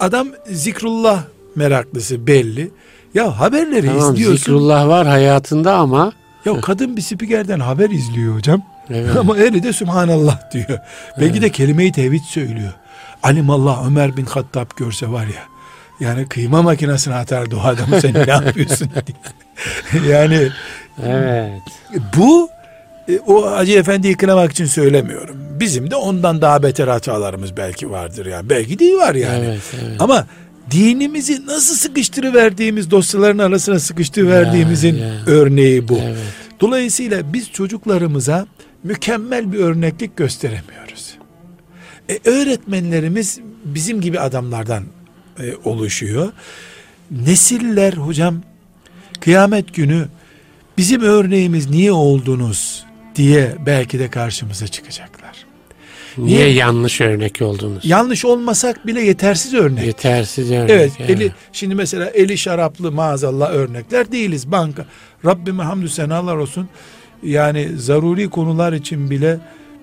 adam 0.00 0.28
zikrullah 0.46 1.24
meraklısı 1.56 2.26
belli. 2.26 2.70
Ya 3.14 3.40
haberleri 3.40 3.86
tamam, 3.86 4.14
izliyorsun. 4.14 4.36
Zikrullah 4.36 4.88
var 4.88 5.06
hayatında 5.06 5.74
ama. 5.74 6.12
Ya 6.44 6.60
kadın 6.60 6.96
bir 6.96 7.02
spikerden 7.02 7.60
haber 7.60 7.90
izliyor 7.90 8.36
hocam. 8.36 8.62
Evet. 8.90 9.16
Ama 9.20 9.38
eli 9.38 9.62
de 9.62 9.72
Subhanallah 9.72 10.52
diyor. 10.52 10.66
Evet. 10.68 10.80
Belki 11.20 11.42
de 11.42 11.50
kelime-i 11.50 11.92
tevhid 11.92 12.22
söylüyor. 12.22 12.72
Alimallah 13.22 13.86
Ömer 13.86 14.16
bin 14.16 14.24
Hattab 14.24 14.66
görse 14.76 15.08
var 15.08 15.26
ya. 15.26 15.53
Yani 16.00 16.28
kıyma 16.28 16.62
makinesine 16.62 17.14
atardı 17.14 17.56
o 17.56 17.60
adamı 17.60 18.00
sen 18.00 18.14
ne 18.14 18.30
yapıyorsun 18.30 18.90
diye. 19.06 20.12
yani 20.12 20.48
evet. 21.06 21.60
bu 22.16 22.48
e, 23.08 23.18
o 23.18 23.50
Hacı 23.50 23.72
Efendi'yi 23.72 24.16
kınamak 24.16 24.52
için 24.52 24.66
söylemiyorum. 24.66 25.36
Bizim 25.60 25.90
de 25.90 25.96
ondan 25.96 26.40
daha 26.40 26.62
beter 26.62 26.88
hatalarımız 26.88 27.56
belki 27.56 27.90
vardır 27.90 28.26
yani. 28.26 28.50
Belki 28.50 28.78
değil 28.78 28.96
var 28.96 29.14
yani. 29.14 29.44
Evet, 29.46 29.60
evet. 29.84 30.00
Ama 30.00 30.26
dinimizi 30.70 31.46
nasıl 31.46 31.74
sıkıştırıverdiğimiz 31.74 32.90
dosyaların 32.90 33.38
arasına 33.38 33.78
sıkıştırıverdiğimizin 33.78 34.94
ya, 34.94 35.06
ya. 35.06 35.14
örneği 35.26 35.88
bu. 35.88 35.98
Evet. 35.98 36.16
Dolayısıyla 36.60 37.32
biz 37.32 37.50
çocuklarımıza 37.52 38.46
mükemmel 38.84 39.52
bir 39.52 39.58
örneklik 39.58 40.16
gösteremiyoruz. 40.16 41.18
E, 42.08 42.30
öğretmenlerimiz 42.30 43.40
bizim 43.64 44.00
gibi 44.00 44.20
adamlardan 44.20 44.84
e, 45.38 45.54
oluşuyor. 45.64 46.32
Nesiller 47.10 47.92
hocam 47.92 48.42
kıyamet 49.20 49.74
günü 49.74 50.08
bizim 50.78 51.02
örneğimiz 51.02 51.70
niye 51.70 51.92
oldunuz 51.92 52.84
diye 53.14 53.54
belki 53.66 53.98
de 53.98 54.10
karşımıza 54.10 54.66
çıkacaklar. 54.66 55.44
Niye, 56.18 56.38
niye 56.38 56.48
yanlış 56.48 57.00
örnek 57.00 57.42
oldunuz? 57.42 57.84
Yanlış 57.84 58.24
olmasak 58.24 58.86
bile 58.86 59.00
yetersiz 59.00 59.54
örnek. 59.54 59.86
Yetersiz 59.86 60.52
örnek. 60.52 60.70
Evet, 60.70 60.92
yani. 60.98 61.12
eli 61.12 61.32
şimdi 61.52 61.74
mesela 61.74 62.06
eli 62.06 62.38
şaraplı 62.38 62.92
maazallah 62.92 63.50
örnekler 63.50 64.12
değiliz. 64.12 64.52
Banka 64.52 64.86
Rabbime 65.24 65.62
hamdü 65.62 65.88
senalar 65.88 66.36
olsun. 66.36 66.68
Yani 67.22 67.68
zaruri 67.76 68.30
konular 68.30 68.72
için 68.72 69.10
bile 69.10 69.38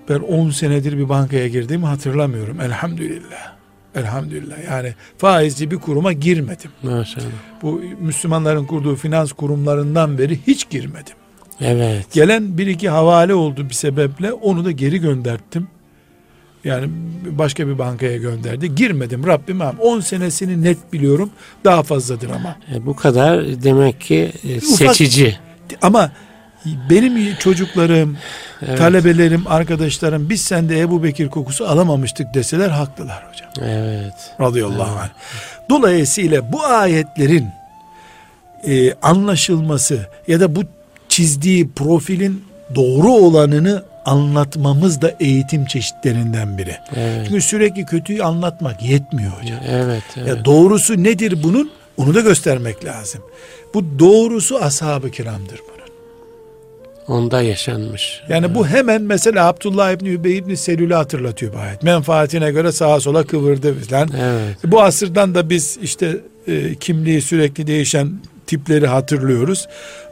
ben 0.08 0.18
10 0.18 0.50
senedir 0.50 0.98
bir 0.98 1.08
bankaya 1.08 1.48
girdiğimi 1.48 1.86
hatırlamıyorum. 1.86 2.60
Elhamdülillah. 2.60 3.61
Elhamdülillah. 3.94 4.64
Yani 4.70 4.94
faizci 5.18 5.70
bir 5.70 5.76
kuruma 5.76 6.12
girmedim. 6.12 6.70
Maşallah. 6.82 7.26
Bu 7.62 7.82
Müslümanların 8.00 8.64
kurduğu 8.64 8.96
finans 8.96 9.32
kurumlarından 9.32 10.18
beri 10.18 10.38
hiç 10.46 10.70
girmedim. 10.70 11.14
Evet. 11.60 12.12
Gelen 12.12 12.58
bir 12.58 12.66
iki 12.66 12.88
havale 12.88 13.34
oldu 13.34 13.68
bir 13.68 13.74
sebeple 13.74 14.32
onu 14.32 14.64
da 14.64 14.70
geri 14.70 15.00
gönderttim. 15.00 15.68
Yani 16.64 16.88
başka 17.30 17.68
bir 17.68 17.78
bankaya 17.78 18.16
gönderdi. 18.16 18.74
Girmedim 18.74 19.26
Rabbim 19.26 19.60
10 19.60 20.00
senesini 20.00 20.62
net 20.62 20.92
biliyorum. 20.92 21.30
Daha 21.64 21.82
fazladır 21.82 22.30
ama. 22.30 22.56
E, 22.74 22.86
bu 22.86 22.96
kadar 22.96 23.62
demek 23.62 24.00
ki 24.00 24.32
e, 24.44 24.60
seçici. 24.60 25.26
Ufak, 25.26 25.78
ama 25.82 26.12
benim 26.90 27.36
çocuklarım, 27.36 28.16
evet. 28.62 28.78
talebelerim, 28.78 29.46
arkadaşlarım 29.46 30.30
biz 30.30 30.40
sende 30.40 30.80
Ebu 30.80 31.02
Bekir 31.02 31.28
kokusu 31.28 31.68
alamamıştık 31.68 32.34
deseler 32.34 32.68
haklılar 32.68 33.24
hocam. 33.30 33.70
Evet. 33.70 34.14
Radıyallahu 34.40 34.92
evet. 34.92 35.02
anh. 35.02 35.10
Dolayısıyla 35.70 36.52
bu 36.52 36.64
ayetlerin 36.64 37.48
e, 38.66 38.94
anlaşılması 38.94 40.06
ya 40.28 40.40
da 40.40 40.56
bu 40.56 40.62
çizdiği 41.08 41.70
profilin 41.72 42.44
doğru 42.74 43.12
olanını 43.12 43.84
anlatmamız 44.04 45.02
da 45.02 45.14
eğitim 45.20 45.66
çeşitlerinden 45.66 46.58
biri. 46.58 46.76
Evet. 46.96 47.26
Çünkü 47.28 47.42
sürekli 47.42 47.86
kötüyü 47.86 48.22
anlatmak 48.22 48.82
yetmiyor 48.82 49.32
hocam. 49.32 49.58
Evet, 49.68 50.02
evet. 50.16 50.28
Ya 50.28 50.44
doğrusu 50.44 51.02
nedir 51.02 51.42
bunun? 51.42 51.70
Onu 51.96 52.14
da 52.14 52.20
göstermek 52.20 52.84
lazım. 52.84 53.22
Bu 53.74 53.98
doğrusu 53.98 54.64
ashab-ı 54.64 55.10
kiramdır 55.10 55.58
bunun. 55.68 55.71
Onda 57.08 57.42
yaşanmış. 57.42 58.22
Yani 58.28 58.46
evet. 58.46 58.56
bu 58.56 58.66
hemen 58.66 59.02
mesela 59.02 59.46
Abdullah 59.46 59.92
İbni 59.92 60.08
Übey 60.08 60.36
İbni 60.36 60.56
Selül'ü 60.56 60.94
hatırlatıyor 60.94 61.54
bu 61.54 61.58
ayet. 61.58 61.82
Menfaatine 61.82 62.50
göre 62.50 62.72
sağa 62.72 63.00
sola 63.00 63.24
kıvırdı 63.24 63.74
falan. 63.74 64.08
Evet. 64.20 64.56
Bu 64.64 64.82
asırdan 64.82 65.34
da 65.34 65.50
biz 65.50 65.78
işte 65.82 66.20
e, 66.46 66.74
kimliği 66.74 67.22
sürekli 67.22 67.66
değişen 67.66 68.12
tipleri 68.46 68.86
hatırlıyoruz. 68.86 69.68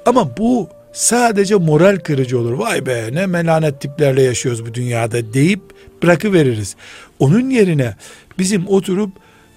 Ama 0.07 0.36
bu 0.36 0.68
sadece 0.93 1.55
moral 1.55 1.97
kırıcı 1.97 2.38
olur. 2.38 2.53
Vay 2.53 2.86
be 2.86 3.09
ne 3.12 3.26
melanet 3.26 3.80
tiplerle 3.80 4.22
yaşıyoruz 4.22 4.66
bu 4.66 4.74
dünyada 4.74 5.34
deyip 5.34 5.61
bırakıveririz. 6.03 6.76
Onun 7.18 7.51
yerine 7.51 7.95
bizim 8.38 8.68
oturup 8.68 9.11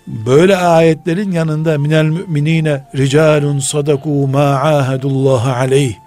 böyle 0.08 0.58
ayetlerin 0.58 1.32
yanında 1.32 1.78
minel 1.78 2.06
müminine 2.06 2.88
ricalun 2.96 3.60
sadaku 3.60 4.28
ma 4.28 4.44
ahadullah 4.44 5.58
aleyh 5.58 6.03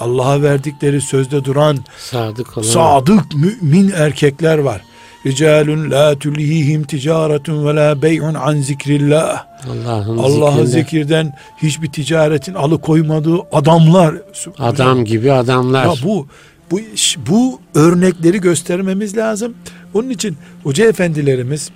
Allah'a 0.00 0.42
verdikleri 0.42 1.00
sözde 1.00 1.44
duran 1.44 1.78
sadık, 1.98 2.58
olan. 2.58 2.66
sadık 2.66 3.34
mümin 3.34 3.92
erkekler 3.96 4.58
var. 4.58 4.82
Ricalun 5.26 5.90
la 5.90 6.18
tulihihim 6.18 6.84
ticaretun 6.84 7.66
ve 7.66 7.74
la 7.74 8.02
bey'un 8.02 8.34
an 8.34 8.56
zikrillah. 8.56 9.46
Allah'ın 9.70 10.18
Allah'ın 10.18 10.64
zikirden 10.64 11.36
hiçbir 11.62 11.92
ticaretin 11.92 12.54
alıkoymadığı 12.54 13.38
adamlar. 13.52 14.14
Adam 14.58 15.04
gibi 15.04 15.32
adamlar. 15.32 15.84
Ya 15.84 15.92
bu 16.04 16.26
bu 16.70 16.80
bu 17.26 17.60
örnekleri 17.74 18.40
göstermemiz 18.40 19.16
lazım. 19.16 19.54
Onun 19.94 20.10
için 20.10 20.36
hoca 20.62 20.88
efendilerimiz 20.88 21.70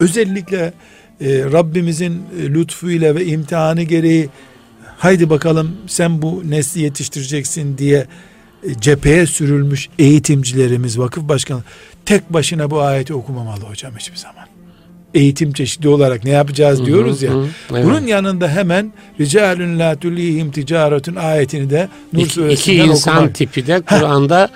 özellikle 0.00 0.72
e, 1.20 1.44
Rabbimizin 1.52 2.22
e, 2.40 2.42
lütfuyla 2.42 3.14
ve 3.14 3.26
imtihanı 3.26 3.82
gereği 3.82 4.28
haydi 4.98 5.30
bakalım 5.30 5.76
sen 5.86 6.22
bu 6.22 6.42
nesli 6.46 6.80
yetiştireceksin 6.80 7.78
diye 7.78 8.06
e, 8.64 8.74
cepheye 8.80 9.26
sürülmüş 9.26 9.88
eğitimcilerimiz, 9.98 10.98
vakıf 10.98 11.28
başkanı 11.28 11.60
tek 12.06 12.32
başına 12.32 12.70
bu 12.70 12.80
ayeti 12.80 13.14
okumamalı 13.14 13.60
hocam 13.64 13.92
hiçbir 13.96 14.16
zaman. 14.16 14.46
eğitim 15.14 15.52
çeşidi 15.52 15.88
olarak 15.88 16.24
ne 16.24 16.30
yapacağız 16.30 16.86
diyoruz 16.86 17.22
ya. 17.22 17.32
evet. 17.72 17.84
Bunun 17.84 18.06
yanında 18.06 18.48
hemen 18.48 18.92
ricalun 19.20 19.78
la 19.78 19.96
tulihim 19.96 20.50
ticaretun 20.50 21.14
ayetini 21.14 21.70
de 21.70 21.88
Nur 22.12 22.22
iki, 22.22 22.48
iki 22.48 22.74
insan 22.74 23.16
okumak. 23.16 23.34
tipi 23.34 23.66
de 23.66 23.80
Kur'an'da 23.80 24.48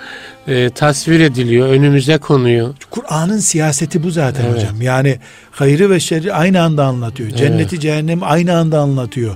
e, 0.47 0.69
tasvir 0.69 1.19
ediliyor, 1.19 1.67
önümüze 1.67 2.17
konuyor. 2.17 2.75
Kur'an'ın 2.89 3.39
siyaseti 3.39 4.03
bu 4.03 4.11
zaten 4.11 4.45
evet. 4.45 4.55
hocam. 4.55 4.81
Yani 4.81 5.19
hayrı 5.51 5.89
ve 5.89 5.99
şerri 5.99 6.33
aynı 6.33 6.61
anda 6.61 6.85
anlatıyor. 6.85 7.29
Evet. 7.29 7.39
Cenneti, 7.39 7.79
cehennemi 7.79 8.25
aynı 8.25 8.57
anda 8.57 8.79
anlatıyor. 8.79 9.35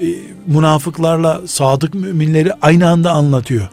E, 0.00 0.06
münafıklarla 0.46 1.40
sadık 1.46 1.94
müminleri 1.94 2.52
aynı 2.62 2.88
anda 2.88 3.10
anlatıyor. 3.10 3.68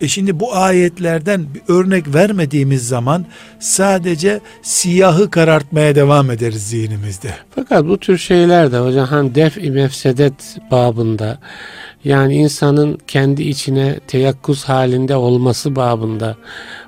E 0.00 0.08
şimdi 0.08 0.40
bu 0.40 0.56
ayetlerden 0.56 1.46
bir 1.54 1.74
örnek 1.74 2.14
vermediğimiz 2.14 2.88
zaman 2.88 3.24
sadece 3.60 4.40
siyahı 4.62 5.30
karartmaya 5.30 5.94
devam 5.94 6.30
ederiz 6.30 6.68
zihnimizde. 6.68 7.34
Fakat 7.54 7.84
bu 7.84 7.98
tür 7.98 8.18
şeyler 8.18 8.72
de 8.72 8.78
hocam 8.78 9.06
hani 9.06 9.34
def-i 9.34 9.70
mefsedet 9.70 10.58
babında 10.70 11.38
yani 12.04 12.34
insanın 12.34 12.98
kendi 13.06 13.42
içine 13.42 14.00
teyakkuz 14.06 14.64
halinde 14.64 15.16
olması 15.16 15.76
babında 15.76 16.36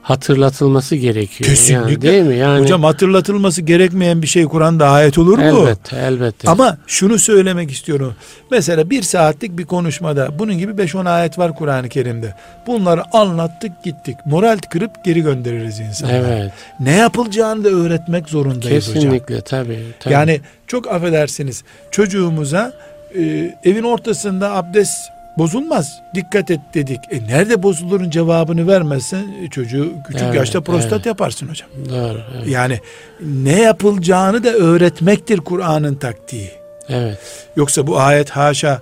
hatırlatılması 0.03 0.97
gerekiyor. 0.97 1.51
Kesinlikle. 1.51 1.91
Yani, 1.91 2.03
değil 2.03 2.23
mi? 2.23 2.37
Yani 2.37 2.63
Hocam 2.63 2.83
hatırlatılması 2.83 3.63
gerekmeyen 3.63 4.23
bir 4.23 4.27
şey 4.27 4.45
Kur'an'da 4.45 4.89
ayet 4.89 5.19
olur 5.19 5.39
mu? 5.39 5.45
Elbette, 5.45 5.97
elbette. 5.97 6.51
Ama 6.51 6.79
şunu 6.87 7.19
söylemek 7.19 7.71
istiyorum. 7.71 8.15
Mesela 8.51 8.91
bir 8.91 9.03
saatlik 9.03 9.59
bir 9.59 9.65
konuşmada 9.65 10.39
bunun 10.39 10.59
gibi 10.59 10.73
5-10 10.73 11.11
ayet 11.11 11.39
var 11.39 11.55
Kur'an-ı 11.55 11.89
Kerim'de. 11.89 12.35
Bunları 12.67 13.17
anlattık 13.17 13.85
gittik. 13.85 14.17
Moral 14.27 14.59
kırıp 14.71 15.05
geri 15.05 15.21
göndeririz 15.21 15.81
insanlara. 15.81 16.17
Evet. 16.17 16.53
Ne 16.81 16.97
yapılacağını 16.97 17.65
da 17.65 17.69
öğretmek 17.69 18.29
zorundayız 18.29 18.87
Kesinlikle, 18.87 18.99
hocam. 18.99 19.13
Kesinlikle 19.13 19.41
tabii, 19.41 19.81
tabii. 20.01 20.15
Yani 20.15 20.41
çok 20.67 20.89
affedersiniz 20.89 21.65
çocuğumuza 21.91 22.73
e, 23.15 23.55
evin 23.65 23.83
ortasında 23.83 24.53
abdest 24.53 25.11
bozulmaz. 25.39 26.01
Dikkat 26.15 26.51
et 26.51 26.61
dedik. 26.75 27.01
E 27.11 27.27
nerede 27.27 27.63
bozulurun 27.63 28.11
cevabını 28.11 28.69
vermezsen 28.69 29.25
e, 29.43 29.51
çocuğu 29.51 29.93
küçük 30.07 30.23
evet, 30.23 30.35
yaşta 30.35 30.61
prostat 30.61 30.93
evet. 30.93 31.07
yaparsın 31.07 31.49
hocam. 31.49 31.69
Doğru. 31.89 32.21
Evet. 32.37 32.49
Yani 32.49 32.81
ne 33.21 33.63
yapılacağını 33.63 34.45
da 34.45 34.53
öğretmektir 34.53 35.39
Kur'an'ın 35.39 35.95
taktiği. 35.95 36.51
Evet. 36.89 37.19
Yoksa 37.57 37.87
bu 37.87 37.99
ayet 37.99 38.31
haşa 38.31 38.81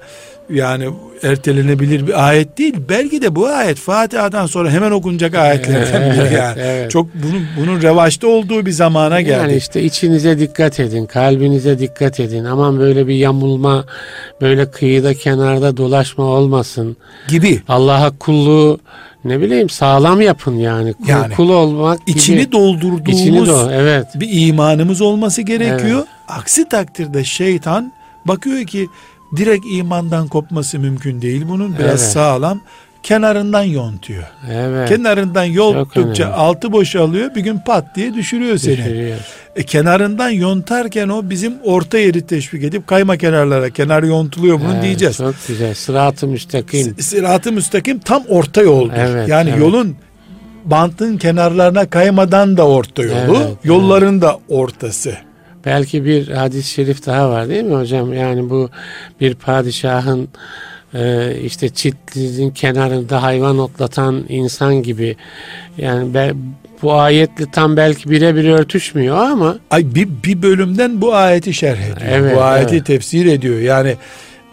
yani 0.51 0.89
ertelenebilir 1.23 2.07
bir 2.07 2.29
ayet 2.29 2.59
değil. 2.59 2.75
Belki 2.89 3.23
de 3.23 3.35
bu 3.35 3.47
ayet 3.47 3.79
Fatiha'dan 3.79 4.47
sonra 4.47 4.71
hemen 4.71 4.91
okunacak 4.91 5.35
ayetlerden 5.35 6.13
biri 6.13 6.35
yani. 6.35 6.61
Evet. 6.61 6.91
Çok 6.91 7.07
bunun 7.15 7.47
bunun 7.61 7.83
revaçta 7.83 8.27
olduğu 8.27 8.67
bir 8.67 8.71
zamana 8.71 9.21
geldi. 9.21 9.31
Yani 9.33 9.57
işte 9.57 9.83
içinize 9.83 10.39
dikkat 10.39 10.81
edin, 10.81 11.07
kalbinize 11.07 11.79
dikkat 11.79 12.21
edin. 12.21 12.45
Aman 12.45 12.79
böyle 12.79 13.07
bir 13.07 13.15
yamulma, 13.15 13.85
böyle 14.41 14.71
kıyıda 14.71 15.15
kenarda 15.15 15.77
dolaşma 15.77 16.25
olmasın. 16.25 16.97
Gibi. 17.29 17.63
Allah'a 17.69 18.19
kulluğu 18.19 18.81
ne 19.25 19.41
bileyim 19.41 19.69
sağlam 19.69 20.21
yapın 20.21 20.55
yani. 20.55 20.93
Kul, 20.93 21.09
yani 21.09 21.35
kul 21.35 21.51
olmak 21.51 22.07
gibi. 22.07 22.19
İçini 22.19 22.53
doldurduğumuz 22.53 23.21
içini 23.21 23.47
do 23.47 23.71
evet. 23.73 24.07
bir 24.15 24.47
imanımız 24.47 25.01
olması 25.01 25.43
gerekiyor. 25.43 25.99
Evet. 25.99 26.09
Aksi 26.29 26.69
takdirde 26.69 27.25
şeytan 27.25 27.93
bakıyor 28.25 28.67
ki 28.67 28.89
direkt 29.37 29.67
imandan 29.71 30.29
kopması 30.29 30.79
mümkün 30.79 31.23
değil 31.23 31.45
bunun. 31.49 31.79
Biraz 31.79 32.03
evet. 32.03 32.13
sağlam 32.13 32.61
kenarından 33.03 33.63
yontuyor. 33.63 34.25
Evet. 34.51 34.89
Kenarından 34.89 35.45
yonttukça 35.45 36.33
altı 36.33 36.73
boşalıyor 36.73 37.35
bir 37.35 37.41
gün 37.41 37.59
pat 37.59 37.97
diye 37.97 38.15
düşürüyor 38.15 38.59
seni. 38.59 38.77
Düşürüyor. 38.77 39.19
E, 39.57 39.63
kenarından 39.63 40.31
yontarken 40.31 41.09
o 41.09 41.31
bizim 41.31 41.55
orta 41.65 41.99
yeri 41.99 42.27
teşvik 42.27 42.65
edip 42.65 42.87
kayma 42.87 43.17
kenarlara 43.17 43.71
kenar 43.71 44.03
yontuluyor 44.03 44.61
bunun 44.61 44.75
evet, 44.75 44.83
diyeceğiz. 44.83 45.17
Çok 45.17 45.35
güzel. 45.49 45.75
Sırat-ı 45.75 46.27
müstakim. 46.27 46.97
Sırat-ı 47.01 47.53
müstakim 47.53 47.99
tam 47.99 48.23
orta 48.29 48.63
yoldur. 48.63 48.93
Evet, 48.97 49.29
yani 49.29 49.51
evet. 49.51 49.61
yolun 49.61 49.97
bantın 50.65 51.17
kenarlarına 51.17 51.91
kaymadan 51.91 52.57
da 52.57 52.69
orta 52.69 53.03
yolu, 53.03 53.39
evet, 53.47 53.57
yolların 53.65 54.13
evet. 54.13 54.23
da 54.23 54.39
ortası. 54.49 55.17
Belki 55.65 56.05
bir 56.05 56.29
hadis-i 56.29 56.71
şerif 56.71 57.07
daha 57.07 57.31
var 57.31 57.49
değil 57.49 57.65
mi 57.65 57.75
hocam? 57.75 58.13
Yani 58.13 58.51
bu 58.51 58.71
bir 59.21 59.35
padişahın 59.35 60.29
e, 60.95 61.35
işte 61.45 61.69
çitlinin 61.69 62.51
kenarında 62.51 63.23
hayvan 63.23 63.59
otlatan 63.59 64.25
insan 64.29 64.83
gibi 64.83 65.17
yani 65.79 66.15
be, 66.15 66.33
bu 66.83 66.93
ayetle 66.93 67.51
tam 67.53 67.77
belki 67.77 68.11
birebir 68.11 68.45
örtüşmüyor 68.45 69.17
ama 69.17 69.59
ay 69.71 69.95
bir, 69.95 70.09
bir 70.25 70.43
bölümden 70.43 71.01
bu 71.01 71.15
ayeti 71.15 71.55
şerh 71.55 71.81
ediyor. 71.81 72.11
Evet, 72.11 72.37
bu 72.37 72.43
ayeti 72.43 72.75
evet. 72.75 72.87
tefsir 72.87 73.27
ediyor. 73.27 73.61
Yani 73.61 73.97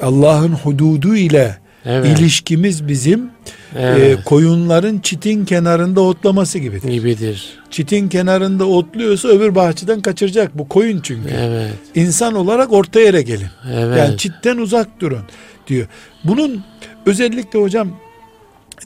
Allah'ın 0.02 0.52
hududu 0.52 1.16
ile 1.16 1.58
evet. 1.86 2.20
ilişkimiz 2.20 2.88
bizim 2.88 3.30
evet. 3.76 4.20
e, 4.20 4.24
koyunların 4.24 5.00
çitin 5.00 5.46
kenarında 5.46 6.02
otlaması 6.02 6.60
gibidir. 6.60 6.92
Gibidir. 6.92 7.60
Çitin 7.70 8.10
kenarında 8.10 8.66
otluyorsa 8.66 9.28
öbür 9.28 9.56
bahçeden 9.56 10.02
kaçıracak 10.02 10.58
bu 10.58 10.68
koyun 10.68 11.02
çünkü. 11.02 11.30
Evet. 11.30 11.74
İnsan 11.96 12.36
olarak 12.36 12.74
orta 12.74 13.00
yere 13.00 13.22
gelin. 13.22 13.50
Evet. 13.74 13.98
Yani 13.98 14.18
çitten 14.18 14.58
uzak 14.58 15.02
durun 15.02 15.24
diyor. 15.68 15.88
Bunun 16.24 16.64
özellikle 17.06 17.60
hocam 17.60 17.90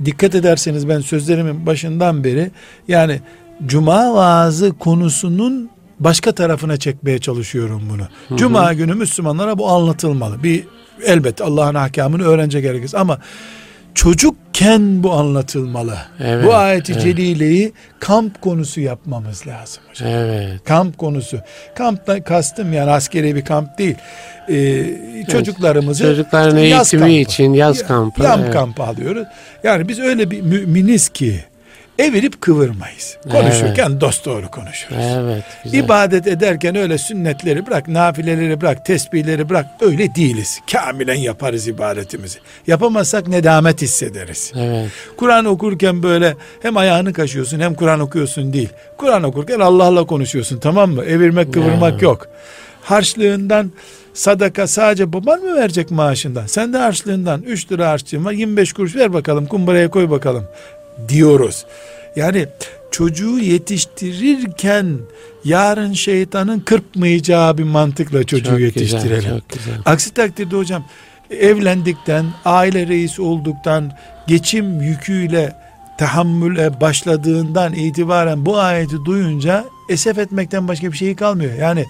dikkat 0.05 0.35
ederseniz 0.35 0.89
ben 0.89 0.99
sözlerimin 0.99 1.65
başından 1.65 2.23
beri 2.23 2.51
yani 2.87 3.21
cuma 3.65 4.13
vaazı 4.13 4.73
konusunun 4.79 5.69
başka 5.99 6.31
tarafına 6.31 6.77
çekmeye 6.77 7.19
çalışıyorum 7.19 7.81
bunu. 7.89 8.01
Hı 8.01 8.33
hı. 8.33 8.37
Cuma 8.37 8.73
günü 8.73 8.93
Müslümanlara 8.93 9.57
bu 9.57 9.69
anlatılmalı. 9.69 10.43
Bir 10.43 10.63
elbet 11.05 11.41
Allah'ın 11.41 11.75
ahkamını 11.75 12.23
öğrenecek 12.23 12.65
herkes 12.65 12.95
ama 12.95 13.19
çocukken 13.95 15.03
bu 15.03 15.13
anlatılmalı. 15.13 15.97
Evet, 16.23 16.45
bu 16.45 16.55
ayeti 16.55 16.93
evet. 16.93 17.03
celileyi 17.03 17.73
kamp 17.99 18.41
konusu 18.41 18.81
yapmamız 18.81 19.47
lazım 19.47 19.83
hocam. 19.89 20.09
Evet. 20.09 20.63
Kamp 20.65 20.97
konusu. 20.97 21.39
Kampta 21.75 22.23
kastım 22.23 22.73
yani 22.73 22.91
askeri 22.91 23.35
bir 23.35 23.45
kamp 23.45 23.77
değil. 23.77 23.95
Ee, 24.49 24.85
çocuklarımızı 25.31 26.03
çocukların 26.03 26.57
eğitimi 26.57 27.19
için 27.19 27.53
yaz 27.53 27.87
kampı. 27.87 28.23
Yaz 28.23 28.39
evet. 28.39 28.53
kampı 28.53 28.83
alıyoruz. 28.83 29.27
Yani 29.63 29.87
biz 29.87 29.99
öyle 29.99 30.31
bir 30.31 30.41
müminiz 30.41 31.09
ki 31.09 31.43
evirip 31.99 32.41
kıvırmayız. 32.41 33.17
Konuşurken 33.31 33.89
evet. 33.91 34.01
dost 34.01 34.25
doğru 34.25 34.51
konuşuruz. 34.51 34.97
Evet, 34.99 35.43
güzel. 35.63 35.79
İbadet 35.79 36.27
ederken 36.27 36.75
öyle 36.75 36.97
sünnetleri 36.97 37.67
bırak, 37.67 37.87
nafileleri 37.87 38.61
bırak, 38.61 38.85
tesbihleri 38.85 39.49
bırak. 39.49 39.65
Öyle 39.81 40.15
değiliz. 40.15 40.59
Kamilen 40.71 41.15
yaparız 41.15 41.67
ibadetimizi. 41.67 42.39
Yapamazsak 42.67 43.27
nedamet 43.27 43.81
hissederiz. 43.81 44.51
Evet. 44.55 44.89
Kur'an 45.17 45.45
okurken 45.45 46.03
böyle 46.03 46.35
hem 46.61 46.77
ayağını 46.77 47.13
kaşıyorsun 47.13 47.59
hem 47.59 47.73
Kur'an 47.73 47.99
okuyorsun 47.99 48.53
değil. 48.53 48.69
Kur'an 48.97 49.23
okurken 49.23 49.59
Allah'la 49.59 50.05
konuşuyorsun 50.05 50.59
tamam 50.59 50.91
mı? 50.91 51.03
Evirmek 51.03 51.53
kıvırmak 51.53 52.01
ya. 52.01 52.09
yok. 52.09 52.27
Harçlığından 52.81 53.71
sadaka 54.13 54.67
sadece 54.67 55.13
baban 55.13 55.39
mı 55.39 55.55
verecek 55.55 55.91
maaşından? 55.91 56.45
Sen 56.45 56.73
de 56.73 56.77
harçlığından 56.77 57.41
3 57.41 57.71
lira 57.71 57.89
harçlığın 57.89 58.25
var 58.25 58.31
25 58.31 58.73
kuruş 58.73 58.95
ver 58.95 59.13
bakalım 59.13 59.45
kumbaraya 59.45 59.89
koy 59.89 60.09
bakalım 60.09 60.45
diyoruz. 61.09 61.65
Yani 62.15 62.47
çocuğu 62.91 63.39
yetiştirirken 63.39 64.97
yarın 65.45 65.93
şeytanın 65.93 66.59
kırpmayacağı 66.59 67.57
bir 67.57 67.63
mantıkla 67.63 68.23
çocuğu 68.23 68.49
çok 68.49 68.59
yetiştirelim. 68.59 69.15
Güzel, 69.15 69.39
çok 69.39 69.49
güzel. 69.49 69.73
Aksi 69.85 70.13
takdirde 70.13 70.55
hocam 70.55 70.85
evlendikten, 71.29 72.25
aile 72.45 72.87
reisi 72.87 73.21
olduktan, 73.21 73.91
geçim 74.27 74.81
yüküyle 74.81 75.55
tahammüle 75.97 76.81
başladığından 76.81 77.73
itibaren 77.73 78.45
bu 78.45 78.57
ayeti 78.57 79.05
duyunca 79.05 79.65
esef 79.89 80.17
etmekten 80.17 80.67
başka 80.67 80.91
bir 80.91 80.97
şey 80.97 81.15
kalmıyor. 81.15 81.53
Yani 81.53 81.85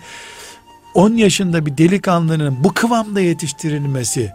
10 0.94 1.14
yaşında 1.14 1.66
bir 1.66 1.78
delikanlının 1.78 2.64
bu 2.64 2.74
kıvamda 2.74 3.22
yetiştirilmesi 3.22 4.32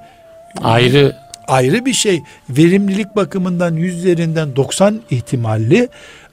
ayrı 0.62 1.16
ayrı 1.48 1.86
bir 1.86 1.92
şey. 1.92 2.22
Verimlilik 2.50 3.16
bakımından 3.16 3.74
yüzlerinden 3.74 4.56
90 4.56 5.00
ihtimalli 5.10 5.88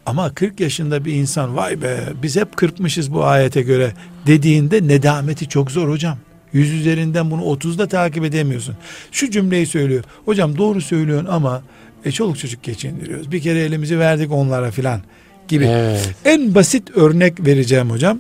ama 0.06 0.34
40 0.34 0.60
yaşında 0.60 1.06
bir 1.06 1.14
insan 1.14 1.56
vay 1.56 1.82
be 1.82 2.00
biz 2.24 2.36
hep 2.36 2.58
kırpmışız 2.58 3.14
bu 3.14 3.26
ayete 3.26 3.62
göre 3.62 3.94
dediğinde 4.28 4.88
nedameti 4.88 5.50
çok 5.50 5.72
zor 5.72 5.90
hocam. 5.90 6.18
Yüz 6.54 6.72
üzerinden 6.72 7.32
bunu 7.32 7.42
30'da 7.42 7.88
takip 7.88 8.24
edemiyorsun. 8.24 8.76
Şu 9.12 9.32
cümleyi 9.32 9.66
söylüyor. 9.66 10.04
Hocam 10.26 10.58
doğru 10.58 10.82
söylüyorsun 10.82 11.28
ama 11.32 11.64
e, 12.06 12.12
çoluk 12.12 12.40
çocuk 12.40 12.64
geçindiriyoruz. 12.64 13.32
Bir 13.32 13.42
kere 13.42 13.60
elimizi 13.60 14.00
verdik 14.00 14.32
onlara 14.32 14.72
filan 14.72 15.02
gibi. 15.48 15.66
Evet. 15.66 16.16
En 16.26 16.56
basit 16.56 16.98
örnek 16.98 17.46
vereceğim 17.46 17.90
hocam. 17.90 18.20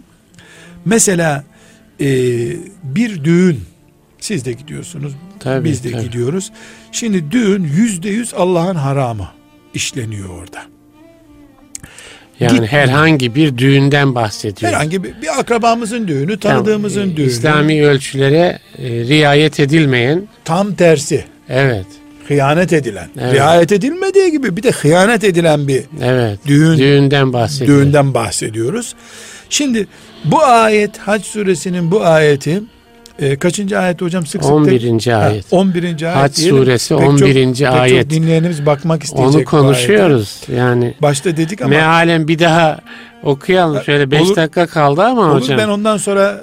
Mesela 0.86 1.44
e, 2.00 2.08
bir 2.84 3.24
düğün 3.24 3.60
siz 4.20 4.46
de 4.46 4.54
gidiyorsunuz. 4.54 5.14
Tabii, 5.40 5.70
biz 5.70 5.84
de 5.84 5.92
tabii. 5.92 6.04
gidiyoruz. 6.04 6.52
Şimdi 6.96 7.32
düğün 7.32 7.64
yüzde 7.64 8.10
yüz 8.10 8.34
Allah'ın 8.34 8.76
haramı 8.76 9.28
işleniyor 9.74 10.30
orada. 10.30 10.62
Yani 12.40 12.50
Gitmiyor. 12.52 12.72
herhangi 12.72 13.36
bir 13.36 13.58
düğünden 13.58 14.16
bahsediyor. 14.16 14.72
Herhangi 14.72 15.04
bir, 15.04 15.22
bir 15.22 15.40
akrabamızın 15.40 16.08
düğünü, 16.08 16.40
tanıdığımızın 16.40 17.02
Yani, 17.02 17.14
e, 17.14 17.18
düğünü. 17.18 17.28
İslami 17.28 17.86
ölçülere 17.86 18.60
e, 18.78 18.90
riayet 18.90 19.60
edilmeyen 19.60 20.28
Tam 20.46 20.74
tersi. 20.76 21.26
evet 21.50 21.86
Hıyanet 22.28 22.74
edilen. 22.74 23.10
Evet. 23.20 23.34
Riayet 23.34 23.72
edilmediği 23.72 24.32
gibi 24.32 24.58
bir 24.58 24.64
de 24.64 24.72
hıyanet 24.72 25.24
edilen 25.24 25.68
bir 25.68 25.84
evet 26.02 26.40
düğün 26.48 26.78
düğünden 26.78 27.34
bahsediyor. 27.34 27.80
düğünden 27.80 28.14
bahsediyoruz. 28.14 28.96
Şimdi 29.50 29.88
bu 30.26 30.44
ayet 30.44 30.98
Hac 30.98 31.24
suresinin 31.26 31.92
bu 31.92 32.06
ayeti 32.06 32.62
e, 33.20 33.36
kaçıncı 33.36 33.80
ayet 33.80 34.02
hocam 34.02 34.26
sık 34.26 34.44
sık 34.44 34.52
11. 34.52 35.12
Ha, 35.12 35.18
ayet. 35.18 35.46
11. 35.52 35.84
ayet. 35.84 36.02
Hac 36.04 36.38
diyelim. 36.38 36.58
suresi 36.58 36.90
Pek 36.90 37.00
çok- 37.00 37.10
11. 37.10 37.34
pek 37.34 37.56
çok 37.58 37.68
ayet. 37.76 38.10
dinleyenimiz 38.10 38.66
bakmak 38.66 39.04
isteyecek. 39.04 39.36
Onu 39.36 39.46
konuşuyoruz. 39.46 40.42
Yani 40.56 40.94
Başta 41.02 41.38
dedik 41.38 41.62
ama 41.62 41.70
mealen 41.70 42.28
bir 42.28 42.40
daha 42.40 42.80
okuyalım. 43.24 43.84
Şöyle 43.84 44.12
5 44.12 44.22
Olur. 44.22 44.36
dakika 44.36 44.68
kaldı 44.68 45.02
ama 45.04 45.22
olur 45.22 45.42
hocam. 45.42 45.58
ben 45.58 45.68
ondan 45.68 45.98
sonra 45.98 46.42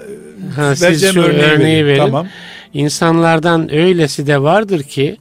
e, 0.58 0.60
Ha, 0.60 0.76
siz 0.76 1.12
şu 1.12 1.22
örneği, 1.22 1.42
örneği 1.42 1.86
verin. 1.86 1.98
Tamam. 1.98 2.26
İnsanlardan 2.74 3.74
öylesi 3.74 4.26
de 4.26 4.42
vardır 4.42 4.82
ki 4.82 5.16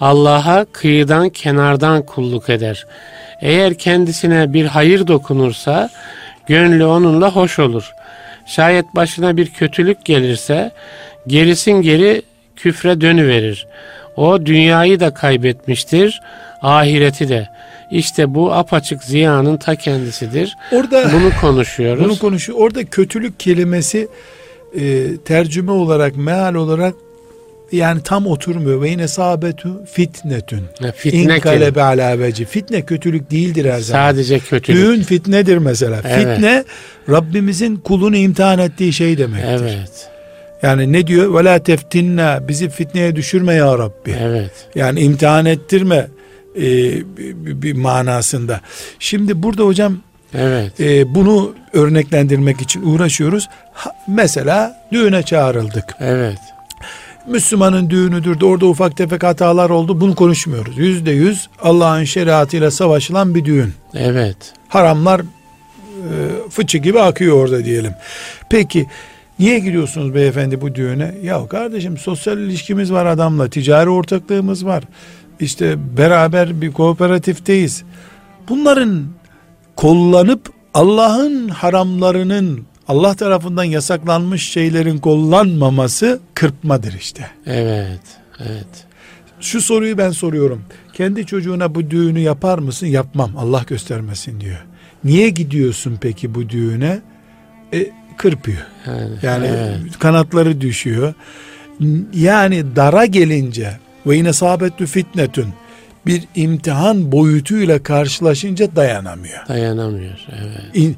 Allah'a 0.00 0.64
kıyıdan 0.72 1.28
kenardan 1.28 2.02
kulluk 2.02 2.50
eder. 2.50 2.86
Eğer 3.42 3.74
kendisine 3.78 4.52
bir 4.52 4.64
hayır 4.66 5.06
dokunursa 5.06 5.90
gönlü 6.48 6.84
onunla 6.84 7.30
hoş 7.30 7.58
olur. 7.58 7.90
Şayet 8.46 8.94
başına 8.94 9.36
bir 9.36 9.46
kötülük 9.46 10.04
gelirse 10.04 10.72
gerisin 11.26 11.72
geri 11.72 12.22
küfre 12.56 13.00
dönüverir. 13.00 13.66
O 14.16 14.46
dünyayı 14.46 15.00
da 15.00 15.14
kaybetmiştir, 15.14 16.20
ahireti 16.62 17.28
de. 17.28 17.48
İşte 17.90 18.34
bu 18.34 18.52
apaçık 18.52 19.02
ziyanın 19.04 19.56
ta 19.56 19.74
kendisidir. 19.76 20.56
Orada 20.72 21.10
Bunu 21.12 21.30
konuşuyoruz. 21.40 22.04
bunu 22.04 22.18
konuşuyor. 22.18 22.58
Orada 22.58 22.84
kötülük 22.84 23.40
kelimesi 23.40 24.08
e, 24.80 25.16
tercüme 25.24 25.72
olarak, 25.72 26.16
meal 26.16 26.54
olarak 26.54 26.94
yani 27.72 28.02
tam 28.02 28.26
oturmuyor. 28.26 28.82
Ve 28.82 28.90
yine 28.90 29.08
sahabetu 29.08 29.84
fitnetün. 29.92 30.60
Fitne. 30.96 31.20
İnkalebe 31.20 31.82
ala 31.82 32.18
veci. 32.18 32.44
Fitne 32.44 32.82
kötülük 32.82 33.30
değildir 33.30 33.64
her 33.64 33.80
zaman. 33.80 34.10
Sadece 34.10 34.38
kötülük. 34.38 34.80
Düğün 34.82 35.02
fitnedir 35.02 35.58
mesela. 35.58 36.00
Evet. 36.04 36.34
Fitne 36.34 36.64
Rabbimizin 37.10 37.76
kulunu 37.76 38.16
imtihan 38.16 38.58
ettiği 38.58 38.92
şey 38.92 39.18
demektir. 39.18 39.48
Evet. 39.64 40.08
Yani 40.62 40.92
ne 40.92 41.06
diyor? 41.06 41.34
Ve 41.34 41.44
la 41.44 41.58
teftinna 41.58 42.48
bizi 42.48 42.68
fitneye 42.68 43.16
düşürme 43.16 43.54
ya 43.54 43.78
Rabbi. 43.78 44.14
Evet. 44.20 44.50
Yani 44.74 45.00
imtihan 45.00 45.46
ettirme 45.46 46.06
e, 46.56 46.62
bir, 47.16 47.62
bir 47.62 47.72
manasında. 47.72 48.60
Şimdi 48.98 49.42
burada 49.42 49.62
hocam 49.62 49.98
Evet. 50.34 50.80
e, 50.80 51.14
bunu 51.14 51.54
örneklendirmek 51.72 52.60
için 52.60 52.82
uğraşıyoruz. 52.82 53.48
Ha, 53.72 53.90
mesela 54.08 54.76
düğüne 54.92 55.22
çağrıldık. 55.22 55.84
Evet. 56.00 56.38
Müslümanın 57.26 57.90
düğünüdür 57.90 58.40
de 58.40 58.44
orada 58.44 58.66
ufak 58.66 58.96
tefek 58.96 59.22
hatalar 59.22 59.70
oldu. 59.70 60.00
Bunu 60.00 60.14
konuşmuyoruz. 60.14 60.78
Yüzde 60.78 61.10
yüz 61.10 61.48
Allah'ın 61.62 62.04
şeriatıyla 62.04 62.70
savaşılan 62.70 63.34
bir 63.34 63.44
düğün. 63.44 63.72
Evet. 63.94 64.36
Haramlar 64.68 65.20
e, 65.20 65.24
fıçı 66.50 66.78
gibi 66.78 67.00
akıyor 67.00 67.36
orada 67.36 67.64
diyelim. 67.64 67.92
Peki 68.50 68.86
niye 69.38 69.58
gidiyorsunuz 69.58 70.14
beyefendi 70.14 70.60
bu 70.60 70.74
düğüne? 70.74 71.14
Ya 71.22 71.48
kardeşim 71.48 71.98
sosyal 71.98 72.38
ilişkimiz 72.38 72.92
var 72.92 73.06
adamla, 73.06 73.50
ticari 73.50 73.90
ortaklığımız 73.90 74.66
var. 74.66 74.84
İşte 75.40 75.96
beraber 75.96 76.60
bir 76.60 76.72
kooperatifteyiz. 76.72 77.84
Bunların 78.48 79.04
kullanıp 79.76 80.52
Allah'ın 80.74 81.48
haramlarının 81.48 82.66
Allah 82.88 83.14
tarafından 83.14 83.64
yasaklanmış 83.64 84.50
şeylerin 84.50 84.98
kullanmaması 84.98 86.20
kırpmadır 86.34 86.92
işte. 86.92 87.30
Evet. 87.46 88.00
Evet. 88.40 88.66
Şu 89.40 89.60
soruyu 89.60 89.98
ben 89.98 90.10
soruyorum. 90.10 90.62
Kendi 90.92 91.26
çocuğuna 91.26 91.74
bu 91.74 91.90
düğünü 91.90 92.18
yapar 92.18 92.58
mısın? 92.58 92.86
Yapmam. 92.86 93.30
Allah 93.36 93.64
göstermesin 93.66 94.40
diyor. 94.40 94.64
Niye 95.04 95.28
gidiyorsun 95.28 95.98
peki 96.00 96.34
bu 96.34 96.48
düğüne? 96.48 97.00
E, 97.72 97.90
kırpıyor. 98.16 98.66
Yani, 98.86 99.10
Yani 99.22 99.46
evet. 99.46 99.98
kanatları 99.98 100.60
düşüyor. 100.60 101.14
Yani 102.14 102.76
dara 102.76 103.06
gelince 103.06 103.78
ve 104.06 104.16
yine 104.16 104.32
sabetü 104.32 104.86
fitnetün 104.86 105.46
bir 106.06 106.24
imtihan 106.34 107.12
boyutuyla 107.12 107.82
karşılaşınca 107.82 108.76
dayanamıyor. 108.76 109.48
dayanamıyor. 109.48 110.18
Evet. 110.74 110.94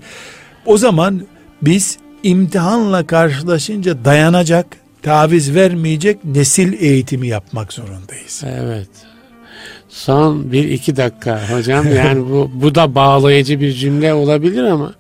O 0.67 0.79
zaman 0.79 1.23
biz 1.63 1.99
imtihanla 2.23 3.07
karşılaşınca 3.07 4.05
dayanacak, 4.05 4.67
taviz 5.03 5.55
vermeyecek 5.55 6.25
nesil 6.25 6.73
eğitimi 6.83 7.29
yapmak 7.29 7.73
zorundayız. 7.73 8.43
Evet. 8.47 8.89
Son 9.89 10.53
bir 10.53 10.65
iki 10.69 10.97
dakika 10.97 11.51
hocam 11.51 11.97
yani 11.97 12.31
bu 12.31 12.51
bu 12.55 12.75
da 12.75 12.95
bağlayıcı 12.95 13.61
bir 13.61 13.73
cümle 13.73 14.15
olabilir 14.15 14.65
ama 14.65 14.95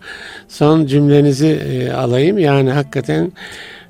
son 0.48 0.86
cümlenizi 0.86 1.46
e, 1.46 1.92
alayım 1.92 2.38
yani 2.38 2.70
hakikaten 2.70 3.32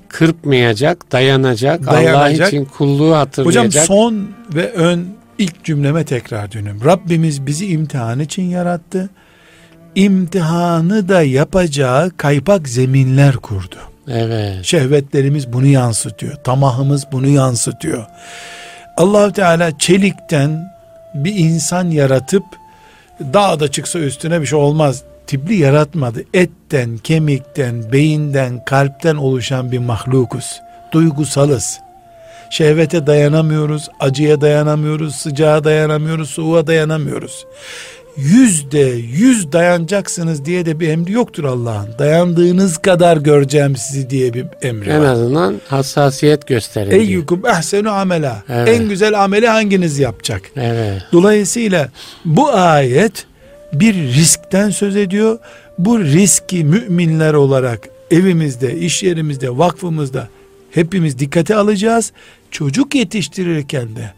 kırpmayacak, 0.07 1.11
dayanacak, 1.11 1.87
Allah 1.87 1.95
Dayanacak. 1.95 2.47
için 2.47 2.65
kulluğu 2.65 3.05
Hocam 3.05 3.19
hatırlayacak. 3.19 3.85
son 3.85 4.29
ve 4.53 4.71
ön 4.71 5.07
ilk 5.37 5.63
cümleme 5.63 6.05
tekrar 6.05 6.51
dönüyorum. 6.51 6.85
Rabbimiz 6.85 7.45
bizi 7.45 7.67
imtihan 7.67 8.19
için 8.19 8.43
yarattı. 8.43 9.09
İmtihanı 9.95 11.09
da 11.09 11.21
yapacağı 11.21 12.11
kaypak 12.17 12.69
zeminler 12.69 13.35
kurdu. 13.35 13.75
Evet. 14.07 14.65
Şehvetlerimiz 14.65 15.53
bunu 15.53 15.65
yansıtıyor. 15.65 16.35
Tamahımız 16.35 17.05
bunu 17.11 17.27
yansıtıyor. 17.27 18.05
allah 18.97 19.33
Teala 19.33 19.77
çelikten 19.77 20.73
bir 21.13 21.35
insan 21.35 21.91
yaratıp 21.91 22.43
dağda 23.33 23.71
çıksa 23.71 23.99
üstüne 23.99 24.41
bir 24.41 24.45
şey 24.45 24.59
olmaz. 24.59 25.03
Tipli 25.27 25.55
yaratmadı. 25.55 26.23
Etten, 26.33 26.97
kemikten, 26.97 27.91
beyinden, 27.91 28.65
kalpten 28.65 29.15
oluşan 29.15 29.71
bir 29.71 29.79
mahlukuz. 29.79 30.61
Duygusalız. 30.91 31.79
Şehvete 32.49 33.07
dayanamıyoruz, 33.07 33.89
acıya 33.99 34.41
dayanamıyoruz, 34.41 35.15
sıcağa 35.15 35.63
dayanamıyoruz, 35.63 36.29
soğuğa 36.29 36.67
dayanamıyoruz. 36.67 37.45
Yüzde 38.23 38.79
yüz 39.17 39.51
dayanacaksınız 39.51 40.45
diye 40.45 40.65
de 40.65 40.79
bir 40.79 40.89
emri 40.89 41.11
yoktur 41.11 41.43
Allah'ın. 41.43 41.89
Dayandığınız 41.99 42.77
kadar 42.77 43.17
göreceğim 43.17 43.75
sizi 43.75 44.09
diye 44.09 44.33
bir 44.33 44.45
emri 44.61 44.89
En 44.89 45.01
var. 45.01 45.05
azından 45.05 45.55
hassasiyet 45.67 46.47
gösterin. 46.47 46.91
Eyyukum 46.91 47.45
ehsenu 47.45 47.89
amela. 47.91 48.43
Evet. 48.49 48.67
En 48.69 48.89
güzel 48.89 49.23
ameli 49.23 49.47
hanginiz 49.47 49.99
yapacak? 49.99 50.41
Evet. 50.55 51.01
Dolayısıyla 51.11 51.89
bu 52.25 52.49
ayet 52.53 53.25
bir 53.73 53.93
riskten 53.93 54.69
söz 54.69 54.95
ediyor. 54.95 55.39
Bu 55.77 55.99
riski 55.99 56.63
müminler 56.63 57.33
olarak 57.33 57.79
evimizde, 58.11 58.77
iş 58.77 59.03
yerimizde, 59.03 59.57
vakfımızda 59.57 60.27
hepimiz 60.71 61.19
dikkate 61.19 61.55
alacağız. 61.55 62.11
Çocuk 62.51 62.95
yetiştirirken 62.95 63.95
de 63.95 64.13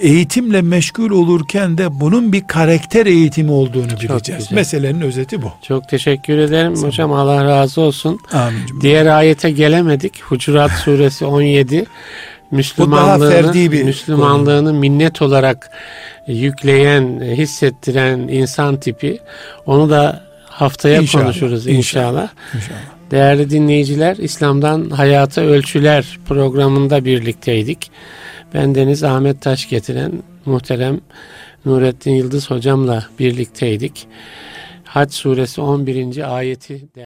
eğitimle 0.00 0.62
meşgul 0.62 1.10
olurken 1.10 1.78
de 1.78 2.00
bunun 2.00 2.32
bir 2.32 2.46
karakter 2.46 3.06
eğitimi 3.06 3.50
olduğunu 3.50 3.90
bileceğiz. 3.90 4.42
güzel. 4.44 4.54
Meselenin 4.54 5.00
özeti 5.00 5.42
bu. 5.42 5.52
Çok 5.62 5.88
teşekkür 5.88 6.38
ederim 6.38 6.76
hocam. 6.82 7.12
Allah 7.12 7.44
razı 7.44 7.80
olsun. 7.80 8.18
Amin. 8.32 8.60
Diğer 8.80 9.06
ayete 9.06 9.50
gelemedik. 9.50 10.22
Hucurat 10.22 10.70
suresi 10.84 11.24
17. 11.24 11.86
Müslümanlığını, 12.50 13.54
bir 13.54 13.82
Müslümanlığını 13.84 14.72
minnet 14.72 15.22
olarak 15.22 15.70
yükleyen, 16.26 17.20
hissettiren 17.20 18.18
insan 18.18 18.80
tipi. 18.80 19.18
Onu 19.66 19.90
da 19.90 20.24
haftaya 20.44 21.00
İnşallah, 21.00 21.22
konuşuruz 21.24 21.66
inşallah. 21.66 21.78
inşallah. 21.78 22.28
İnşallah. 22.54 22.78
Değerli 23.10 23.50
dinleyiciler, 23.50 24.16
İslam'dan 24.16 24.90
Hayata 24.90 25.40
Ölçüler 25.40 26.18
programında 26.28 27.04
birlikteydik. 27.04 27.90
Ben 28.54 28.74
Deniz 28.74 29.02
Ahmet 29.04 29.42
Taş 29.42 29.68
getiren 29.68 30.12
muhterem 30.46 31.00
Nurettin 31.64 32.12
Yıldız 32.12 32.50
hocamla 32.50 33.04
birlikteydik. 33.18 34.06
Hac 34.84 35.12
suresi 35.12 35.60
11. 35.60 36.36
ayeti 36.36 36.88